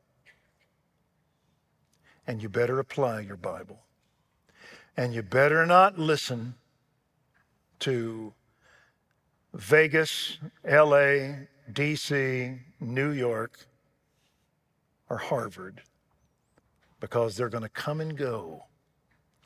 And 2.28 2.44
you 2.44 2.50
better 2.50 2.80
apply 2.80 3.22
your 3.22 3.38
Bible. 3.38 3.80
And 4.96 5.14
you 5.14 5.24
better 5.24 5.66
not 5.66 5.98
listen 5.98 6.56
to 7.80 8.34
Vegas, 9.54 10.38
LA, 10.64 11.46
DC, 11.72 12.60
New 12.80 13.10
York, 13.10 13.66
or 15.10 15.18
Harvard 15.18 15.82
because 17.00 17.36
they're 17.36 17.50
going 17.50 17.64
to 17.64 17.70
come 17.70 18.02
and 18.02 18.18
go 18.18 18.66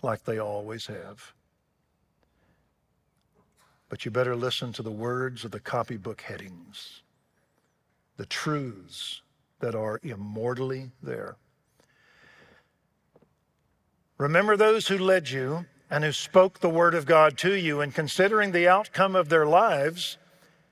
like 0.04 0.24
they 0.24 0.40
always 0.40 0.88
have. 0.88 1.34
But 3.90 4.06
you 4.06 4.12
better 4.12 4.36
listen 4.36 4.74
to 4.74 4.82
the 4.82 4.92
words 4.92 5.46
of 5.46 5.52
the 5.52 5.60
copybook 5.60 6.22
headings, 6.22 7.02
the 8.18 8.26
truths 8.26 9.22
that 9.60 9.76
are 9.76 10.00
immortally 10.04 10.92
there. 11.02 11.38
Remember 14.18 14.58
those 14.58 14.88
who 14.88 14.98
led 14.98 15.30
you 15.30 15.66
and 15.90 16.04
who 16.04 16.12
spoke 16.12 16.60
the 16.60 16.70
word 16.70 16.96
of 16.96 17.06
God 17.06 17.38
to 17.38 17.54
you, 17.54 17.80
and 17.80 17.94
considering 17.94 18.52
the 18.52 18.68
outcome 18.68 19.16
of 19.16 19.30
their 19.30 19.46
lives, 19.46 20.18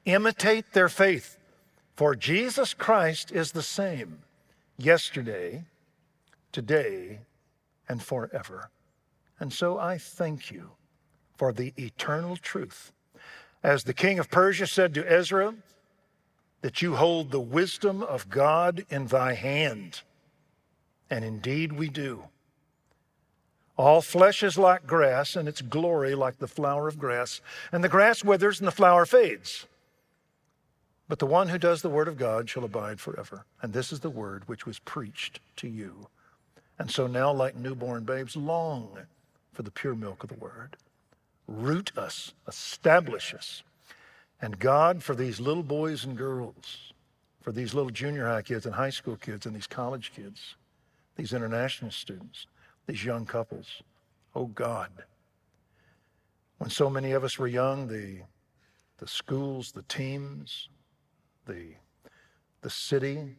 imitate 0.05 0.73
their 0.73 0.89
faith. 0.89 1.37
For 1.95 2.15
Jesus 2.15 2.73
Christ 2.73 3.31
is 3.31 3.51
the 3.51 3.61
same 3.61 4.23
yesterday, 4.77 5.65
today, 6.51 7.19
and 7.87 8.01
forever. 8.01 8.71
And 9.41 9.51
so 9.51 9.79
I 9.79 9.97
thank 9.97 10.51
you 10.51 10.69
for 11.35 11.51
the 11.51 11.73
eternal 11.75 12.37
truth. 12.37 12.93
As 13.63 13.83
the 13.83 13.93
king 13.93 14.19
of 14.19 14.29
Persia 14.29 14.67
said 14.67 14.93
to 14.93 15.11
Ezra, 15.11 15.55
that 16.61 16.83
you 16.83 16.95
hold 16.95 17.31
the 17.31 17.41
wisdom 17.41 18.03
of 18.03 18.29
God 18.29 18.85
in 18.91 19.07
thy 19.07 19.33
hand. 19.33 20.01
And 21.09 21.25
indeed 21.25 21.73
we 21.73 21.89
do. 21.89 22.25
All 23.77 24.03
flesh 24.03 24.43
is 24.43 24.59
like 24.59 24.85
grass, 24.85 25.35
and 25.35 25.47
its 25.47 25.61
glory 25.61 26.13
like 26.13 26.37
the 26.37 26.47
flower 26.47 26.87
of 26.87 26.99
grass. 26.99 27.41
And 27.71 27.83
the 27.83 27.89
grass 27.89 28.23
withers 28.23 28.59
and 28.59 28.67
the 28.67 28.71
flower 28.71 29.07
fades. 29.07 29.65
But 31.07 31.17
the 31.17 31.25
one 31.25 31.49
who 31.49 31.57
does 31.57 31.81
the 31.81 31.89
word 31.89 32.07
of 32.07 32.15
God 32.15 32.47
shall 32.47 32.63
abide 32.63 32.99
forever. 32.99 33.45
And 33.59 33.73
this 33.73 33.91
is 33.91 34.01
the 34.01 34.11
word 34.11 34.43
which 34.47 34.67
was 34.67 34.77
preached 34.77 35.39
to 35.57 35.67
you. 35.67 36.07
And 36.77 36.91
so 36.91 37.07
now, 37.07 37.33
like 37.33 37.55
newborn 37.55 38.03
babes, 38.03 38.35
long 38.35 38.99
for 39.51 39.63
the 39.63 39.71
pure 39.71 39.95
milk 39.95 40.23
of 40.23 40.29
the 40.29 40.35
word. 40.35 40.77
Root 41.47 41.91
us, 41.97 42.33
establish 42.47 43.33
us. 43.33 43.63
And 44.41 44.57
God, 44.57 45.03
for 45.03 45.13
these 45.13 45.39
little 45.39 45.63
boys 45.63 46.03
and 46.05 46.17
girls, 46.17 46.93
for 47.41 47.51
these 47.51 47.73
little 47.73 47.91
junior 47.91 48.27
high 48.27 48.41
kids 48.41 48.65
and 48.65 48.75
high 48.75 48.89
school 48.89 49.15
kids 49.15 49.45
and 49.45 49.55
these 49.55 49.67
college 49.67 50.11
kids, 50.15 50.55
these 51.15 51.33
international 51.33 51.91
students, 51.91 52.47
these 52.87 53.03
young 53.03 53.25
couples. 53.25 53.81
Oh 54.35 54.45
God. 54.45 54.89
When 56.57 56.69
so 56.69 56.89
many 56.89 57.11
of 57.11 57.23
us 57.23 57.37
were 57.37 57.47
young, 57.47 57.87
the, 57.87 58.19
the 58.97 59.07
schools, 59.07 59.71
the 59.71 59.83
teams, 59.83 60.69
the, 61.45 61.73
the 62.61 62.69
city 62.69 63.35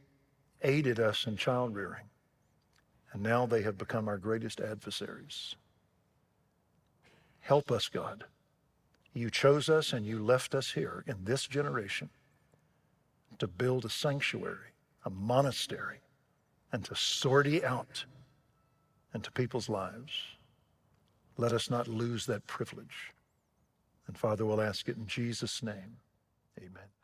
aided 0.63 1.01
us 1.01 1.27
in 1.27 1.37
child 1.37 1.75
rearing. 1.75 2.11
And 3.13 3.23
now 3.23 3.47
they 3.47 3.63
have 3.63 3.79
become 3.79 4.09
our 4.09 4.19
greatest 4.19 4.61
adversaries. 4.61 5.55
Help 7.43 7.71
us, 7.71 7.89
God. 7.89 8.25
You 9.13 9.31
chose 9.31 9.69
us 9.69 9.93
and 9.93 10.07
you 10.07 10.19
left 10.25 10.55
us 10.55 10.73
here 10.73 11.05
in 11.07 11.25
this 11.25 11.47
generation 11.47 12.09
to 13.39 13.47
build 13.47 13.85
a 13.85 13.91
sanctuary, 13.91 14.73
a 15.05 15.11
monastery, 15.11 16.01
and 16.73 16.85
to 16.85 16.95
sortie 16.95 17.65
out 17.65 18.05
into 19.13 19.31
people's 19.33 19.69
lives. 19.69 20.13
Let 21.37 21.53
us 21.53 21.69
not 21.69 21.89
lose 21.89 22.27
that 22.27 22.47
privilege. 22.47 23.13
And 24.07 24.17
Father, 24.17 24.47
we'll 24.47 24.61
ask 24.61 24.89
it 24.89 24.97
in 24.97 25.07
Jesus' 25.07 25.63
name. 25.63 25.97
Amen. 26.59 27.02